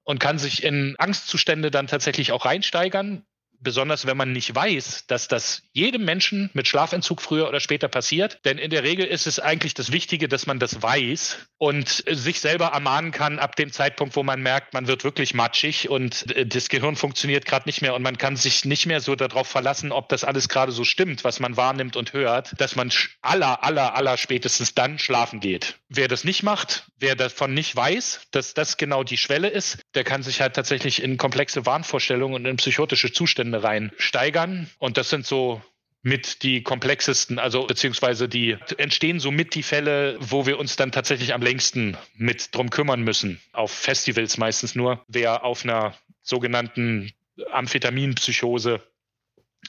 und 0.03 0.19
kann 0.19 0.39
sich 0.39 0.63
in 0.63 0.95
Angstzustände 0.97 1.69
dann 1.69 1.85
tatsächlich 1.85 2.31
auch 2.31 2.45
reinsteigern 2.45 3.23
besonders 3.59 4.05
wenn 4.05 4.17
man 4.17 4.31
nicht 4.31 4.53
weiß, 4.55 5.05
dass 5.07 5.27
das 5.27 5.63
jedem 5.71 6.05
Menschen 6.05 6.49
mit 6.53 6.67
Schlafentzug 6.67 7.21
früher 7.21 7.47
oder 7.47 7.59
später 7.59 7.87
passiert. 7.87 8.39
Denn 8.45 8.57
in 8.57 8.69
der 8.69 8.83
Regel 8.83 9.05
ist 9.05 9.27
es 9.27 9.39
eigentlich 9.39 9.73
das 9.73 9.91
Wichtige, 9.91 10.27
dass 10.27 10.47
man 10.47 10.59
das 10.59 10.81
weiß 10.81 11.37
und 11.57 12.03
sich 12.09 12.39
selber 12.39 12.67
ermahnen 12.67 13.11
kann 13.11 13.39
ab 13.39 13.55
dem 13.55 13.71
Zeitpunkt, 13.71 14.15
wo 14.15 14.23
man 14.23 14.41
merkt, 14.41 14.73
man 14.73 14.87
wird 14.87 15.03
wirklich 15.03 15.33
matschig 15.33 15.89
und 15.89 16.35
äh, 16.35 16.45
das 16.45 16.69
Gehirn 16.69 16.95
funktioniert 16.95 17.45
gerade 17.45 17.67
nicht 17.67 17.81
mehr 17.81 17.95
und 17.95 18.01
man 18.01 18.17
kann 18.17 18.35
sich 18.35 18.65
nicht 18.65 18.85
mehr 18.85 19.01
so 19.01 19.15
darauf 19.15 19.47
verlassen, 19.47 19.91
ob 19.91 20.09
das 20.09 20.23
alles 20.23 20.49
gerade 20.49 20.71
so 20.71 20.83
stimmt, 20.83 21.23
was 21.23 21.39
man 21.39 21.57
wahrnimmt 21.57 21.95
und 21.95 22.13
hört, 22.13 22.59
dass 22.59 22.75
man 22.75 22.91
aller, 23.21 23.63
aller, 23.63 23.95
aller 23.95 24.17
spätestens 24.17 24.73
dann 24.73 24.99
schlafen 24.99 25.39
geht. 25.39 25.75
Wer 25.89 26.07
das 26.07 26.23
nicht 26.23 26.43
macht, 26.43 26.85
wer 26.97 27.15
davon 27.15 27.53
nicht 27.53 27.75
weiß, 27.75 28.21
dass 28.31 28.53
das 28.53 28.77
genau 28.77 29.03
die 29.03 29.17
Schwelle 29.17 29.49
ist, 29.49 29.79
der 29.95 30.03
kann 30.03 30.23
sich 30.23 30.41
halt 30.41 30.55
tatsächlich 30.55 31.03
in 31.03 31.17
komplexe 31.17 31.65
Wahnvorstellungen 31.65 32.35
und 32.35 32.45
in 32.45 32.57
psychotische 32.57 33.11
Zustände 33.11 33.48
rein 33.53 33.91
steigern. 33.97 34.69
Und 34.77 34.97
das 34.97 35.09
sind 35.09 35.25
so 35.25 35.61
mit 36.01 36.43
die 36.43 36.63
komplexesten, 36.63 37.39
also 37.39 37.67
beziehungsweise 37.67 38.29
die 38.29 38.57
entstehen 38.77 39.19
so 39.19 39.31
mit 39.31 39.53
die 39.53 39.63
Fälle, 39.63 40.17
wo 40.19 40.45
wir 40.45 40.57
uns 40.57 40.75
dann 40.75 40.91
tatsächlich 40.91 41.33
am 41.33 41.41
längsten 41.41 41.97
mit 42.15 42.55
drum 42.55 42.69
kümmern 42.69 43.01
müssen. 43.01 43.41
Auf 43.51 43.71
Festivals 43.71 44.37
meistens 44.37 44.75
nur. 44.75 45.03
Wer 45.07 45.43
auf 45.43 45.63
einer 45.63 45.93
sogenannten 46.21 47.11
Amphetaminpsychose 47.51 48.81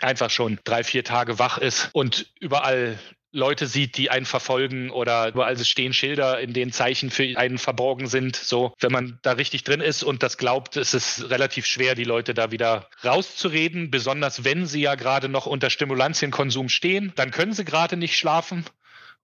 einfach 0.00 0.30
schon 0.30 0.60
drei, 0.64 0.84
vier 0.84 1.04
Tage 1.04 1.38
wach 1.38 1.58
ist 1.58 1.90
und 1.92 2.32
überall 2.38 2.98
Leute 3.32 3.66
sieht, 3.66 3.96
die 3.96 4.10
einen 4.10 4.26
verfolgen 4.26 4.90
oder 4.90 5.28
überall 5.28 5.56
stehen 5.58 5.92
Schilder, 5.92 6.40
in 6.40 6.52
denen 6.52 6.72
Zeichen 6.72 7.10
für 7.10 7.36
einen 7.36 7.58
verborgen 7.58 8.06
sind. 8.06 8.36
So, 8.36 8.72
wenn 8.80 8.92
man 8.92 9.18
da 9.22 9.32
richtig 9.32 9.64
drin 9.64 9.80
ist 9.80 10.02
und 10.02 10.22
das 10.22 10.36
glaubt, 10.38 10.76
ist 10.76 10.94
es 10.94 11.30
relativ 11.30 11.66
schwer, 11.66 11.94
die 11.94 12.04
Leute 12.04 12.34
da 12.34 12.50
wieder 12.50 12.88
rauszureden, 13.04 13.90
besonders 13.90 14.44
wenn 14.44 14.66
sie 14.66 14.80
ja 14.80 14.94
gerade 14.94 15.28
noch 15.28 15.46
unter 15.46 15.70
Stimulantienkonsum 15.70 16.68
stehen, 16.68 17.12
dann 17.16 17.30
können 17.30 17.52
sie 17.52 17.64
gerade 17.64 17.96
nicht 17.96 18.16
schlafen 18.16 18.64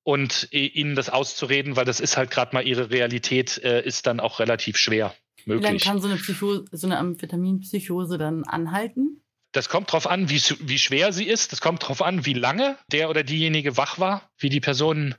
und 0.02 0.48
ihnen 0.52 0.94
das 0.94 1.10
auszureden, 1.10 1.74
weil 1.74 1.84
das 1.84 1.98
ist 1.98 2.16
halt 2.16 2.30
gerade 2.30 2.54
mal 2.54 2.64
ihre 2.64 2.90
Realität, 2.90 3.58
äh, 3.58 3.82
ist 3.84 4.06
dann 4.06 4.20
auch 4.20 4.38
relativ 4.38 4.76
schwer 4.76 5.14
möglich. 5.46 5.62
Wie 5.62 5.66
lange 5.66 5.78
kann 5.78 6.00
so 6.00 6.08
eine, 6.08 6.16
Psycho 6.16 6.64
so 6.70 6.86
eine 6.86 6.98
Amphetaminpsychose 6.98 8.18
dann 8.18 8.44
anhalten? 8.44 9.22
Das 9.56 9.70
kommt 9.70 9.88
darauf 9.88 10.06
an, 10.06 10.28
wie, 10.28 10.38
wie 10.60 10.78
schwer 10.78 11.14
sie 11.14 11.24
ist. 11.24 11.50
Das 11.50 11.62
kommt 11.62 11.82
darauf 11.82 12.02
an, 12.02 12.26
wie 12.26 12.34
lange 12.34 12.76
der 12.92 13.08
oder 13.08 13.24
diejenige 13.24 13.78
wach 13.78 13.98
war, 13.98 14.28
wie 14.36 14.50
die 14.50 14.60
Personen 14.60 15.14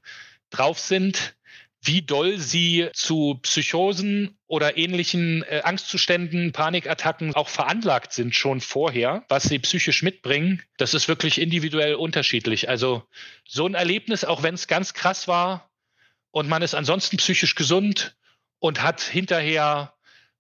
drauf 0.52 0.78
sind, 0.78 1.36
wie 1.82 2.04
doll 2.04 2.38
sie 2.38 2.90
zu 2.94 3.40
Psychosen 3.42 4.38
oder 4.46 4.78
ähnlichen 4.78 5.42
äh, 5.42 5.62
Angstzuständen, 5.64 6.52
Panikattacken 6.52 7.34
auch 7.34 7.50
veranlagt 7.50 8.14
sind 8.14 8.36
schon 8.36 8.62
vorher, 8.62 9.26
was 9.28 9.46
sie 9.46 9.58
psychisch 9.58 10.04
mitbringen. 10.04 10.62
Das 10.78 10.94
ist 10.94 11.08
wirklich 11.08 11.42
individuell 11.42 11.96
unterschiedlich. 11.96 12.70
Also 12.70 13.04
so 13.44 13.66
ein 13.66 13.74
Erlebnis, 13.74 14.24
auch 14.24 14.44
wenn 14.44 14.54
es 14.54 14.68
ganz 14.68 14.94
krass 14.94 15.28
war 15.28 15.72
und 16.30 16.48
man 16.48 16.62
ist 16.62 16.76
ansonsten 16.76 17.18
psychisch 17.18 17.56
gesund 17.56 18.16
und 18.60 18.84
hat 18.84 19.02
hinterher 19.02 19.97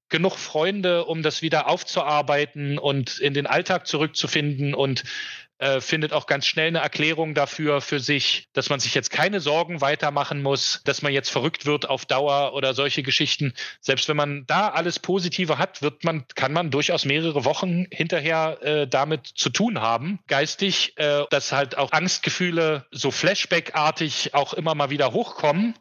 genug 0.10 0.38
Freunde, 0.38 1.06
um 1.06 1.24
das 1.24 1.42
wieder 1.42 1.68
aufzuarbeiten 1.68 2.78
und 2.78 3.20
in 3.20 3.34
den 3.34 3.48
Alltag 3.48 3.88
zurückzufinden 3.88 4.74
und 4.74 5.04
äh, 5.60 5.82
findet 5.82 6.14
auch 6.14 6.28
ganz 6.28 6.46
schnell 6.46 6.68
eine 6.68 6.80
Erklärung 6.80 7.34
dafür 7.34 7.82
für 7.82 8.00
sich, 8.00 8.48
dass 8.54 8.70
man 8.70 8.80
sich 8.80 8.94
jetzt 8.94 9.10
keine 9.10 9.40
Sorgen 9.40 9.82
weitermachen 9.82 10.44
muss, 10.44 10.82
dass 10.86 11.02
man 11.02 11.12
jetzt 11.12 11.30
verrückt 11.30 11.66
wird 11.66 11.90
auf 11.90 12.06
Dauer 12.06 12.54
oder 12.54 12.76
solche 12.76 13.02
Geschichten. 13.02 13.54
Selbst 13.82 14.08
wenn 14.08 14.18
man 14.18 14.46
da 14.46 14.70
alles 14.70 15.00
Positive 15.00 15.58
hat, 15.58 15.82
wird 15.82 16.04
man, 16.04 16.26
kann 16.36 16.54
man 16.54 16.70
durchaus 16.70 17.06
mehrere 17.06 17.44
Wochen 17.44 17.88
hinterher 17.92 18.60
äh, 18.62 18.88
damit 18.88 19.26
zu 19.26 19.50
tun 19.50 19.82
haben, 19.82 20.20
geistig, 20.28 20.94
äh, 20.98 21.24
dass 21.32 21.52
halt 21.52 21.76
auch 21.76 21.92
Angstgefühle 21.92 22.86
so 22.92 23.10
Flashback-artig 23.10 24.36
auch 24.36 24.54
immer 24.54 24.76
mal 24.76 24.92
wieder 24.92 25.12
hochkommen 25.12 25.74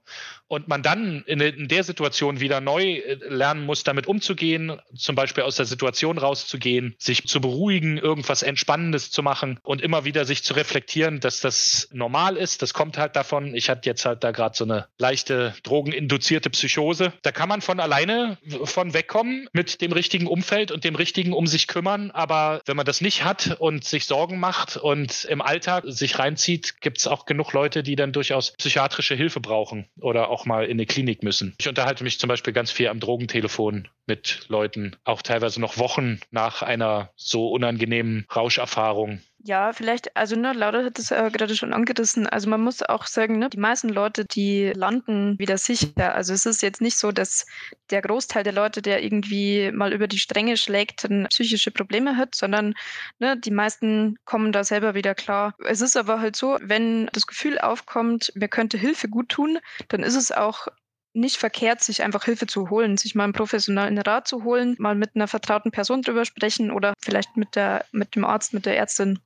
und 0.49 0.69
man 0.69 0.83
dann 0.83 1.25
in, 1.27 1.41
in, 1.41 1.69
der 1.69 1.85
Situation 1.85 2.41
wieder 2.41 2.61
neu 2.61 2.99
äh, 2.99 3.19
lernen 3.29 3.65
muss, 3.65 3.85
damit 3.85 4.07
umzugehen, 4.07 4.81
zum 4.95 5.17
Beispiel 5.17 5.43
aus 5.43 5.57
der 5.57 5.67
Situation 5.67 6.19
rauszugehen, 6.19 6.95
sich 6.99 7.27
zu 7.27 7.41
beruhigen, 7.41 7.99
irgendwas 7.99 8.43
Entspannendes 8.43 9.11
zu 9.11 9.23
machen 9.23 9.59
und 9.63 9.83
immer 9.83 10.05
wieder 10.05 10.25
sich 10.25 10.43
zu 10.43 10.55
reflektieren, 10.55 11.21
dass 11.21 11.41
das 11.41 11.89
normal 11.93 12.37
ist. 12.37 12.63
Das 12.63 12.75
kommt 12.75 12.99
halt 12.99 13.17
davon. 13.17 13.55
Ich 13.55 13.69
hatte 13.69 13.89
jetzt 13.89 14.05
halt 14.05 14.23
da 14.23 14.31
gerade 14.31 14.57
so 14.57 14.65
eine 14.65 14.87
leichte 14.99 15.55
drogeninduzierte 15.63 16.51
Psychose. 16.51 17.13
Da 17.23 17.33
kann 17.33 17.49
man 17.49 17.61
von 17.61 17.81
alleine 17.81 18.39
von 18.65 18.95
wegkommen 18.95 19.49
mit 19.53 19.81
dem 19.81 19.93
richtigen 19.93 20.27
Umfeld 20.27 20.71
und 20.71 20.85
dem 20.85 20.95
richtigen 20.95 21.33
um 21.33 21.47
sich 21.47 21.67
kümmern. 21.67 22.11
Aber 22.13 22.61
wenn 22.67 22.77
man 22.77 22.87
das 22.87 23.01
nicht 23.01 23.25
hat 23.25 23.57
und 23.59 23.85
sich 23.85 24.07
Sorgen 24.07 24.39
macht 24.39 24.77
und 24.77 25.25
im 25.25 25.43
Alltag 25.43 25.85
sich 25.87 26.19
reinzieht, 26.19 26.81
gibt 26.81 26.99
es 26.99 27.07
auch 27.07 27.27
genug 27.27 27.53
Leute, 27.53 27.83
die 27.83 27.97
dann 27.97 28.13
durchaus 28.13 28.53
psychiatrische 28.53 29.15
Hilfe 29.15 29.41
brauchen 29.41 29.87
oder 30.01 30.29
auch 30.29 30.36
auch 30.37 30.45
mal 30.45 30.67
in 30.67 30.73
eine 30.73 30.85
Klinik 30.85 31.23
müssen. 31.23 31.55
Ich 31.59 31.67
unterhalte 31.67 32.05
mich 32.05 32.21
zum 32.21 32.29
Beispiel 32.29 32.53
ganz 32.53 32.71
viel 32.71 32.89
am 32.89 33.01
Drogentelefon 33.01 33.89
mit 34.07 34.45
Leuten, 34.49 34.95
auch 35.05 35.23
teilweise 35.23 35.63
noch 35.63 35.79
Wochen 35.79 36.21
nach 36.31 36.61
einer 36.61 37.11
so 37.17 37.49
unangenehmen 37.49 38.27
Rauscherfahrung. 38.35 39.23
Ja, 39.47 39.73
vielleicht, 39.73 40.17
also 40.17 40.35
ne, 40.35 40.53
Laura 40.55 40.83
hat 40.83 40.99
es 40.99 41.13
äh, 41.13 41.31
gerade 41.31 41.55
schon 41.55 41.73
angerissen. 41.73 42.27
Also 42.27 42.51
man 42.51 42.61
muss 42.61 42.83
auch 42.83 43.07
sagen, 43.07 43.39
ne, 43.39 43.49
die 43.49 43.61
meisten 43.61 43.89
Leute, 43.89 44.25
die 44.25 44.73
landen 44.75 45.39
wieder 45.39 45.57
sicher. 45.57 46.17
Also 46.17 46.33
es 46.35 46.47
ist 46.47 46.63
jetzt 46.63 46.81
nicht 46.81 46.99
so, 46.99 47.13
dass 47.13 47.47
der 47.91 48.03
Großteil 48.03 48.43
der 48.43 48.53
Leute, 48.53 48.83
der 48.83 49.05
irgendwie 49.05 49.71
mal 49.71 49.93
über 49.93 50.09
die 50.09 50.19
Stränge 50.19 50.57
schlägt, 50.57 51.05
dann 51.05 51.29
psychische 51.31 51.71
Probleme 51.71 52.17
hat, 52.17 52.35
sondern 52.35 52.75
ne, 53.21 53.39
die 53.39 53.53
meisten 53.53 54.17
kommen 54.25 54.51
da 54.51 54.65
selber 54.65 54.97
wieder 54.97 55.15
klar. 55.15 55.55
Es 55.65 55.81
ist 55.81 55.97
aber 55.97 56.19
halt 56.19 56.35
so, 56.35 56.59
wenn 56.61 57.07
das 57.13 57.29
Gefühl 57.29 57.61
aufkommt, 57.61 58.33
mir 58.35 58.49
könnte 58.49 58.79
Hilfe 58.79 59.09
gut 59.09 59.29
tun, 59.29 59.61
dann 59.87 60.03
ist 60.03 60.17
es 60.17 60.33
auch 60.33 60.67
nicht 61.13 61.37
verkehrt, 61.37 61.83
sich 61.83 62.03
einfach 62.03 62.25
Hilfe 62.25 62.49
zu 62.49 62.69
holen, 62.69 62.97
sich 62.97 63.15
mal 63.15 63.25
einen 63.25 63.33
professionellen 63.33 63.99
Rat 63.99 64.27
zu 64.27 64.43
holen, 64.43 64.75
mal 64.81 64.97
mit 64.97 65.15
einer 65.15 65.29
vertrauten 65.29 65.71
Person 65.71 66.03
drüber 66.03 66.25
sprechen 66.25 66.73
oder 66.73 66.95
vielleicht 67.01 67.37
mit 67.37 67.55
der, 67.55 67.85
mit 67.93 68.17
dem 68.17 68.25
Arzt, 68.25 68.53
mit 68.53 68.67
der 68.67 68.77
Ärztin 68.77 69.21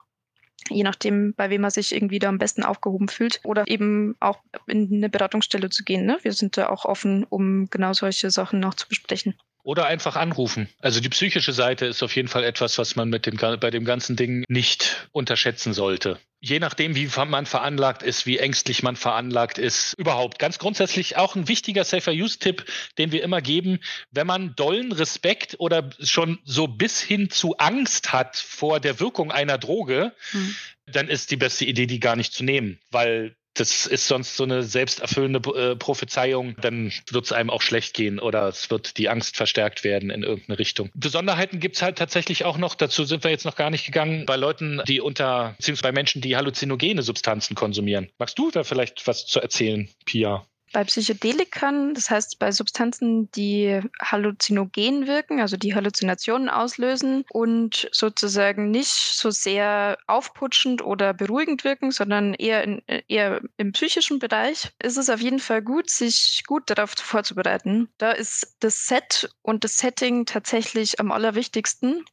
je 0.68 0.82
nachdem, 0.82 1.34
bei 1.34 1.50
wem 1.50 1.62
man 1.62 1.70
sich 1.70 1.94
irgendwie 1.94 2.18
da 2.18 2.28
am 2.28 2.38
besten 2.38 2.62
aufgehoben 2.62 3.08
fühlt. 3.08 3.40
Oder 3.44 3.68
eben 3.68 4.16
auch 4.20 4.38
in 4.66 4.92
eine 4.92 5.08
Beratungsstelle 5.08 5.70
zu 5.70 5.84
gehen. 5.84 6.04
Ne? 6.06 6.18
Wir 6.22 6.32
sind 6.32 6.56
da 6.56 6.68
auch 6.68 6.84
offen, 6.84 7.24
um 7.24 7.68
genau 7.70 7.92
solche 7.92 8.30
Sachen 8.30 8.60
noch 8.60 8.74
zu 8.74 8.88
besprechen. 8.88 9.34
Oder 9.70 9.86
einfach 9.86 10.16
anrufen. 10.16 10.68
Also 10.80 10.98
die 10.98 11.10
psychische 11.10 11.52
Seite 11.52 11.86
ist 11.86 12.02
auf 12.02 12.16
jeden 12.16 12.26
Fall 12.26 12.42
etwas, 12.42 12.76
was 12.76 12.96
man 12.96 13.08
mit 13.08 13.24
dem, 13.24 13.36
bei 13.36 13.70
dem 13.70 13.84
ganzen 13.84 14.16
Ding 14.16 14.44
nicht 14.48 15.08
unterschätzen 15.12 15.74
sollte. 15.74 16.18
Je 16.40 16.58
nachdem, 16.58 16.96
wie 16.96 17.08
man 17.28 17.46
veranlagt 17.46 18.02
ist, 18.02 18.26
wie 18.26 18.38
ängstlich 18.38 18.82
man 18.82 18.96
veranlagt 18.96 19.58
ist, 19.58 19.92
überhaupt. 19.96 20.40
Ganz 20.40 20.58
grundsätzlich 20.58 21.18
auch 21.18 21.36
ein 21.36 21.46
wichtiger 21.46 21.84
Safer-Use-Tipp, 21.84 22.64
den 22.98 23.12
wir 23.12 23.22
immer 23.22 23.40
geben, 23.40 23.78
wenn 24.10 24.26
man 24.26 24.56
dollen 24.56 24.90
Respekt 24.90 25.54
oder 25.60 25.90
schon 26.00 26.40
so 26.42 26.66
bis 26.66 27.00
hin 27.00 27.30
zu 27.30 27.56
Angst 27.58 28.12
hat 28.12 28.38
vor 28.38 28.80
der 28.80 28.98
Wirkung 28.98 29.30
einer 29.30 29.56
Droge, 29.56 30.16
hm. 30.32 30.56
dann 30.86 31.06
ist 31.06 31.30
die 31.30 31.36
beste 31.36 31.64
Idee, 31.64 31.86
die 31.86 32.00
gar 32.00 32.16
nicht 32.16 32.32
zu 32.32 32.42
nehmen, 32.42 32.80
weil 32.90 33.36
das 33.60 33.86
ist 33.86 34.08
sonst 34.08 34.36
so 34.36 34.44
eine 34.44 34.62
selbsterfüllende 34.62 35.40
äh, 35.50 35.76
Prophezeiung, 35.76 36.56
dann 36.62 36.92
wird 37.10 37.26
es 37.26 37.32
einem 37.32 37.50
auch 37.50 37.60
schlecht 37.60 37.92
gehen 37.94 38.18
oder 38.18 38.48
es 38.48 38.70
wird 38.70 38.96
die 38.96 39.10
Angst 39.10 39.36
verstärkt 39.36 39.84
werden 39.84 40.08
in 40.08 40.22
irgendeine 40.22 40.58
Richtung. 40.58 40.90
Besonderheiten 40.94 41.60
gibt 41.60 41.76
es 41.76 41.82
halt 41.82 41.98
tatsächlich 41.98 42.46
auch 42.46 42.56
noch, 42.56 42.74
dazu 42.74 43.04
sind 43.04 43.22
wir 43.22 43.30
jetzt 43.30 43.44
noch 43.44 43.56
gar 43.56 43.68
nicht 43.68 43.84
gegangen, 43.84 44.24
bei 44.24 44.36
Leuten, 44.36 44.80
die 44.88 45.00
unter, 45.00 45.54
beziehungsweise 45.58 45.88
bei 45.88 45.92
Menschen, 45.92 46.22
die 46.22 46.36
halluzinogene 46.36 47.02
Substanzen 47.02 47.54
konsumieren. 47.54 48.08
Magst 48.18 48.38
du 48.38 48.50
da 48.50 48.64
vielleicht 48.64 49.06
was 49.06 49.26
zu 49.26 49.40
erzählen, 49.40 49.88
Pia? 50.06 50.46
Bei 50.72 50.84
Psychedelikern, 50.84 51.94
das 51.94 52.10
heißt 52.10 52.38
bei 52.38 52.52
Substanzen, 52.52 53.30
die 53.32 53.80
halluzinogen 54.00 55.06
wirken, 55.06 55.40
also 55.40 55.56
die 55.56 55.74
Halluzinationen 55.74 56.48
auslösen 56.48 57.24
und 57.30 57.88
sozusagen 57.92 58.70
nicht 58.70 58.88
so 58.88 59.30
sehr 59.30 59.98
aufputschend 60.06 60.82
oder 60.82 61.12
beruhigend 61.12 61.64
wirken, 61.64 61.90
sondern 61.90 62.34
eher, 62.34 62.62
in, 62.62 62.82
eher 63.08 63.40
im 63.56 63.72
psychischen 63.72 64.20
Bereich, 64.20 64.70
ist 64.80 64.96
es 64.96 65.10
auf 65.10 65.20
jeden 65.20 65.40
Fall 65.40 65.62
gut, 65.62 65.90
sich 65.90 66.44
gut 66.46 66.70
darauf 66.70 66.90
vorzubereiten. 66.90 67.88
Da 67.98 68.12
ist 68.12 68.56
das 68.60 68.86
Set 68.86 69.28
und 69.42 69.64
das 69.64 69.78
Setting 69.78 70.24
tatsächlich 70.24 71.00
am 71.00 71.10
allerwichtigsten. 71.10 72.04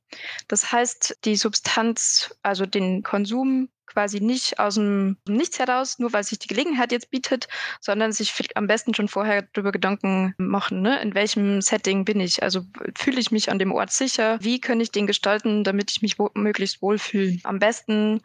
Das 0.48 0.72
heißt, 0.72 1.20
die 1.26 1.36
Substanz, 1.36 2.36
also 2.42 2.66
den 2.66 3.04
Konsum 3.04 3.70
quasi 3.88 4.20
nicht 4.20 4.60
aus 4.60 4.76
dem 4.76 5.18
Nichts 5.28 5.60
heraus, 5.60 5.98
nur 6.00 6.14
weil 6.14 6.24
sich 6.24 6.40
die 6.40 6.48
Gelegenheit 6.48 6.92
jetzt 6.92 7.10
bietet, 7.10 7.48
sondern 7.80 8.12
sich 8.12 8.34
am 8.56 8.68
besten 8.68 8.94
schon 8.94 9.08
vorher 9.08 9.44
darüber 9.54 9.72
Gedanken 9.72 10.36
machen, 10.38 10.82
ne? 10.82 11.02
in 11.02 11.16
welchem 11.16 11.62
Setting 11.62 12.06
bin 12.06 12.20
ich. 12.20 12.44
Also 12.44 12.62
fühle 12.96 13.20
ich 13.20 13.32
mich 13.32 13.50
an 13.50 13.60
dem 13.60 13.72
Ort 13.72 13.92
sicher? 13.92 14.38
Wie 14.42 14.60
kann 14.60 14.80
ich 14.80 14.92
den 14.92 15.08
gestalten, 15.08 15.64
damit 15.64 15.92
ich 15.92 16.02
mich 16.02 16.20
wo 16.20 16.30
möglichst 16.36 16.82
wohlfühle? 16.82 17.38
Am 17.44 17.60
besten, 17.60 18.22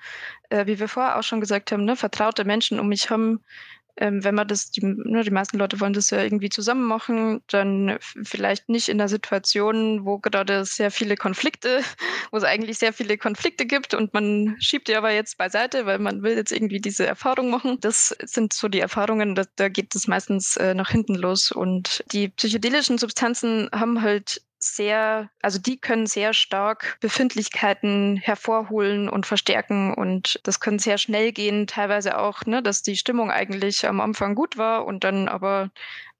äh, 0.50 0.66
wie 0.66 0.78
wir 0.78 0.88
vorher 0.88 1.18
auch 1.18 1.22
schon 1.22 1.40
gesagt 1.40 1.72
haben, 1.72 1.84
ne? 1.84 1.96
vertraute 1.96 2.44
Menschen 2.44 2.80
um 2.80 2.88
mich 2.88 3.10
haben, 3.10 3.40
ähm, 3.96 4.24
wenn 4.24 4.34
man 4.34 4.48
das, 4.48 4.70
die, 4.70 4.84
ne, 4.84 5.22
die 5.22 5.30
meisten 5.30 5.58
Leute 5.58 5.80
wollen 5.80 5.92
das 5.92 6.10
ja 6.10 6.22
irgendwie 6.22 6.48
zusammen 6.48 6.86
machen, 6.86 7.42
dann 7.48 7.98
vielleicht 8.00 8.68
nicht 8.68 8.88
in 8.88 9.00
einer 9.00 9.08
Situation, 9.08 10.04
wo 10.06 10.18
gerade 10.18 10.64
sehr 10.64 10.90
viele 10.90 11.16
Konflikte, 11.16 11.80
wo 12.30 12.38
es 12.38 12.44
eigentlich 12.44 12.78
sehr 12.78 12.92
viele 12.92 13.18
Konflikte 13.18 13.66
gibt 13.66 13.94
und 13.94 14.14
man 14.14 14.56
schiebt 14.60 14.88
die 14.88 14.96
aber 14.96 15.12
jetzt 15.12 15.36
beiseite, 15.36 15.84
weil 15.86 15.98
man 15.98 16.22
will 16.22 16.36
jetzt 16.36 16.52
irgendwie 16.52 16.80
diese 16.80 17.06
Erfahrung 17.06 17.50
machen. 17.50 17.78
Das 17.80 18.16
sind 18.24 18.52
so 18.52 18.68
die 18.68 18.80
Erfahrungen, 18.80 19.34
da, 19.34 19.44
da 19.56 19.68
geht 19.68 19.94
es 19.94 20.08
meistens 20.08 20.56
äh, 20.56 20.74
nach 20.74 20.90
hinten 20.90 21.14
los 21.14 21.52
und 21.52 22.02
die 22.12 22.28
psychedelischen 22.28 22.98
Substanzen 22.98 23.68
haben 23.72 24.02
halt 24.02 24.42
sehr, 24.62 25.30
also 25.42 25.58
die 25.58 25.78
können 25.78 26.06
sehr 26.06 26.32
stark 26.32 26.96
Befindlichkeiten 27.00 28.16
hervorholen 28.16 29.08
und 29.08 29.26
verstärken 29.26 29.92
und 29.92 30.40
das 30.44 30.60
können 30.60 30.78
sehr 30.78 30.98
schnell 30.98 31.32
gehen, 31.32 31.66
teilweise 31.66 32.18
auch, 32.18 32.44
ne, 32.46 32.62
dass 32.62 32.82
die 32.82 32.96
Stimmung 32.96 33.30
eigentlich 33.30 33.86
am 33.86 34.00
Anfang 34.00 34.34
gut 34.34 34.56
war 34.56 34.86
und 34.86 35.04
dann 35.04 35.28
aber, 35.28 35.70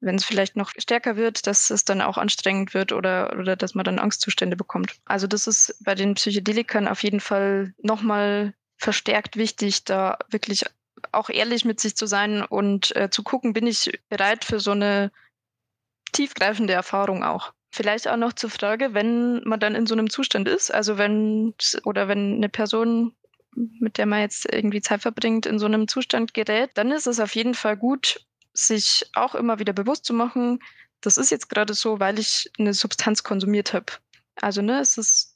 wenn 0.01 0.17
es 0.17 0.25
vielleicht 0.25 0.57
noch 0.57 0.73
stärker 0.77 1.17
wird, 1.17 1.47
dass 1.47 1.71
es 1.71 1.85
dann 1.85 2.03
auch 2.03 2.19
anstrengend 2.19 2.75
wird 2.75 2.93
oder, 2.93 3.37
oder 3.39 3.57
dass 3.57 3.75
man 3.75 3.85
dann 3.85 3.99
Angstzustände 3.99 4.57
bekommt. 4.57 4.97
Also 5.05 5.27
das 5.27 5.47
ist 5.47 5.77
bei 5.85 5.95
den 5.95 6.15
Psychedelikern 6.15 6.89
auf 6.89 7.03
jeden 7.03 7.21
Fall 7.21 7.75
nochmal 7.83 8.55
verstärkt 8.77 9.37
wichtig, 9.37 9.85
da 9.85 10.19
wirklich 10.29 10.65
auch 11.13 11.31
ehrlich 11.31 11.65
mit 11.65 11.81
sich 11.81 11.97
zu 11.97 12.07
sein 12.07 12.43
und 12.43 12.95
äh, 12.97 13.11
zu 13.11 13.23
gucken, 13.23 13.53
bin 13.53 13.67
ich 13.67 14.01
bereit 14.09 14.45
für 14.45 14.61
so 14.61 14.73
eine 14.73 15.13
tiefgreifende 16.13 16.73
Erfahrung 16.73 17.25
auch. 17.25 17.53
Vielleicht 17.75 18.07
auch 18.07 18.19
noch 18.19 18.35
zur 18.35 18.51
Frage, 18.51 18.93
wenn 18.93 19.43
man 19.45 19.59
dann 19.59 19.75
in 19.75 19.87
so 19.87 19.95
einem 19.95 20.11
Zustand 20.11 20.47
ist, 20.47 20.73
also 20.73 20.99
wenn 20.99 21.55
oder 21.85 22.07
wenn 22.07 22.35
eine 22.35 22.51
Person, 22.51 23.15
mit 23.55 23.97
der 23.97 24.05
man 24.05 24.21
jetzt 24.21 24.53
irgendwie 24.53 24.83
Zeit 24.83 25.01
verbringt, 25.01 25.47
in 25.47 25.59
so 25.59 25.65
einem 25.65 25.89
Zustand 25.89 26.35
gerät, 26.35 26.71
dann 26.75 26.91
ist 26.91 27.07
es 27.07 27.19
auf 27.19 27.35
jeden 27.35 27.55
Fall 27.55 27.79
gut, 27.79 28.27
sich 28.53 29.11
auch 29.15 29.35
immer 29.35 29.59
wieder 29.59 29.73
bewusst 29.73 30.05
zu 30.05 30.13
machen, 30.13 30.59
das 31.01 31.17
ist 31.17 31.31
jetzt 31.31 31.49
gerade 31.49 31.73
so, 31.73 31.99
weil 31.99 32.19
ich 32.19 32.51
eine 32.59 32.75
Substanz 32.75 33.23
konsumiert 33.23 33.73
habe. 33.73 33.87
Also 34.37 34.61
ne, 34.61 34.79
es 34.81 34.99
ist 34.99 35.32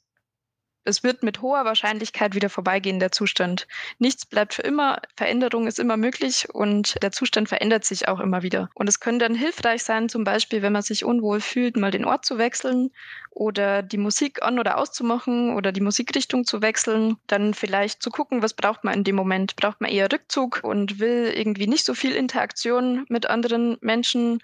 es 0.87 1.03
wird 1.03 1.21
mit 1.21 1.41
hoher 1.41 1.65
Wahrscheinlichkeit 1.65 2.33
wieder 2.33 2.49
vorbeigehen, 2.49 2.99
der 2.99 3.11
Zustand. 3.11 3.67
Nichts 3.99 4.25
bleibt 4.25 4.53
für 4.53 4.61
immer, 4.61 5.01
Veränderung 5.17 5.67
ist 5.67 5.79
immer 5.79 5.97
möglich 5.97 6.47
und 6.53 6.95
der 7.03 7.11
Zustand 7.11 7.49
verändert 7.49 7.83
sich 7.83 8.07
auch 8.07 8.21
immer 8.21 8.41
wieder. 8.41 8.69
Und 8.73 8.87
es 8.87 9.01
könnte 9.01 9.25
dann 9.25 9.35
hilfreich 9.35 9.83
sein, 9.83 10.07
zum 10.07 10.23
Beispiel, 10.23 10.61
wenn 10.61 10.71
man 10.71 10.81
sich 10.81 11.03
unwohl 11.03 11.41
fühlt, 11.41 11.75
mal 11.75 11.91
den 11.91 12.05
Ort 12.05 12.25
zu 12.25 12.37
wechseln 12.37 12.91
oder 13.31 13.83
die 13.83 13.97
Musik 13.97 14.41
an 14.41 14.59
oder 14.59 14.77
auszumachen 14.77 15.55
oder 15.55 15.71
die 15.71 15.81
Musikrichtung 15.81 16.45
zu 16.45 16.61
wechseln, 16.61 17.17
dann 17.27 17.53
vielleicht 17.53 18.01
zu 18.01 18.09
gucken, 18.09 18.41
was 18.41 18.53
braucht 18.53 18.83
man 18.83 18.93
in 18.93 19.03
dem 19.03 19.15
Moment. 19.15 19.57
Braucht 19.57 19.81
man 19.81 19.91
eher 19.91 20.11
Rückzug 20.11 20.61
und 20.63 20.99
will 20.99 21.33
irgendwie 21.35 21.67
nicht 21.67 21.85
so 21.85 21.93
viel 21.93 22.15
Interaktion 22.15 23.05
mit 23.09 23.29
anderen 23.29 23.77
Menschen 23.81 24.39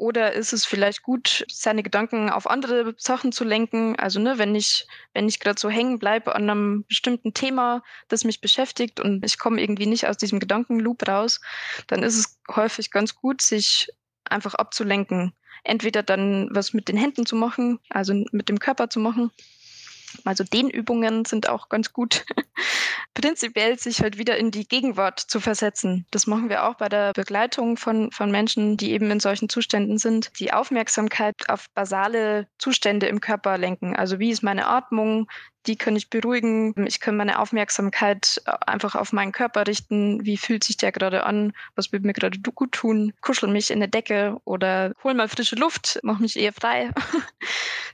oder 0.00 0.32
ist 0.32 0.54
es 0.54 0.64
vielleicht 0.64 1.02
gut, 1.02 1.44
seine 1.50 1.82
Gedanken 1.82 2.30
auf 2.30 2.48
andere 2.48 2.94
Sachen 2.96 3.32
zu 3.32 3.44
lenken? 3.44 3.96
Also, 3.96 4.18
ne, 4.18 4.38
wenn 4.38 4.54
ich, 4.54 4.86
wenn 5.12 5.28
ich 5.28 5.40
gerade 5.40 5.60
so 5.60 5.68
hängen 5.68 5.98
bleibe 5.98 6.34
an 6.34 6.48
einem 6.48 6.84
bestimmten 6.88 7.34
Thema, 7.34 7.82
das 8.08 8.24
mich 8.24 8.40
beschäftigt 8.40 8.98
und 8.98 9.22
ich 9.26 9.38
komme 9.38 9.60
irgendwie 9.60 9.84
nicht 9.84 10.06
aus 10.06 10.16
diesem 10.16 10.40
Gedankenloop 10.40 11.06
raus, 11.06 11.40
dann 11.86 12.02
ist 12.02 12.16
es 12.16 12.40
häufig 12.50 12.90
ganz 12.90 13.14
gut, 13.14 13.42
sich 13.42 13.88
einfach 14.24 14.54
abzulenken. 14.54 15.34
Entweder 15.64 16.02
dann 16.02 16.48
was 16.50 16.72
mit 16.72 16.88
den 16.88 16.96
Händen 16.96 17.26
zu 17.26 17.36
machen, 17.36 17.78
also 17.90 18.14
mit 18.32 18.48
dem 18.48 18.58
Körper 18.58 18.88
zu 18.88 19.00
machen, 19.00 19.30
also 20.24 20.44
Dehnübungen 20.44 21.24
sind 21.24 21.48
auch 21.48 21.68
ganz 21.68 21.92
gut. 21.92 22.24
Prinzipiell 23.14 23.78
sich 23.78 24.00
halt 24.00 24.18
wieder 24.18 24.36
in 24.36 24.50
die 24.50 24.66
Gegenwart 24.66 25.20
zu 25.20 25.40
versetzen. 25.40 26.06
Das 26.10 26.26
machen 26.26 26.48
wir 26.48 26.64
auch 26.64 26.74
bei 26.74 26.88
der 26.88 27.12
Begleitung 27.12 27.76
von, 27.76 28.10
von 28.12 28.30
Menschen, 28.30 28.76
die 28.76 28.92
eben 28.92 29.10
in 29.10 29.20
solchen 29.20 29.48
Zuständen 29.48 29.98
sind. 29.98 30.30
Die 30.38 30.52
Aufmerksamkeit 30.52 31.34
auf 31.48 31.66
basale 31.74 32.46
Zustände 32.58 33.06
im 33.06 33.20
Körper 33.20 33.58
lenken. 33.58 33.96
Also 33.96 34.18
wie 34.18 34.30
ist 34.30 34.42
meine 34.42 34.66
Atmung? 34.66 35.28
Die 35.66 35.76
kann 35.76 35.96
ich 35.96 36.10
beruhigen. 36.10 36.86
Ich 36.86 37.00
kann 37.00 37.16
meine 37.16 37.38
Aufmerksamkeit 37.38 38.42
einfach 38.66 38.94
auf 38.94 39.12
meinen 39.12 39.32
Körper 39.32 39.66
richten. 39.66 40.24
Wie 40.24 40.36
fühlt 40.36 40.64
sich 40.64 40.76
der 40.76 40.92
gerade 40.92 41.24
an? 41.24 41.52
Was 41.74 41.92
wird 41.92 42.04
mir 42.04 42.12
gerade 42.12 42.38
gut 42.38 42.72
tun? 42.72 43.12
Kuschel 43.20 43.48
mich 43.50 43.70
in 43.70 43.80
der 43.80 43.88
Decke 43.88 44.38
oder 44.44 44.94
hol 45.04 45.14
mal 45.14 45.28
frische 45.28 45.56
Luft, 45.56 46.00
mach 46.02 46.18
mich 46.18 46.38
eher 46.38 46.52
frei. 46.52 46.90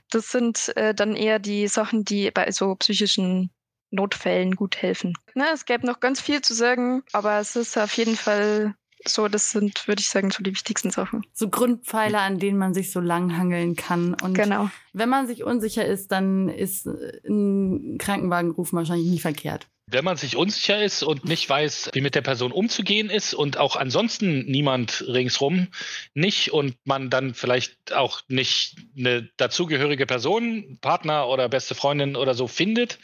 Das 0.09 0.31
sind 0.31 0.71
äh, 0.77 0.93
dann 0.93 1.17
eher 1.17 1.37
die 1.37 1.67
Sachen, 1.67 2.05
die 2.05 2.31
bei 2.31 2.49
so 2.51 2.73
psychischen 2.75 3.51
Notfällen 3.91 4.55
gut 4.55 4.81
helfen. 4.81 5.13
Ne, 5.35 5.45
es 5.53 5.65
gäbe 5.65 5.85
noch 5.85 5.99
ganz 5.99 6.21
viel 6.21 6.41
zu 6.41 6.53
sagen, 6.53 7.03
aber 7.11 7.39
es 7.39 7.57
ist 7.57 7.77
auf 7.77 7.91
jeden 7.93 8.15
Fall 8.15 8.73
so, 9.09 9.27
das 9.27 9.51
sind, 9.51 9.87
würde 9.87 10.01
ich 10.01 10.09
sagen, 10.09 10.31
so 10.31 10.43
die 10.43 10.51
wichtigsten 10.51 10.91
Sachen. 10.91 11.25
So 11.33 11.49
Grundpfeiler, 11.49 12.21
an 12.21 12.39
denen 12.39 12.57
man 12.57 12.73
sich 12.73 12.91
so 12.91 12.99
langhangeln 12.99 13.75
kann. 13.75 14.15
Und 14.15 14.33
genau. 14.33 14.69
wenn 14.93 15.09
man 15.09 15.27
sich 15.27 15.43
unsicher 15.43 15.85
ist, 15.85 16.11
dann 16.11 16.49
ist 16.49 16.85
ein 16.85 17.97
Krankenwagenruf 17.97 18.73
wahrscheinlich 18.73 19.07
nie 19.07 19.19
verkehrt. 19.19 19.67
Wenn 19.89 20.03
man 20.03 20.17
sich 20.17 20.35
unsicher 20.35 20.83
ist 20.83 21.01
und 21.01 21.23
nicht 21.23 21.49
weiß, 21.49 21.91
wie 21.93 22.01
mit 22.01 22.13
der 22.13 22.21
Person 22.21 22.51
umzugehen 22.51 23.09
ist 23.09 23.33
und 23.33 23.55
auch 23.57 23.77
ansonsten 23.77 24.45
niemand 24.45 25.05
ringsrum 25.07 25.69
nicht 26.13 26.51
und 26.51 26.75
man 26.83 27.09
dann 27.09 27.33
vielleicht 27.33 27.93
auch 27.93 28.19
nicht 28.27 28.75
eine 28.97 29.29
dazugehörige 29.37 30.05
Person, 30.05 30.77
Partner 30.81 31.29
oder 31.29 31.47
beste 31.47 31.73
Freundin 31.73 32.17
oder 32.17 32.33
so 32.33 32.47
findet, 32.47 32.99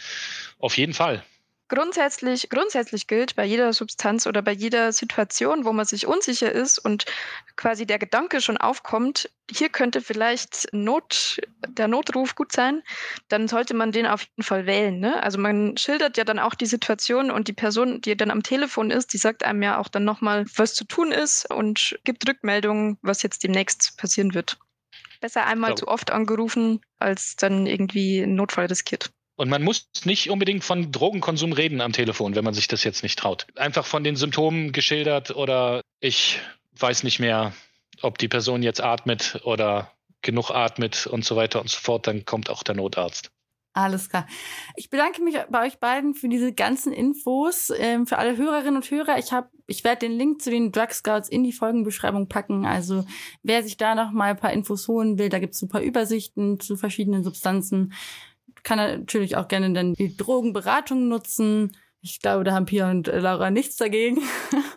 auf 0.60 0.78
jeden 0.78 0.93
Fall. 0.93 1.24
Grundsätzlich, 1.74 2.51
grundsätzlich 2.51 3.07
gilt 3.07 3.36
bei 3.36 3.45
jeder 3.45 3.74
Substanz 3.74 4.28
oder 4.28 4.43
bei 4.43 4.51
jeder 4.51 4.91
Situation, 4.91 5.65
wo 5.65 5.74
man 5.74 5.88
sich 5.88 6.05
unsicher 6.05 6.51
ist 6.51 6.78
und 6.78 7.05
quasi 7.55 7.88
der 7.88 7.97
Gedanke 7.97 8.41
schon 8.41 8.57
aufkommt, 8.57 9.32
hier 9.49 9.69
könnte 9.69 10.01
vielleicht 10.01 10.67
Not, 10.71 11.41
der 11.67 11.88
Notruf 11.88 12.36
gut 12.36 12.51
sein, 12.51 12.84
dann 13.28 13.47
sollte 13.47 13.74
man 13.74 13.91
den 13.91 14.05
auf 14.05 14.21
jeden 14.21 14.43
Fall 14.43 14.67
wählen. 14.67 14.99
Ne? 14.99 15.24
Also 15.24 15.39
man 15.39 15.76
schildert 15.76 16.15
ja 16.15 16.24
dann 16.24 16.38
auch 16.38 16.53
die 16.53 16.67
Situation 16.67 17.32
und 17.32 17.47
die 17.47 17.53
Person, 17.53 18.01
die 18.01 18.15
dann 18.15 18.30
am 18.30 18.43
Telefon 18.43 18.91
ist, 18.91 19.11
die 19.11 19.17
sagt 19.17 19.43
einem 19.43 19.63
ja 19.63 19.80
auch 19.80 19.88
dann 19.88 20.03
nochmal, 20.03 20.45
was 20.55 20.76
zu 20.76 20.86
tun 20.86 21.11
ist 21.11 21.49
und 21.49 21.97
gibt 22.03 22.30
Rückmeldungen, 22.30 22.99
was 23.01 23.24
jetzt 23.24 23.43
demnächst 23.43 23.97
passieren 23.97 24.36
wird. 24.36 24.59
Besser 25.21 25.47
einmal 25.47 25.71
so. 25.71 25.78
zu 25.78 25.88
oft 25.88 26.11
angerufen, 26.11 26.82
als 26.99 27.36
dann 27.36 27.65
irgendwie 27.65 28.21
einen 28.21 28.36
Notfall 28.36 28.67
riskiert. 28.67 29.11
Und 29.36 29.49
man 29.49 29.63
muss 29.63 29.89
nicht 30.05 30.29
unbedingt 30.29 30.63
von 30.63 30.91
Drogenkonsum 30.91 31.53
reden 31.53 31.81
am 31.81 31.91
Telefon, 31.91 32.36
wenn 32.36 32.43
man 32.43 32.53
sich 32.53 32.67
das 32.67 32.84
jetzt 32.84 33.03
nicht 33.03 33.17
traut. 33.17 33.47
Einfach 33.55 33.86
von 33.86 34.03
den 34.03 34.15
Symptomen 34.15 34.71
geschildert 34.71 35.36
oder 35.36 35.81
ich 35.99 36.39
weiß 36.77 37.03
nicht 37.03 37.19
mehr, 37.19 37.53
ob 38.01 38.17
die 38.17 38.27
Person 38.27 38.61
jetzt 38.63 38.81
atmet 38.81 39.41
oder 39.43 39.91
genug 40.21 40.51
atmet 40.51 41.07
und 41.07 41.25
so 41.25 41.36
weiter 41.36 41.61
und 41.61 41.69
so 41.69 41.79
fort, 41.79 42.07
dann 42.07 42.25
kommt 42.25 42.49
auch 42.49 42.63
der 42.63 42.75
Notarzt. 42.75 43.31
Alles 43.75 44.07
klar. 44.07 44.27
Ich 44.75 44.91
bedanke 44.91 45.23
mich 45.23 45.36
bei 45.49 45.65
euch 45.65 45.79
beiden 45.79 46.13
für 46.13 46.29
diese 46.29 46.53
ganzen 46.53 46.93
Infos. 46.93 47.71
Ähm, 47.75 48.05
für 48.05 48.19
alle 48.19 48.38
Hörerinnen 48.38 48.75
und 48.75 48.91
Hörer, 48.91 49.17
ich 49.17 49.31
habe, 49.31 49.49
ich 49.65 49.84
werde 49.84 50.07
den 50.07 50.11
Link 50.15 50.43
zu 50.43 50.51
den 50.51 50.71
Drug 50.71 50.91
Scouts 50.91 51.27
in 51.27 51.43
die 51.43 51.53
Folgenbeschreibung 51.53 52.29
packen. 52.29 52.67
Also 52.67 53.03
wer 53.41 53.63
sich 53.63 53.75
da 53.77 53.95
noch 53.95 54.11
mal 54.11 54.29
ein 54.29 54.38
paar 54.38 54.53
Infos 54.53 54.88
holen 54.88 55.17
will, 55.17 55.29
da 55.29 55.39
gibt 55.39 55.55
es 55.55 55.59
super 55.59 55.81
Übersichten 55.81 56.59
zu 56.59 56.77
verschiedenen 56.77 57.23
Substanzen 57.23 57.93
kann 58.64 58.78
natürlich 58.78 59.36
auch 59.38 59.47
gerne 59.47 59.72
dann 59.74 59.93
die 59.93 60.16
Drogenberatung 60.16 61.07
nutzen. 61.07 61.76
Ich 62.01 62.20
glaube, 62.20 62.43
da 62.43 62.53
haben 62.53 62.66
Pia 62.66 62.89
und 62.89 63.07
Laura 63.07 63.49
nichts 63.49 63.78
dagegen. 63.78 64.20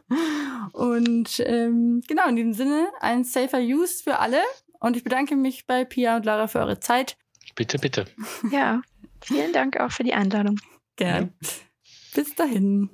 und 0.73 1.43
ähm, 1.45 2.03
genau, 2.07 2.29
in 2.29 2.37
diesem 2.37 2.53
Sinne, 2.53 2.89
ein 3.01 3.25
safer 3.25 3.61
Use 3.61 4.03
für 4.03 4.19
alle. 4.19 4.41
Und 4.81 4.97
ich 4.97 5.05
bedanke 5.05 5.37
mich 5.37 5.67
bei 5.67 5.85
Pia 5.85 6.17
und 6.17 6.25
Lara 6.25 6.47
für 6.47 6.61
eure 6.61 6.81
Zeit. 6.81 7.17
Bitte, 7.55 7.79
bitte. 7.79 8.07
Ja, 8.51 8.83
vielen 9.21 9.53
Dank 9.53 9.81
auch 9.81 9.91
für 9.91 10.05
die 10.05 10.15
Einladung. 10.15 10.61
Gerne. 10.97 11.33
Ja. 11.43 11.49
Bis 12.15 12.35
dahin. 12.35 12.91